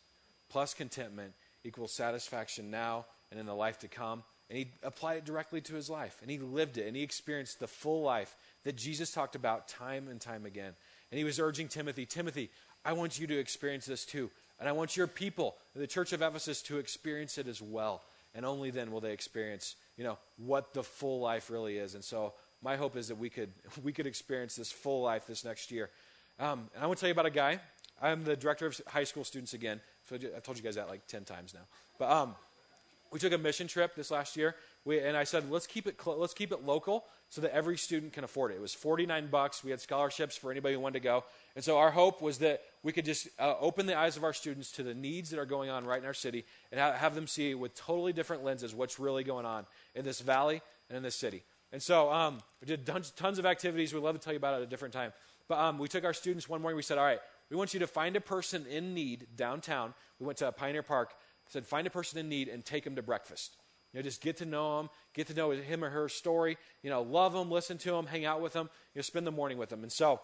plus 0.48 0.74
contentment 0.74 1.34
equals 1.64 1.92
satisfaction 1.92 2.70
now 2.70 3.06
and 3.30 3.40
in 3.40 3.46
the 3.46 3.54
life 3.54 3.78
to 3.80 3.88
come. 3.88 4.22
And 4.48 4.58
he 4.58 4.72
applied 4.82 5.16
it 5.16 5.24
directly 5.24 5.60
to 5.62 5.74
his 5.74 5.90
life. 5.90 6.18
And 6.22 6.30
he 6.30 6.38
lived 6.38 6.78
it. 6.78 6.86
And 6.86 6.96
he 6.96 7.02
experienced 7.02 7.58
the 7.58 7.66
full 7.66 8.02
life 8.02 8.36
that 8.64 8.76
Jesus 8.76 9.10
talked 9.10 9.34
about 9.34 9.66
time 9.66 10.08
and 10.08 10.20
time 10.20 10.46
again. 10.46 10.74
And 11.10 11.18
he 11.18 11.24
was 11.24 11.40
urging 11.40 11.68
Timothy 11.68 12.06
Timothy, 12.06 12.50
I 12.86 12.92
want 12.92 13.18
you 13.18 13.26
to 13.26 13.36
experience 13.36 13.84
this 13.84 14.04
too. 14.04 14.30
And 14.60 14.68
I 14.68 14.72
want 14.72 14.96
your 14.96 15.08
people, 15.08 15.56
the 15.74 15.88
church 15.88 16.12
of 16.12 16.22
Ephesus, 16.22 16.62
to 16.62 16.78
experience 16.78 17.36
it 17.36 17.48
as 17.48 17.60
well. 17.60 18.02
And 18.34 18.46
only 18.46 18.70
then 18.70 18.92
will 18.92 19.00
they 19.00 19.12
experience, 19.12 19.74
you 19.96 20.04
know, 20.04 20.18
what 20.36 20.72
the 20.72 20.84
full 20.84 21.20
life 21.20 21.50
really 21.50 21.78
is. 21.78 21.94
And 21.94 22.04
so 22.04 22.34
my 22.62 22.76
hope 22.76 22.96
is 22.96 23.08
that 23.08 23.16
we 23.16 23.28
could, 23.28 23.50
we 23.82 23.92
could 23.92 24.06
experience 24.06 24.54
this 24.54 24.70
full 24.70 25.02
life 25.02 25.26
this 25.26 25.44
next 25.44 25.72
year. 25.72 25.90
Um, 26.38 26.70
and 26.74 26.84
I 26.84 26.86
want 26.86 26.98
to 26.98 27.00
tell 27.00 27.08
you 27.08 27.12
about 27.12 27.26
a 27.26 27.30
guy. 27.30 27.60
I'm 28.00 28.24
the 28.24 28.36
director 28.36 28.66
of 28.66 28.80
high 28.86 29.04
school 29.04 29.24
students 29.24 29.54
again. 29.54 29.80
So 30.08 30.14
I've 30.14 30.42
told 30.42 30.56
you 30.56 30.62
guys 30.62 30.76
that 30.76 30.88
like 30.88 31.06
10 31.08 31.24
times 31.24 31.54
now. 31.54 31.66
But 31.98 32.10
um, 32.10 32.34
we 33.12 33.18
took 33.18 33.32
a 33.32 33.38
mission 33.38 33.66
trip 33.66 33.94
this 33.94 34.10
last 34.10 34.36
year. 34.36 34.54
We, 34.84 35.00
and 35.00 35.16
I 35.16 35.24
said, 35.24 35.50
let's 35.50 35.66
keep, 35.66 35.86
it 35.86 36.00
cl- 36.02 36.18
let's 36.18 36.34
keep 36.34 36.52
it 36.52 36.64
local 36.64 37.04
so 37.28 37.40
that 37.40 37.52
every 37.52 37.76
student 37.76 38.12
can 38.12 38.24
afford 38.24 38.52
it. 38.52 38.56
It 38.56 38.60
was 38.60 38.74
49 38.74 39.28
bucks. 39.28 39.64
We 39.64 39.70
had 39.70 39.80
scholarships 39.80 40.36
for 40.36 40.50
anybody 40.50 40.74
who 40.74 40.80
wanted 40.80 41.00
to 41.00 41.04
go. 41.04 41.24
And 41.54 41.64
so 41.64 41.78
our 41.78 41.90
hope 41.90 42.22
was 42.22 42.38
that 42.38 42.62
we 42.82 42.92
could 42.92 43.04
just 43.04 43.28
uh, 43.38 43.54
open 43.60 43.86
the 43.86 43.98
eyes 43.98 44.16
of 44.16 44.24
our 44.24 44.32
students 44.32 44.70
to 44.72 44.82
the 44.82 44.94
needs 44.94 45.30
that 45.30 45.38
are 45.38 45.46
going 45.46 45.70
on 45.70 45.84
right 45.84 46.00
in 46.00 46.06
our 46.06 46.14
city 46.14 46.44
and 46.70 46.80
ha- 46.80 46.92
have 46.92 47.14
them 47.14 47.26
see 47.26 47.54
with 47.54 47.74
totally 47.74 48.12
different 48.12 48.44
lenses 48.44 48.74
what's 48.74 49.00
really 49.00 49.24
going 49.24 49.46
on 49.46 49.66
in 49.94 50.04
this 50.04 50.20
valley 50.20 50.62
and 50.88 50.96
in 50.96 51.02
this 51.02 51.16
city. 51.16 51.42
And 51.72 51.82
so 51.82 52.12
um, 52.12 52.38
we 52.60 52.66
did 52.66 52.86
tons, 52.86 53.10
tons, 53.10 53.38
of 53.38 53.46
activities. 53.46 53.92
We'd 53.92 54.02
love 54.02 54.14
to 54.14 54.20
tell 54.22 54.32
you 54.32 54.38
about 54.38 54.54
it 54.54 54.56
at 54.58 54.62
a 54.62 54.70
different 54.70 54.94
time. 54.94 55.12
But 55.48 55.58
um, 55.58 55.78
we 55.78 55.88
took 55.88 56.04
our 56.04 56.14
students 56.14 56.48
one 56.48 56.62
morning. 56.62 56.76
We 56.76 56.82
said, 56.82 56.98
all 56.98 57.04
right, 57.04 57.20
we 57.50 57.56
want 57.56 57.74
you 57.74 57.80
to 57.80 57.86
find 57.86 58.16
a 58.16 58.20
person 58.20 58.66
in 58.66 58.94
need 58.94 59.26
downtown. 59.36 59.94
We 60.18 60.26
went 60.26 60.38
to 60.38 60.50
Pioneer 60.52 60.82
Park. 60.82 61.14
Said, 61.48 61.66
find 61.66 61.86
a 61.86 61.90
person 61.90 62.18
in 62.18 62.28
need 62.28 62.48
and 62.48 62.64
take 62.64 62.84
them 62.84 62.96
to 62.96 63.02
breakfast. 63.02 63.56
You 63.92 64.00
know, 64.00 64.02
just 64.02 64.20
get 64.20 64.38
to 64.38 64.44
know 64.44 64.78
them, 64.78 64.90
get 65.14 65.28
to 65.28 65.34
know 65.34 65.52
him 65.52 65.84
or 65.84 65.88
her 65.88 66.08
story. 66.08 66.58
You 66.82 66.90
know, 66.90 67.02
love 67.02 67.32
them, 67.32 67.50
listen 67.50 67.78
to 67.78 67.92
them, 67.92 68.06
hang 68.06 68.24
out 68.24 68.40
with 68.40 68.52
them. 68.52 68.68
You 68.94 68.98
know, 68.98 69.02
spend 69.02 69.26
the 69.26 69.32
morning 69.32 69.58
with 69.58 69.70
them. 69.70 69.82
And 69.82 69.92
so 69.92 70.20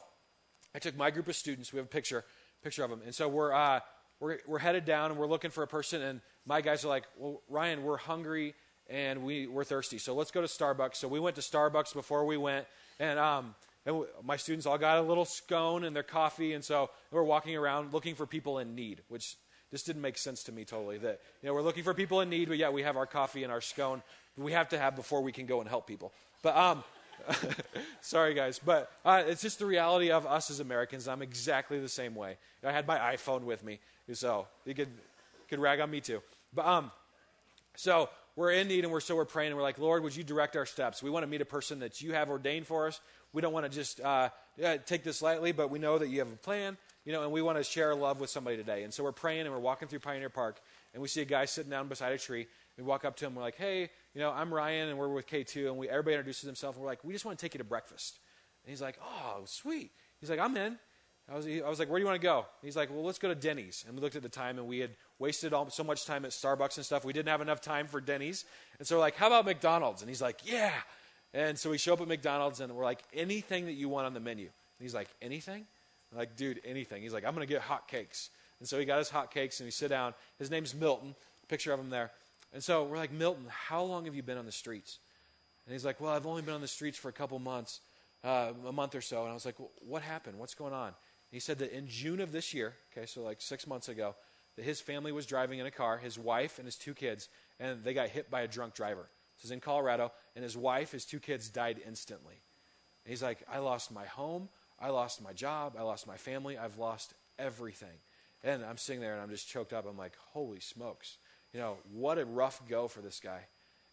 I 0.75 0.79
took 0.79 0.97
my 0.97 1.11
group 1.11 1.29
of 1.29 1.37
students. 1.37 1.73
We 1.73 1.79
have 1.79 1.87
a 1.87 1.89
picture, 1.89 2.25
picture 2.63 2.85
of 2.85 2.91
them. 2.91 3.01
And 3.05 3.15
so 3.15 3.29
we're, 3.29 3.53
uh, 3.53 3.81
we're, 4.21 4.39
we're 4.47 4.59
headed 4.59 4.85
down 4.85 5.11
and 5.11 5.19
we're 5.19 5.27
looking 5.27 5.51
for 5.51 5.63
a 5.63 5.67
person. 5.67 6.03
And 6.03 6.21
my 6.45 6.61
guys 6.61 6.85
are 6.85 6.89
like, 6.89 7.05
well, 7.17 7.43
Ryan, 7.49 7.83
we're 7.83 7.97
hungry 7.97 8.55
and 8.89 9.23
we, 9.23 9.47
we're 9.47 9.65
thirsty. 9.65 9.99
So 9.99 10.15
let's 10.15 10.31
go 10.31 10.41
to 10.41 10.47
Starbucks. 10.47 10.97
So 10.97 11.09
we 11.09 11.21
went 11.21 11.37
to 11.37 11.43
Starbucks 11.43 11.95
before 11.95 12.25
we 12.25 12.37
went. 12.37 12.67
And, 12.99 13.19
um, 13.19 13.55
and 13.85 14.05
my 14.23 14.37
students 14.37 14.67
all 14.67 14.79
got 14.79 14.99
a 14.99 15.03
little 15.03 15.25
scone 15.25 15.85
and 15.85 15.95
their 15.95 16.03
coffee. 16.03 16.53
And 16.53 16.65
so 16.65 16.91
we're 17.11 17.23
walking 17.23 17.57
around 17.57 17.93
looking 17.93 18.15
for 18.15 18.27
people 18.27 18.59
in 18.59 18.75
need, 18.75 19.03
which 19.09 19.37
this 19.73 19.83
didn't 19.83 20.03
make 20.03 20.19
sense 20.19 20.45
to 20.45 20.53
me 20.53 20.65
totally. 20.65 20.99
That, 20.99 21.21
you 21.43 21.49
know, 21.49 21.55
we're 21.55 21.63
looking 21.63 21.83
for 21.83 21.95
people 21.95 22.21
in 22.21 22.31
need, 22.31 22.49
but 22.49 22.59
yeah, 22.59 22.71
we 22.71 22.83
have 22.83 22.97
our 22.97 23.07
coffee 23.07 23.43
and 23.43 23.51
our 23.51 23.61
scone. 23.61 24.03
We 24.37 24.53
have 24.53 24.69
to 24.69 24.79
have 24.79 24.95
before 24.95 25.23
we 25.23 25.33
can 25.33 25.47
go 25.47 25.61
and 25.61 25.69
help 25.69 25.87
people. 25.87 26.13
But, 26.43 26.57
um, 26.57 26.85
Sorry, 28.01 28.35
guys, 28.35 28.59
but 28.59 28.91
uh, 29.05 29.23
it's 29.27 29.43
just 29.43 29.59
the 29.59 29.67
reality 29.67 30.11
of 30.11 30.27
us 30.27 30.51
as 30.51 30.61
Americans. 30.61 31.09
I'm 31.09 31.23
exactly 31.23 31.79
the 31.79 31.89
same 31.89 32.15
way. 32.15 32.37
I 32.65 32.73
had 32.73 32.87
my 32.87 32.99
iPhone 32.99 33.43
with 33.43 33.65
me, 33.65 33.81
so 34.13 34.47
you 34.65 34.75
could 34.75 34.89
could 35.49 35.61
rag 35.61 35.81
on 35.81 35.91
me 35.91 36.01
too. 36.01 36.23
But 36.53 36.67
um, 36.67 36.91
so 37.77 38.09
we're 38.37 38.53
in 38.53 38.69
need, 38.69 38.85
and 38.85 38.93
we're 38.93 39.01
so 39.01 39.17
we're 39.17 39.25
praying, 39.25 39.49
and 39.49 39.57
we're 39.57 39.63
like, 39.63 39.79
Lord, 39.79 40.03
would 40.03 40.17
you 40.17 40.25
direct 40.25 40.57
our 40.57 40.67
steps? 40.67 41.03
We 41.03 41.11
want 41.11 41.25
to 41.25 41.27
meet 41.29 41.41
a 41.41 41.47
person 41.47 41.81
that 41.81 42.01
you 42.01 42.13
have 42.13 42.31
ordained 42.31 42.67
for 42.67 42.87
us. 42.87 43.01
We 43.33 43.41
don't 43.41 43.53
want 43.53 43.67
to 43.67 43.71
just 43.71 44.01
uh, 44.01 44.31
take 44.87 45.05
this 45.05 45.23
lightly, 45.23 45.53
but 45.53 45.71
we 45.71 45.79
know 45.79 45.99
that 45.99 46.09
you 46.09 46.19
have 46.19 46.33
a 46.33 46.37
plan, 46.37 46.77
you 47.05 47.13
know, 47.13 47.23
and 47.23 47.33
we 47.33 47.43
want 47.43 47.59
to 47.59 47.65
share 47.65 47.95
love 47.95 48.21
with 48.21 48.31
somebody 48.31 48.57
today. 48.57 48.85
And 48.85 48.93
so 48.93 49.03
we're 49.03 49.13
praying, 49.13 49.43
and 49.43 49.51
we're 49.51 49.59
walking 49.61 49.89
through 49.89 50.01
Pioneer 50.01 50.31
Park, 50.31 50.61
and 50.95 51.03
we 51.03 51.09
see 51.09 51.21
a 51.21 51.25
guy 51.27 51.45
sitting 51.45 51.71
down 51.71 51.89
beside 51.89 52.13
a 52.13 52.19
tree. 52.19 52.47
We 52.77 52.85
walk 52.85 53.05
up 53.05 53.17
to 53.17 53.27
him, 53.27 53.35
we're 53.35 53.43
like, 53.43 53.57
Hey, 53.57 53.91
you 54.15 54.21
know, 54.21 54.31
I'm 54.31 54.53
Ryan 54.53 54.89
and 54.89 54.99
we're 54.99 55.09
with 55.09 55.27
K2 55.27 55.69
and 55.69 55.77
we, 55.77 55.89
everybody 55.89 56.15
introduces 56.15 56.45
themselves 56.45 56.77
and 56.77 56.83
we're 56.83 56.91
like, 56.91 57.05
we 57.05 57.13
just 57.13 57.25
want 57.25 57.39
to 57.39 57.43
take 57.43 57.55
you 57.55 57.59
to 57.59 57.65
breakfast. 57.65 58.19
And 58.65 58.71
he's 58.71 58.83
like, 58.83 58.99
oh, 59.03 59.43
sweet. 59.47 59.91
He's 60.21 60.31
like, 60.31 60.39
I'm 60.39 60.57
in. 60.57 60.79
I 61.31 61.37
was, 61.37 61.47
I 61.47 61.69
was 61.69 61.79
like, 61.79 61.89
where 61.89 61.99
do 61.99 62.03
you 62.03 62.07
want 62.07 62.21
to 62.21 62.25
go? 62.25 62.39
And 62.39 62.67
he's 62.67 62.77
like, 62.77 62.91
well, 62.91 63.05
let's 63.05 63.19
go 63.19 63.29
to 63.29 63.35
Denny's. 63.35 63.85
And 63.87 63.97
we 63.97 64.03
looked 64.03 64.17
at 64.17 64.23
the 64.23 64.29
time 64.29 64.59
and 64.59 64.67
we 64.67 64.81
had 64.81 64.91
wasted 65.19 65.53
all, 65.53 65.71
so 65.71 65.85
much 65.85 66.05
time 66.05 66.25
at 66.25 66.33
Starbucks 66.33 66.77
and 66.77 66.85
stuff. 66.85 67.05
We 67.05 67.13
didn't 67.13 67.29
have 67.29 67.41
enough 67.41 67.61
time 67.61 67.87
for 67.87 68.01
Denny's. 68.01 68.45
And 68.79 68.87
so 68.87 68.97
we're 68.97 69.01
like, 69.01 69.17
how 69.17 69.29
about 69.29 69.47
McDonald's? 69.47 70.03
And 70.03 70.09
he's 70.09 70.21
like, 70.21 70.41
yeah. 70.45 70.73
And 71.33 71.59
so 71.59 71.71
we 71.71 71.79
show 71.79 71.95
up 71.95 72.01
at 72.01 72.09
McDonald's 72.09 72.61
and 72.61 72.75
we're 72.75 72.85
like, 72.85 73.03
anything 73.15 73.67
that 73.67 73.73
you 73.73 73.89
want 73.89 74.07
on 74.07 74.15
the 74.15 74.21
menu. 74.21 74.45
And 74.45 74.85
he's 74.85 74.95
like, 74.95 75.09
anything? 75.23 75.67
Like, 76.15 76.37
dude, 76.37 76.61
anything. 76.65 77.03
He's 77.03 77.13
like, 77.13 77.25
I'm 77.25 77.35
going 77.35 77.47
to 77.47 77.53
get 77.53 77.63
hot 77.63 77.89
cakes. 77.89 78.31
And 78.59 78.69
so 78.69 78.79
he 78.79 78.85
got 78.85 78.99
his 78.99 79.11
hot 79.11 79.33
cakes 79.33 79.61
and 79.61 79.67
we 79.67 79.71
sit 79.71 79.89
down. 79.89 80.15
His 80.39 80.51
name's 80.51 80.75
Milton. 80.75 81.15
Picture 81.49 81.73
of 81.73 81.81
him 81.81 81.91
there. 81.91 82.11
And 82.53 82.63
so 82.63 82.85
we're 82.85 82.97
like, 82.97 83.13
Milton, 83.13 83.47
how 83.49 83.83
long 83.83 84.05
have 84.05 84.15
you 84.15 84.23
been 84.23 84.39
on 84.39 84.47
the 84.47 84.53
streets? 84.53 84.99
And 85.67 85.73
he's 85.73 85.85
like, 85.85 86.01
Well, 86.01 86.13
I've 86.13 86.27
only 86.27 86.43
been 86.43 86.55
on 86.55 86.61
the 86.61 86.69
streets 86.69 86.99
for 86.99 87.09
a 87.09 87.13
couple 87.13 87.39
months, 87.39 87.81
uh, 88.25 88.53
a 88.67 88.73
month 88.73 88.95
or 88.95 89.01
so. 89.01 89.23
And 89.23 89.31
I 89.31 89.35
was 89.35 89.47
like, 89.47 89.59
well, 89.59 89.71
What 89.87 90.03
happened? 90.03 90.39
What's 90.39 90.55
going 90.55 90.73
on? 90.73 90.89
And 90.89 90.95
he 91.31 91.41
said 91.41 91.59
that 91.61 91.77
in 91.77 91.87
June 91.89 92.21
of 92.21 92.33
this 92.33 92.53
year, 92.53 92.75
okay, 92.93 93.07
so 93.07 93.23
like 93.23 93.41
six 93.41 93.67
months 93.67 93.89
ago, 93.89 94.15
that 94.57 94.65
his 94.65 94.81
family 94.81 95.13
was 95.13 95.27
driving 95.27 95.59
in 95.59 95.67
a 95.67 95.71
car, 95.71 95.99
his 95.99 96.19
wife 96.19 96.59
and 96.59 96.67
his 96.67 96.77
two 96.77 96.95
kids, 96.95 97.29
and 97.59 97.83
they 97.83 97.95
got 97.95 98.09
hit 98.09 98.31
by 98.31 98.43
a 98.43 98.49
drunk 98.49 98.75
driver. 98.75 99.09
This 99.37 99.47
is 99.47 99.51
in 99.51 99.61
Colorado, 99.61 100.13
and 100.37 100.43
his 100.43 100.57
wife, 100.57 100.93
his 100.93 101.05
two 101.05 101.21
kids 101.21 101.49
died 101.49 101.81
instantly. 101.87 102.43
And 103.05 103.11
he's 103.11 103.23
like, 103.23 103.43
I 103.51 103.59
lost 103.59 103.91
my 103.91 104.05
home, 104.05 104.49
I 104.83 104.91
lost 104.91 105.23
my 105.23 105.33
job, 105.33 105.77
I 105.79 105.83
lost 105.83 106.07
my 106.07 106.17
family, 106.17 106.59
I've 106.59 106.77
lost 106.77 107.15
everything. 107.39 107.97
And 108.45 108.65
I'm 108.65 108.77
sitting 108.77 109.01
there 109.01 109.13
and 109.13 109.23
I'm 109.23 109.31
just 109.31 109.49
choked 109.49 109.73
up. 109.73 109.87
I'm 109.89 109.97
like, 109.97 110.17
holy 110.33 110.59
smokes 110.59 111.17
you 111.53 111.61
know, 111.61 111.77
what 111.93 112.19
a 112.19 112.25
rough 112.25 112.61
go 112.69 112.89
for 112.89 113.01
this 113.01 113.21
guy. 113.21 113.41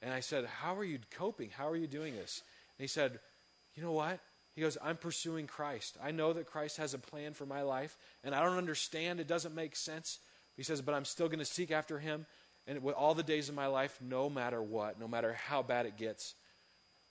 And 0.01 0.13
I 0.13 0.21
said, 0.21 0.45
How 0.45 0.75
are 0.77 0.83
you 0.83 0.99
coping? 1.17 1.49
How 1.49 1.69
are 1.69 1.75
you 1.75 1.87
doing 1.87 2.15
this? 2.15 2.41
And 2.77 2.83
he 2.83 2.87
said, 2.87 3.19
You 3.75 3.83
know 3.83 3.91
what? 3.91 4.19
He 4.55 4.61
goes, 4.61 4.77
I'm 4.83 4.97
pursuing 4.97 5.47
Christ. 5.47 5.97
I 6.03 6.11
know 6.11 6.33
that 6.33 6.45
Christ 6.45 6.77
has 6.77 6.93
a 6.93 6.97
plan 6.97 7.33
for 7.33 7.45
my 7.45 7.61
life, 7.61 7.97
and 8.23 8.33
I 8.33 8.43
don't 8.43 8.57
understand. 8.57 9.19
It 9.19 9.27
doesn't 9.27 9.55
make 9.55 9.75
sense. 9.75 10.19
He 10.55 10.63
says, 10.63 10.81
But 10.81 10.95
I'm 10.95 11.05
still 11.05 11.27
going 11.27 11.39
to 11.39 11.45
seek 11.45 11.71
after 11.71 11.99
him. 11.99 12.25
and 12.65 12.81
with 12.81 12.95
all 12.95 13.13
the 13.13 13.23
days 13.23 13.49
of 13.49 13.55
my 13.55 13.67
life, 13.67 13.97
no 14.01 14.29
matter 14.29 14.61
what, 14.61 14.99
no 14.99 15.07
matter 15.07 15.33
how 15.33 15.61
bad 15.61 15.85
it 15.85 15.97
gets. 15.97 16.35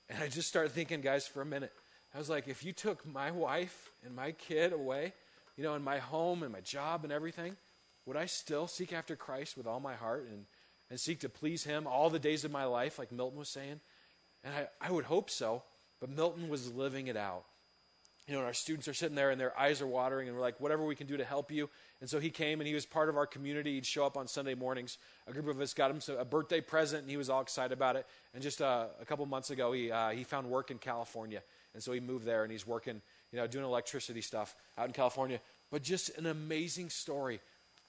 And 0.08 0.22
I 0.22 0.28
just 0.28 0.48
started 0.48 0.72
thinking, 0.72 1.02
guys, 1.02 1.26
for 1.26 1.42
a 1.42 1.46
minute. 1.46 1.72
I 2.14 2.18
was 2.18 2.30
like, 2.30 2.48
if 2.48 2.64
you 2.64 2.72
took 2.72 3.06
my 3.06 3.30
wife 3.30 3.90
and 4.04 4.14
my 4.14 4.32
kid 4.32 4.72
away, 4.72 5.12
you 5.56 5.64
know, 5.64 5.74
and 5.74 5.84
my 5.84 5.98
home 5.98 6.42
and 6.42 6.52
my 6.52 6.60
job 6.60 7.04
and 7.04 7.12
everything, 7.12 7.56
would 8.06 8.16
I 8.16 8.26
still 8.26 8.66
seek 8.66 8.92
after 8.92 9.16
Christ 9.16 9.56
with 9.56 9.66
all 9.66 9.80
my 9.80 9.94
heart 9.94 10.26
and, 10.30 10.46
and 10.88 10.98
seek 10.98 11.20
to 11.20 11.28
please 11.28 11.64
Him 11.64 11.86
all 11.86 12.08
the 12.08 12.18
days 12.18 12.44
of 12.44 12.50
my 12.50 12.64
life, 12.64 12.98
like 12.98 13.12
Milton 13.12 13.38
was 13.38 13.50
saying? 13.50 13.80
And 14.42 14.54
I, 14.54 14.68
I 14.80 14.90
would 14.90 15.04
hope 15.04 15.28
so, 15.28 15.62
but 16.00 16.08
Milton 16.08 16.48
was 16.48 16.72
living 16.72 17.08
it 17.08 17.16
out. 17.16 17.44
You 18.26 18.34
know, 18.34 18.40
and 18.40 18.46
our 18.46 18.54
students 18.54 18.86
are 18.88 18.94
sitting 18.94 19.14
there 19.14 19.30
and 19.30 19.40
their 19.40 19.58
eyes 19.58 19.80
are 19.80 19.86
watering, 19.86 20.28
and 20.28 20.36
we're 20.36 20.42
like, 20.42 20.60
whatever 20.60 20.84
we 20.84 20.94
can 20.94 21.06
do 21.06 21.16
to 21.16 21.24
help 21.24 21.50
you. 21.50 21.70
And 22.00 22.08
so 22.08 22.20
he 22.20 22.28
came 22.28 22.60
and 22.60 22.68
he 22.68 22.74
was 22.74 22.84
part 22.84 23.08
of 23.08 23.16
our 23.16 23.26
community. 23.26 23.74
He'd 23.74 23.86
show 23.86 24.04
up 24.04 24.18
on 24.18 24.28
Sunday 24.28 24.54
mornings. 24.54 24.98
A 25.26 25.32
group 25.32 25.48
of 25.48 25.58
us 25.60 25.72
got 25.72 25.90
him 25.90 26.00
a 26.18 26.26
birthday 26.26 26.60
present, 26.60 27.02
and 27.02 27.10
he 27.10 27.16
was 27.16 27.30
all 27.30 27.40
excited 27.40 27.72
about 27.72 27.96
it. 27.96 28.06
And 28.34 28.42
just 28.42 28.60
uh, 28.60 28.86
a 29.00 29.04
couple 29.06 29.24
months 29.24 29.50
ago, 29.50 29.72
he, 29.72 29.90
uh, 29.90 30.10
he 30.10 30.24
found 30.24 30.46
work 30.46 30.70
in 30.70 30.78
California. 30.78 31.42
And 31.74 31.82
so 31.82 31.92
he 31.92 32.00
moved 32.00 32.24
there 32.24 32.42
and 32.42 32.52
he's 32.52 32.66
working, 32.66 33.00
you 33.32 33.38
know, 33.38 33.46
doing 33.46 33.64
electricity 33.64 34.20
stuff 34.20 34.54
out 34.76 34.86
in 34.86 34.92
California. 34.92 35.40
But 35.70 35.82
just 35.82 36.16
an 36.18 36.26
amazing 36.26 36.90
story 36.90 37.40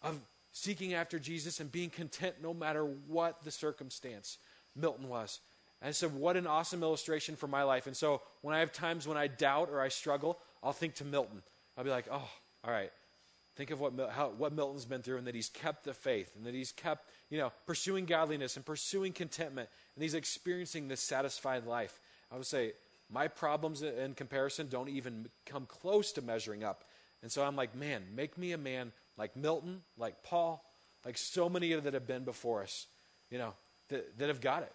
of 0.02 0.20
seeking 0.52 0.94
after 0.94 1.20
Jesus 1.20 1.60
and 1.60 1.72
being 1.72 1.89
content 1.89 2.36
no 2.42 2.54
matter 2.54 2.84
what 2.84 3.44
the 3.44 3.52
circumstance. 3.52 4.38
Milton 4.76 5.08
was. 5.10 5.39
And 5.82 5.96
so, 5.96 6.10
what 6.10 6.36
an 6.36 6.46
awesome 6.46 6.84
illustration 6.84 7.36
for 7.36 7.48
my 7.48 7.63
life. 7.63 7.88
And 7.88 7.96
so, 7.96 8.22
when 8.42 8.54
I 8.54 8.60
have 8.60 8.74
times 8.74 9.08
when 9.08 9.18
I 9.18 9.28
doubt 9.28 9.70
or 9.72 9.80
I 9.80 9.88
struggle, 9.88 10.38
I'll 10.62 10.74
think 10.74 10.96
to 10.96 11.06
Milton. 11.06 11.42
I'll 11.78 11.86
be 11.86 11.89
like, 11.89 12.08
oh, 12.12 12.30
all 12.65 12.72
right. 12.72 12.92
Think 13.56 13.72
of 13.72 13.80
what, 13.80 13.94
how, 14.12 14.30
what 14.38 14.54
Milton's 14.54 14.86
been 14.86 15.02
through 15.02 15.18
and 15.18 15.28
that 15.28 15.36
he's 15.36 15.50
kept 15.50 15.84
the 15.84 15.94
faith 15.94 16.32
and 16.36 16.46
that 16.46 16.54
he's 16.54 16.72
kept, 16.72 17.10
you 17.30 17.38
know, 17.38 17.52
pursuing 17.65 18.06
godliness 18.06 18.56
and 18.56 18.65
pursuing 18.65 19.12
contentment 19.12 19.70
and 19.96 20.04
he's 20.04 20.13
experiencing 20.13 20.88
this 20.88 21.02
satisfied 21.02 21.65
life. 21.65 22.00
I 22.32 22.38
would 22.38 22.46
say, 22.46 22.74
my 23.12 23.28
problems 23.28 23.82
in 23.82 24.13
comparison 24.13 24.67
don't 24.67 24.89
even 24.89 25.28
come 25.45 25.65
close 25.65 26.12
to 26.13 26.22
measuring 26.22 26.63
up. 26.63 26.84
And 27.22 27.32
so 27.32 27.43
I'm 27.43 27.56
like, 27.56 27.76
man, 27.76 28.04
make 28.15 28.38
me 28.38 28.52
a 28.52 28.58
man 28.58 28.91
like 29.17 29.36
Milton, 29.36 29.82
like 29.98 30.24
Paul, 30.24 30.63
like 31.06 31.17
so 31.17 31.50
many 31.50 31.74
that 31.74 31.93
have 31.93 32.08
been 32.08 32.24
before 32.24 32.62
us, 32.62 32.88
you 33.30 33.38
know, 33.38 33.54
that, 33.89 34.17
that 34.19 34.28
have 34.28 34.41
got 34.41 34.63
it. 34.63 34.74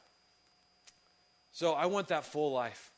So 1.53 1.73
I 1.73 1.87
want 1.87 2.09
that 2.09 2.25
full 2.25 2.53
life. 2.53 2.90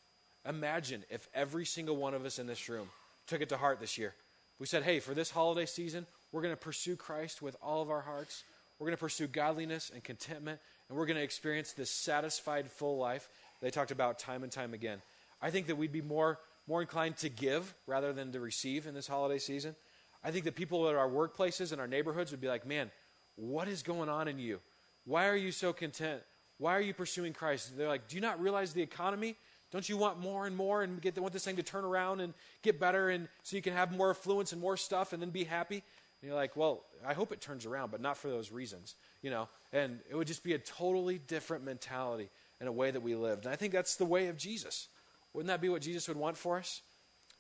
Imagine 0.49 1.05
if 1.11 1.29
every 1.35 1.66
single 1.66 1.96
one 1.96 2.14
of 2.14 2.25
us 2.25 2.38
in 2.38 2.46
this 2.46 2.68
room 2.68 2.88
took 3.27 3.40
it 3.40 3.51
to 3.51 3.57
heart 3.57 3.81
this 3.81 3.99
year. 3.99 4.14
We 4.59 4.66
said, 4.66 4.85
hey, 4.85 5.01
for 5.01 5.12
this 5.12 5.31
holiday 5.31 5.66
season, 5.66 6.07
we're 6.33 6.42
going 6.42 6.55
to 6.55 6.61
pursue 6.61 6.96
Christ 6.96 7.42
with 7.42 7.57
all 7.62 7.83
of 7.83 7.90
our 7.90 8.01
hearts. 8.01 8.44
We're 8.79 8.87
going 8.87 8.96
to 8.96 9.01
pursue 9.01 9.27
godliness 9.27 9.90
and 9.92 10.03
contentment, 10.03 10.61
and 10.88 10.96
we're 10.96 11.07
going 11.07 11.16
to 11.16 11.22
experience 11.22 11.72
this 11.72 11.90
satisfied, 11.90 12.70
full 12.70 12.96
life 12.96 13.29
they 13.61 13.70
talked 13.70 13.90
about 13.90 14.18
time 14.18 14.42
and 14.42 14.53
time 14.53 14.75
again. 14.75 15.01
I 15.40 15.51
think 15.51 15.66
that 15.66 15.77
we'd 15.77 15.92
be 15.92 16.03
more, 16.03 16.38
more 16.66 16.81
inclined 16.81 17.16
to 17.18 17.29
give 17.29 17.75
rather 17.87 18.12
than 18.12 18.33
to 18.33 18.40
receive 18.40 18.87
in 18.87 18.94
this 18.94 19.07
holiday 19.07 19.38
season. 19.38 19.77
I 20.25 20.31
think 20.31 20.44
that 20.44 20.57
people 20.57 20.88
at 20.88 20.94
our 20.94 21.09
workplaces 21.09 21.72
and 21.72 21.81
our 21.81 21.87
neighborhoods 21.87 22.31
would 22.31 22.40
be 22.40 22.49
like, 22.49 22.66
man, 22.66 22.90
what 23.37 23.68
is 23.68 23.83
going 23.83 24.09
on 24.09 24.29
in 24.29 24.38
you? 24.38 24.61
Why 25.05 25.29
are 25.29 25.37
you 25.37 25.53
so 25.53 25.72
content? 25.72 26.22
Why 26.59 26.77
are 26.77 26.81
you 26.81 26.94
pursuing 26.94 27.33
Christ? 27.33 27.77
They're 27.77 27.88
like, 27.88 28.09
do 28.09 28.16
you 28.16 28.22
not 28.22 28.40
realize 28.40 28.72
the 28.72 28.83
economy? 28.83 29.37
Don't 29.70 29.88
you 29.88 29.96
want 29.96 30.18
more 30.18 30.46
and 30.46 30.57
more 30.57 30.83
and 30.83 31.01
get 31.01 31.18
want 31.18 31.33
this 31.33 31.44
thing 31.44 31.57
to 31.57 31.62
turn 31.62 31.85
around 31.85 32.20
and 32.20 32.35
get 32.62 32.81
better 32.81 33.11
and 33.11 33.29
so 33.42 33.57
you 33.57 33.62
can 33.62 33.75
have 33.75 33.92
more 33.92 34.11
affluence 34.11 34.53
and 34.53 34.61
more 34.61 34.77
stuff 34.77 35.12
and 35.12 35.20
then 35.20 35.31
be 35.31 35.44
happy? 35.44 35.77
And 35.77 36.29
you're 36.29 36.35
like, 36.37 36.57
well, 36.57 36.85
I 37.07 37.12
hope 37.12 37.31
it 37.31 37.40
turns 37.40 37.66
around, 37.66 37.90
but 37.90 38.01
not 38.01 38.16
for 38.16 38.29
those 38.29 38.51
reasons, 38.51 38.94
you 39.22 39.31
know. 39.31 39.49
And 39.72 40.01
it 40.09 40.14
would 40.14 40.27
just 40.27 40.42
be 40.42 40.55
a 40.55 40.59
totally 40.59 41.18
different 41.18 41.64
mentality 41.64 42.31
and 42.59 42.68
a 42.68 42.72
way 42.72 42.90
that 42.90 43.03
we 43.03 43.14
lived. 43.14 43.44
And 43.44 43.53
I 43.53 43.57
think 43.57 43.72
that's 43.72 43.96
the 43.96 44.07
way 44.07 44.29
of 44.29 44.38
Jesus. 44.38 44.88
Wouldn't 45.37 45.49
that 45.49 45.61
be 45.61 45.68
what 45.68 45.83
Jesus 45.83 46.09
would 46.09 46.16
want 46.16 46.38
for 46.38 46.57
us? 46.57 46.81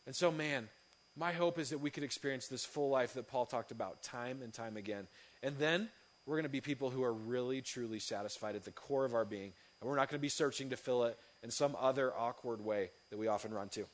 And 0.04 0.14
so, 0.14 0.30
man, 0.30 0.68
my 1.16 1.32
hope 1.32 1.58
is 1.58 1.70
that 1.70 1.78
we 1.78 1.88
could 1.88 2.02
experience 2.02 2.46
this 2.46 2.62
full 2.62 2.90
life 2.90 3.14
that 3.14 3.26
Paul 3.26 3.46
talked 3.46 3.70
about 3.70 4.02
time 4.02 4.42
and 4.42 4.52
time 4.52 4.76
again. 4.76 5.06
And 5.42 5.56
then 5.56 5.88
we're 6.26 6.34
going 6.34 6.42
to 6.42 6.50
be 6.50 6.60
people 6.60 6.90
who 6.90 7.02
are 7.02 7.12
really, 7.14 7.62
truly 7.62 7.98
satisfied 7.98 8.54
at 8.54 8.66
the 8.66 8.70
core 8.70 9.06
of 9.06 9.14
our 9.14 9.24
being. 9.24 9.54
And 9.80 9.88
we're 9.88 9.96
not 9.96 10.10
going 10.10 10.18
to 10.18 10.22
be 10.22 10.28
searching 10.28 10.68
to 10.70 10.76
fill 10.76 11.04
it 11.04 11.18
in 11.42 11.50
some 11.50 11.74
other 11.80 12.12
awkward 12.14 12.62
way 12.62 12.90
that 13.08 13.16
we 13.16 13.28
often 13.28 13.54
run 13.54 13.70
to. 13.70 13.86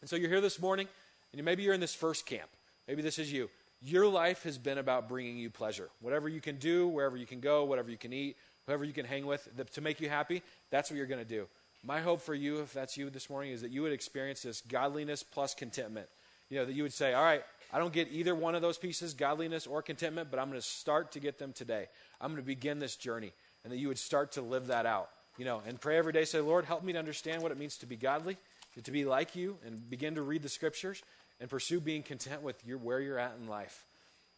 And 0.00 0.10
so 0.10 0.16
you're 0.16 0.30
here 0.30 0.40
this 0.40 0.60
morning, 0.60 0.88
and 1.32 1.44
maybe 1.44 1.62
you're 1.62 1.74
in 1.74 1.80
this 1.80 1.94
first 1.94 2.26
camp. 2.26 2.50
Maybe 2.88 3.02
this 3.02 3.20
is 3.20 3.32
you. 3.32 3.50
Your 3.80 4.08
life 4.08 4.42
has 4.42 4.58
been 4.58 4.78
about 4.78 5.08
bringing 5.08 5.36
you 5.36 5.48
pleasure. 5.48 5.90
Whatever 6.00 6.28
you 6.28 6.40
can 6.40 6.56
do, 6.56 6.88
wherever 6.88 7.16
you 7.16 7.26
can 7.26 7.38
go, 7.38 7.64
whatever 7.64 7.88
you 7.88 7.98
can 7.98 8.12
eat, 8.12 8.36
whoever 8.66 8.82
you 8.82 8.92
can 8.92 9.06
hang 9.06 9.26
with 9.26 9.48
to 9.74 9.80
make 9.80 10.00
you 10.00 10.08
happy, 10.08 10.42
that's 10.72 10.90
what 10.90 10.96
you're 10.96 11.06
going 11.06 11.24
to 11.24 11.24
do. 11.24 11.46
My 11.84 12.00
hope 12.00 12.20
for 12.20 12.34
you, 12.34 12.60
if 12.60 12.72
that's 12.72 12.96
you 12.96 13.08
this 13.10 13.30
morning, 13.30 13.52
is 13.52 13.62
that 13.62 13.70
you 13.70 13.82
would 13.82 13.92
experience 13.92 14.42
this 14.42 14.60
godliness 14.60 15.22
plus 15.22 15.54
contentment. 15.54 16.08
You 16.50 16.58
know, 16.58 16.64
that 16.64 16.74
you 16.74 16.82
would 16.82 16.92
say, 16.92 17.12
all 17.12 17.22
right, 17.22 17.42
I 17.72 17.78
don't 17.78 17.92
get 17.92 18.08
either 18.10 18.34
one 18.34 18.54
of 18.54 18.62
those 18.62 18.78
pieces, 18.78 19.14
godliness 19.14 19.66
or 19.66 19.82
contentment, 19.82 20.30
but 20.30 20.40
I'm 20.40 20.48
going 20.48 20.60
to 20.60 20.66
start 20.66 21.12
to 21.12 21.20
get 21.20 21.38
them 21.38 21.52
today. 21.52 21.86
I'm 22.20 22.30
going 22.32 22.42
to 22.42 22.46
begin 22.46 22.78
this 22.78 22.96
journey. 22.96 23.32
And 23.64 23.72
that 23.72 23.78
you 23.78 23.88
would 23.88 23.98
start 23.98 24.32
to 24.32 24.42
live 24.42 24.68
that 24.68 24.86
out. 24.86 25.10
You 25.36 25.44
know, 25.44 25.62
and 25.66 25.80
pray 25.80 25.98
every 25.98 26.12
day, 26.12 26.24
say, 26.24 26.40
Lord, 26.40 26.64
help 26.64 26.82
me 26.82 26.92
to 26.94 26.98
understand 26.98 27.42
what 27.42 27.52
it 27.52 27.58
means 27.58 27.76
to 27.78 27.86
be 27.86 27.96
godly, 27.96 28.36
to 28.82 28.90
be 28.90 29.04
like 29.04 29.36
you, 29.36 29.56
and 29.64 29.88
begin 29.88 30.16
to 30.16 30.22
read 30.22 30.42
the 30.42 30.48
scriptures 30.48 31.02
and 31.40 31.48
pursue 31.48 31.80
being 31.80 32.02
content 32.02 32.42
with 32.42 32.64
your, 32.66 32.78
where 32.78 33.00
you're 33.00 33.18
at 33.18 33.34
in 33.40 33.46
life. 33.46 33.84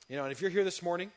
You 0.08 0.16
know, 0.16 0.24
and 0.24 0.32
if 0.32 0.40
you're 0.42 0.50
here 0.50 0.64
this 0.64 0.82
morning 0.82 1.10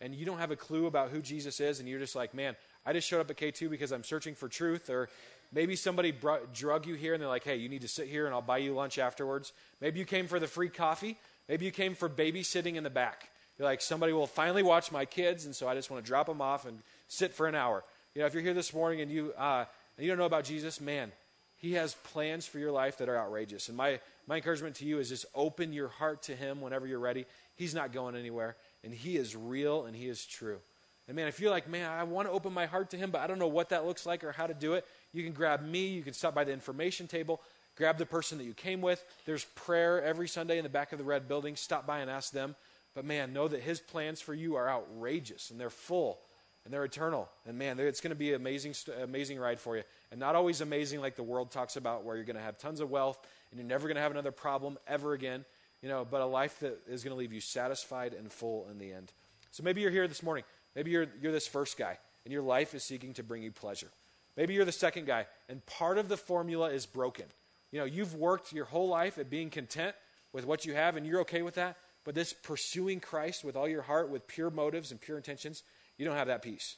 and 0.00 0.14
you 0.14 0.24
don't 0.24 0.38
have 0.38 0.50
a 0.50 0.56
clue 0.56 0.86
about 0.86 1.10
who 1.10 1.20
Jesus 1.20 1.60
is, 1.60 1.78
and 1.78 1.88
you're 1.88 2.00
just 2.00 2.16
like, 2.16 2.34
man, 2.34 2.56
I 2.86 2.92
just 2.92 3.06
showed 3.06 3.20
up 3.20 3.30
at 3.30 3.36
K2 3.36 3.68
because 3.68 3.92
I'm 3.92 4.02
searching 4.02 4.34
for 4.34 4.48
truth, 4.48 4.88
or 4.88 5.10
Maybe 5.52 5.74
somebody 5.76 6.12
brought, 6.12 6.54
drug 6.54 6.86
you 6.86 6.94
here 6.94 7.12
and 7.12 7.20
they're 7.20 7.28
like, 7.28 7.44
hey, 7.44 7.56
you 7.56 7.68
need 7.68 7.82
to 7.82 7.88
sit 7.88 8.06
here 8.08 8.26
and 8.26 8.34
I'll 8.34 8.42
buy 8.42 8.58
you 8.58 8.72
lunch 8.72 8.98
afterwards. 8.98 9.52
Maybe 9.80 9.98
you 9.98 10.04
came 10.04 10.28
for 10.28 10.38
the 10.38 10.46
free 10.46 10.68
coffee. 10.68 11.18
Maybe 11.48 11.64
you 11.64 11.72
came 11.72 11.94
for 11.94 12.08
babysitting 12.08 12.76
in 12.76 12.84
the 12.84 12.90
back. 12.90 13.28
You're 13.58 13.66
like, 13.66 13.82
somebody 13.82 14.12
will 14.12 14.26
finally 14.26 14.62
watch 14.62 14.90
my 14.90 15.04
kids, 15.04 15.44
and 15.44 15.54
so 15.54 15.68
I 15.68 15.74
just 15.74 15.90
want 15.90 16.02
to 16.02 16.08
drop 16.08 16.26
them 16.26 16.40
off 16.40 16.64
and 16.64 16.78
sit 17.08 17.34
for 17.34 17.46
an 17.46 17.54
hour. 17.54 17.84
You 18.14 18.20
know, 18.20 18.26
if 18.26 18.32
you're 18.32 18.42
here 18.42 18.54
this 18.54 18.72
morning 18.72 19.02
and 19.02 19.10
you, 19.10 19.34
uh, 19.36 19.66
and 19.98 20.06
you 20.06 20.10
don't 20.10 20.18
know 20.18 20.24
about 20.24 20.44
Jesus, 20.44 20.80
man, 20.80 21.12
he 21.56 21.74
has 21.74 21.94
plans 22.04 22.46
for 22.46 22.58
your 22.58 22.72
life 22.72 22.96
that 22.98 23.10
are 23.10 23.18
outrageous. 23.18 23.68
And 23.68 23.76
my, 23.76 24.00
my 24.26 24.36
encouragement 24.36 24.76
to 24.76 24.86
you 24.86 24.98
is 24.98 25.10
just 25.10 25.26
open 25.34 25.74
your 25.74 25.88
heart 25.88 26.22
to 26.22 26.34
him 26.34 26.62
whenever 26.62 26.86
you're 26.86 27.00
ready. 27.00 27.26
He's 27.54 27.74
not 27.74 27.92
going 27.92 28.16
anywhere, 28.16 28.56
and 28.82 28.94
he 28.94 29.16
is 29.16 29.36
real 29.36 29.84
and 29.84 29.94
he 29.94 30.08
is 30.08 30.24
true. 30.24 30.60
And 31.06 31.16
man, 31.16 31.28
if 31.28 31.40
you're 31.40 31.50
like, 31.50 31.68
man, 31.68 31.90
I 31.90 32.04
want 32.04 32.28
to 32.28 32.32
open 32.32 32.54
my 32.54 32.66
heart 32.66 32.90
to 32.90 32.96
him, 32.96 33.10
but 33.10 33.20
I 33.20 33.26
don't 33.26 33.40
know 33.40 33.48
what 33.48 33.70
that 33.70 33.84
looks 33.84 34.06
like 34.06 34.22
or 34.22 34.32
how 34.32 34.46
to 34.46 34.54
do 34.54 34.74
it, 34.74 34.86
you 35.12 35.24
can 35.24 35.32
grab 35.32 35.62
me. 35.62 35.88
You 35.88 36.02
can 36.02 36.12
stop 36.12 36.34
by 36.34 36.44
the 36.44 36.52
information 36.52 37.06
table, 37.06 37.40
grab 37.76 37.98
the 37.98 38.06
person 38.06 38.38
that 38.38 38.44
you 38.44 38.54
came 38.54 38.80
with. 38.80 39.04
There's 39.26 39.44
prayer 39.44 40.02
every 40.02 40.28
Sunday 40.28 40.58
in 40.58 40.64
the 40.64 40.68
back 40.68 40.92
of 40.92 40.98
the 40.98 41.04
red 41.04 41.28
building. 41.28 41.56
Stop 41.56 41.86
by 41.86 42.00
and 42.00 42.10
ask 42.10 42.32
them. 42.32 42.56
But 42.94 43.04
man, 43.04 43.32
know 43.32 43.48
that 43.48 43.60
his 43.60 43.80
plans 43.80 44.20
for 44.20 44.34
you 44.34 44.56
are 44.56 44.68
outrageous 44.68 45.50
and 45.50 45.60
they're 45.60 45.70
full 45.70 46.18
and 46.64 46.74
they're 46.74 46.84
eternal. 46.84 47.28
And 47.46 47.56
man, 47.58 47.78
it's 47.78 48.00
going 48.00 48.10
to 48.10 48.16
be 48.16 48.30
an 48.30 48.40
amazing, 48.40 48.74
amazing 49.02 49.38
ride 49.38 49.60
for 49.60 49.76
you. 49.76 49.82
And 50.10 50.20
not 50.20 50.34
always 50.34 50.60
amazing 50.60 51.00
like 51.00 51.16
the 51.16 51.22
world 51.22 51.50
talks 51.50 51.76
about, 51.76 52.04
where 52.04 52.16
you're 52.16 52.24
going 52.24 52.36
to 52.36 52.42
have 52.42 52.58
tons 52.58 52.80
of 52.80 52.90
wealth 52.90 53.18
and 53.50 53.58
you're 53.58 53.68
never 53.68 53.86
going 53.88 53.96
to 53.96 54.02
have 54.02 54.10
another 54.10 54.32
problem 54.32 54.78
ever 54.86 55.12
again. 55.12 55.44
You 55.82 55.88
know, 55.88 56.04
but 56.04 56.20
a 56.20 56.26
life 56.26 56.60
that 56.60 56.78
is 56.86 57.02
going 57.02 57.14
to 57.14 57.18
leave 57.18 57.32
you 57.32 57.40
satisfied 57.40 58.12
and 58.12 58.30
full 58.30 58.68
in 58.70 58.78
the 58.78 58.92
end. 58.92 59.12
So 59.50 59.62
maybe 59.62 59.80
you're 59.80 59.90
here 59.90 60.06
this 60.06 60.22
morning. 60.22 60.44
Maybe 60.76 60.90
you're, 60.90 61.06
you're 61.20 61.32
this 61.32 61.48
first 61.48 61.76
guy, 61.76 61.98
and 62.24 62.32
your 62.32 62.42
life 62.42 62.74
is 62.74 62.84
seeking 62.84 63.14
to 63.14 63.22
bring 63.22 63.42
you 63.42 63.50
pleasure. 63.50 63.88
Maybe 64.36 64.54
you're 64.54 64.64
the 64.64 64.72
second 64.72 65.06
guy, 65.06 65.26
and 65.48 65.64
part 65.66 65.98
of 65.98 66.08
the 66.08 66.16
formula 66.16 66.70
is 66.70 66.86
broken. 66.86 67.26
You 67.72 67.78
know, 67.80 67.84
you've 67.84 68.14
worked 68.14 68.52
your 68.52 68.64
whole 68.64 68.88
life 68.88 69.18
at 69.18 69.30
being 69.30 69.50
content 69.50 69.94
with 70.32 70.46
what 70.46 70.64
you 70.64 70.74
have, 70.74 70.96
and 70.96 71.06
you're 71.06 71.20
okay 71.20 71.42
with 71.42 71.54
that. 71.54 71.76
But 72.04 72.14
this 72.14 72.32
pursuing 72.32 73.00
Christ 73.00 73.44
with 73.44 73.56
all 73.56 73.68
your 73.68 73.82
heart, 73.82 74.08
with 74.08 74.26
pure 74.26 74.50
motives 74.50 74.90
and 74.90 75.00
pure 75.00 75.16
intentions, 75.16 75.62
you 75.98 76.06
don't 76.06 76.16
have 76.16 76.28
that 76.28 76.42
peace. 76.42 76.76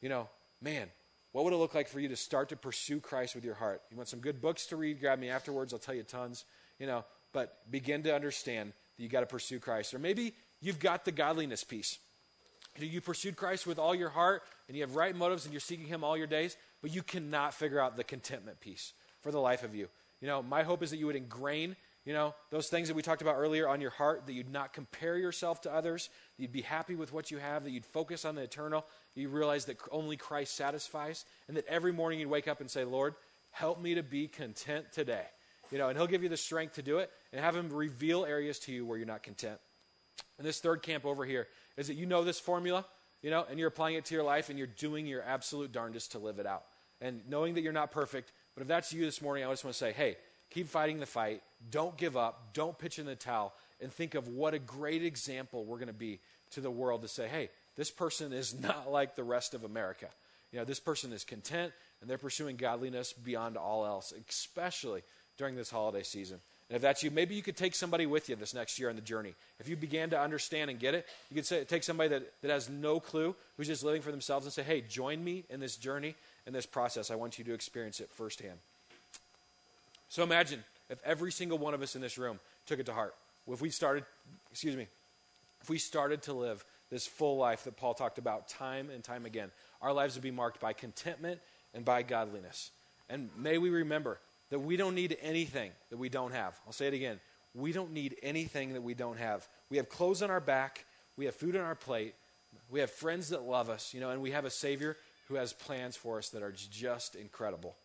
You 0.00 0.08
know, 0.08 0.28
man, 0.60 0.88
what 1.32 1.44
would 1.44 1.52
it 1.52 1.56
look 1.56 1.74
like 1.74 1.88
for 1.88 1.98
you 1.98 2.08
to 2.08 2.16
start 2.16 2.50
to 2.50 2.56
pursue 2.56 3.00
Christ 3.00 3.34
with 3.34 3.44
your 3.44 3.54
heart? 3.54 3.82
You 3.90 3.96
want 3.96 4.08
some 4.08 4.20
good 4.20 4.40
books 4.40 4.66
to 4.66 4.76
read? 4.76 5.00
Grab 5.00 5.18
me 5.18 5.30
afterwards. 5.30 5.72
I'll 5.72 5.78
tell 5.78 5.94
you 5.94 6.02
tons. 6.02 6.44
You 6.78 6.86
know, 6.86 7.04
but 7.32 7.70
begin 7.70 8.02
to 8.04 8.14
understand 8.14 8.72
that 8.96 9.02
you 9.02 9.08
got 9.08 9.20
to 9.20 9.26
pursue 9.26 9.58
Christ. 9.58 9.94
Or 9.94 9.98
maybe 9.98 10.34
you've 10.60 10.78
got 10.78 11.04
the 11.04 11.12
godliness 11.12 11.64
piece. 11.64 11.98
You 12.78 13.00
pursued 13.00 13.36
Christ 13.36 13.66
with 13.66 13.78
all 13.78 13.94
your 13.94 14.08
heart, 14.08 14.42
and 14.66 14.76
you 14.76 14.82
have 14.82 14.96
right 14.96 15.14
motives, 15.14 15.44
and 15.44 15.52
you're 15.52 15.60
seeking 15.60 15.86
Him 15.86 16.04
all 16.04 16.16
your 16.16 16.26
days 16.26 16.56
but 16.82 16.94
you 16.94 17.02
cannot 17.02 17.54
figure 17.54 17.80
out 17.80 17.96
the 17.96 18.04
contentment 18.04 18.60
piece 18.60 18.92
for 19.22 19.30
the 19.30 19.38
life 19.38 19.62
of 19.62 19.74
you. 19.74 19.88
You 20.20 20.28
know, 20.28 20.42
my 20.42 20.64
hope 20.64 20.82
is 20.82 20.90
that 20.90 20.98
you 20.98 21.06
would 21.06 21.16
ingrain, 21.16 21.76
you 22.04 22.12
know, 22.12 22.34
those 22.50 22.68
things 22.68 22.88
that 22.88 22.94
we 22.94 23.02
talked 23.02 23.22
about 23.22 23.36
earlier 23.36 23.68
on 23.68 23.80
your 23.80 23.90
heart, 23.90 24.26
that 24.26 24.32
you'd 24.32 24.52
not 24.52 24.72
compare 24.72 25.16
yourself 25.16 25.60
to 25.62 25.72
others, 25.72 26.10
that 26.36 26.42
you'd 26.42 26.52
be 26.52 26.62
happy 26.62 26.96
with 26.96 27.12
what 27.12 27.30
you 27.30 27.38
have, 27.38 27.64
that 27.64 27.70
you'd 27.70 27.86
focus 27.86 28.24
on 28.24 28.34
the 28.34 28.42
eternal, 28.42 28.84
you 29.14 29.28
realize 29.28 29.64
that 29.66 29.78
only 29.90 30.16
Christ 30.16 30.54
satisfies, 30.56 31.24
and 31.48 31.56
that 31.56 31.66
every 31.66 31.92
morning 31.92 32.18
you'd 32.18 32.28
wake 32.28 32.48
up 32.48 32.60
and 32.60 32.70
say, 32.70 32.84
Lord, 32.84 33.14
help 33.50 33.80
me 33.80 33.94
to 33.94 34.02
be 34.02 34.28
content 34.28 34.86
today. 34.92 35.24
You 35.70 35.78
know, 35.78 35.88
and 35.88 35.96
he'll 35.96 36.06
give 36.06 36.22
you 36.22 36.28
the 36.28 36.36
strength 36.36 36.74
to 36.74 36.82
do 36.82 36.98
it 36.98 37.10
and 37.32 37.40
have 37.40 37.56
him 37.56 37.70
reveal 37.70 38.26
areas 38.26 38.58
to 38.60 38.72
you 38.72 38.84
where 38.84 38.98
you're 38.98 39.06
not 39.06 39.22
content. 39.22 39.58
And 40.38 40.46
this 40.46 40.60
third 40.60 40.82
camp 40.82 41.06
over 41.06 41.24
here 41.24 41.48
is 41.76 41.86
that 41.86 41.94
you 41.94 42.04
know 42.04 42.24
this 42.24 42.38
formula 42.38 42.84
you 43.22 43.30
know, 43.30 43.46
and 43.48 43.58
you're 43.58 43.68
applying 43.68 43.94
it 43.94 44.04
to 44.06 44.14
your 44.14 44.24
life 44.24 44.50
and 44.50 44.58
you're 44.58 44.66
doing 44.66 45.06
your 45.06 45.22
absolute 45.22 45.72
darndest 45.72 46.12
to 46.12 46.18
live 46.18 46.38
it 46.38 46.46
out. 46.46 46.64
And 47.02 47.20
knowing 47.28 47.54
that 47.54 47.62
you're 47.62 47.72
not 47.72 47.90
perfect, 47.90 48.32
but 48.54 48.62
if 48.62 48.68
that's 48.68 48.92
you 48.92 49.04
this 49.04 49.20
morning, 49.20 49.44
I 49.44 49.50
just 49.50 49.64
want 49.64 49.74
to 49.74 49.78
say, 49.78 49.92
hey, 49.92 50.16
keep 50.50 50.68
fighting 50.68 51.00
the 51.00 51.06
fight. 51.06 51.42
Don't 51.70 51.96
give 51.96 52.16
up. 52.16 52.54
Don't 52.54 52.78
pitch 52.78 52.98
in 52.98 53.06
the 53.06 53.16
towel. 53.16 53.52
And 53.80 53.92
think 53.92 54.14
of 54.14 54.28
what 54.28 54.54
a 54.54 54.58
great 54.60 55.04
example 55.04 55.64
we're 55.64 55.78
going 55.78 55.88
to 55.88 55.92
be 55.92 56.20
to 56.52 56.60
the 56.60 56.70
world 56.70 57.02
to 57.02 57.08
say, 57.08 57.26
hey, 57.26 57.50
this 57.76 57.90
person 57.90 58.32
is 58.32 58.54
not 58.60 58.90
like 58.90 59.16
the 59.16 59.24
rest 59.24 59.52
of 59.52 59.64
America. 59.64 60.06
You 60.52 60.60
know, 60.60 60.64
this 60.64 60.80
person 60.80 61.12
is 61.12 61.24
content 61.24 61.72
and 62.00 62.08
they're 62.08 62.18
pursuing 62.18 62.56
godliness 62.56 63.12
beyond 63.12 63.56
all 63.56 63.84
else, 63.84 64.12
especially 64.28 65.02
during 65.38 65.56
this 65.56 65.70
holiday 65.70 66.02
season. 66.02 66.40
And 66.68 66.76
if 66.76 66.82
that's 66.82 67.02
you, 67.02 67.10
maybe 67.10 67.34
you 67.34 67.42
could 67.42 67.56
take 67.56 67.74
somebody 67.74 68.06
with 68.06 68.28
you 68.28 68.36
this 68.36 68.54
next 68.54 68.78
year 68.78 68.88
on 68.88 68.96
the 68.96 69.02
journey. 69.02 69.34
If 69.60 69.68
you 69.68 69.76
began 69.76 70.10
to 70.10 70.20
understand 70.20 70.70
and 70.70 70.78
get 70.78 70.94
it, 70.94 71.06
you 71.30 71.34
could 71.34 71.46
say, 71.46 71.64
take 71.64 71.82
somebody 71.82 72.08
that, 72.10 72.32
that 72.42 72.50
has 72.50 72.70
no 72.70 73.00
clue, 73.00 73.34
who's 73.56 73.66
just 73.66 73.84
living 73.84 74.02
for 74.02 74.10
themselves, 74.10 74.46
and 74.46 74.52
say, 74.52 74.62
hey, 74.62 74.80
join 74.80 75.22
me 75.22 75.44
in 75.50 75.60
this 75.60 75.76
journey, 75.76 76.14
in 76.46 76.52
this 76.52 76.66
process. 76.66 77.10
I 77.10 77.14
want 77.14 77.38
you 77.38 77.44
to 77.44 77.54
experience 77.54 78.00
it 78.00 78.10
firsthand. 78.12 78.58
So 80.08 80.22
imagine 80.22 80.62
if 80.90 80.98
every 81.04 81.32
single 81.32 81.58
one 81.58 81.74
of 81.74 81.82
us 81.82 81.94
in 81.94 82.02
this 82.02 82.18
room 82.18 82.38
took 82.66 82.78
it 82.78 82.86
to 82.86 82.92
heart. 82.92 83.14
If 83.48 83.60
we 83.60 83.70
started, 83.70 84.04
excuse 84.50 84.76
me, 84.76 84.86
if 85.62 85.70
we 85.70 85.78
started 85.78 86.22
to 86.22 86.32
live 86.32 86.64
this 86.90 87.06
full 87.06 87.36
life 87.36 87.64
that 87.64 87.76
Paul 87.76 87.94
talked 87.94 88.18
about 88.18 88.48
time 88.48 88.90
and 88.90 89.02
time 89.02 89.24
again, 89.24 89.50
our 89.80 89.92
lives 89.92 90.14
would 90.14 90.22
be 90.22 90.30
marked 90.30 90.60
by 90.60 90.72
contentment 90.72 91.40
and 91.74 91.84
by 91.84 92.02
godliness. 92.02 92.70
And 93.08 93.30
may 93.36 93.58
we 93.58 93.70
remember 93.70 94.18
that 94.50 94.58
we 94.58 94.76
don't 94.76 94.94
need 94.94 95.16
anything 95.22 95.70
that 95.90 95.96
we 95.96 96.08
don't 96.08 96.32
have. 96.32 96.60
I'll 96.66 96.72
say 96.72 96.88
it 96.88 96.94
again. 96.94 97.18
We 97.54 97.72
don't 97.72 97.92
need 97.92 98.16
anything 98.22 98.74
that 98.74 98.82
we 98.82 98.94
don't 98.94 99.18
have. 99.18 99.48
We 99.70 99.78
have 99.78 99.88
clothes 99.88 100.22
on 100.22 100.30
our 100.30 100.40
back, 100.40 100.84
we 101.16 101.24
have 101.26 101.34
food 101.34 101.56
on 101.56 101.62
our 101.62 101.74
plate, 101.74 102.14
we 102.70 102.80
have 102.80 102.90
friends 102.90 103.30
that 103.30 103.42
love 103.42 103.70
us, 103.70 103.94
you 103.94 104.00
know, 104.00 104.10
and 104.10 104.20
we 104.20 104.30
have 104.32 104.44
a 104.44 104.50
Savior 104.50 104.96
who 105.28 105.34
has 105.34 105.52
plans 105.52 105.96
for 105.96 106.18
us 106.18 106.30
that 106.30 106.42
are 106.42 106.52
just 106.52 107.14
incredible. 107.14 107.76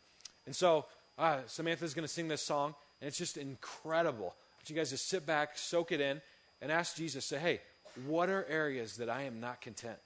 And 0.46 0.56
so, 0.56 0.86
uh, 1.18 1.40
Samantha's 1.48 1.94
going 1.94 2.08
to 2.08 2.14
sing 2.14 2.28
this 2.28 2.42
song, 2.42 2.76
and 3.02 3.08
it's 3.08 3.18
just 3.18 3.38
incredible. 3.38 4.36
But 4.60 4.70
you 4.70 4.76
guys 4.76 4.92
just 4.92 5.08
sit 5.08 5.26
back, 5.26 5.58
soak 5.58 5.92
it 5.92 6.02
in, 6.02 6.22
and 6.62 6.72
ask 6.72 6.96
Jesus, 6.96 7.26
say, 7.26 7.38
hey, 7.38 7.62
what 8.06 8.30
are 8.30 8.46
areas 8.46 8.98
that 8.98 9.10
I 9.10 9.24
am 9.24 9.40
not 9.40 9.62
content? 9.62 9.98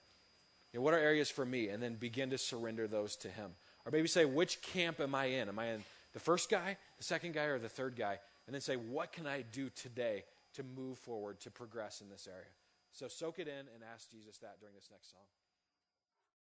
You 0.71 0.79
know, 0.79 0.83
what 0.83 0.93
are 0.93 0.99
areas 0.99 1.29
for 1.29 1.45
me? 1.45 1.67
And 1.67 1.81
then 1.81 1.95
begin 1.95 2.29
to 2.29 2.37
surrender 2.37 2.87
those 2.87 3.15
to 3.17 3.27
Him. 3.27 3.51
Or 3.85 3.91
maybe 3.91 4.07
say, 4.07 4.25
which 4.25 4.61
camp 4.61 4.99
am 4.99 5.15
I 5.15 5.25
in? 5.25 5.49
Am 5.49 5.59
I 5.59 5.67
in 5.71 5.83
the 6.13 6.19
first 6.19 6.49
guy, 6.49 6.77
the 6.97 7.03
second 7.03 7.33
guy, 7.33 7.45
or 7.45 7.59
the 7.59 7.69
third 7.69 7.95
guy, 7.95 8.19
and 8.47 8.53
then 8.53 8.61
say, 8.61 8.75
what 8.75 9.11
can 9.11 9.27
I 9.27 9.43
do 9.51 9.69
today 9.69 10.23
to 10.53 10.63
move 10.63 10.97
forward, 10.99 11.39
to 11.41 11.51
progress 11.51 12.01
in 12.01 12.09
this 12.09 12.27
area? 12.27 12.49
So 12.93 13.07
soak 13.07 13.39
it 13.39 13.47
in 13.47 13.53
and 13.53 13.83
ask 13.93 14.11
Jesus 14.11 14.37
that 14.39 14.59
during 14.59 14.75
this 14.75 14.89
next 14.91 15.11
song. 15.11 15.21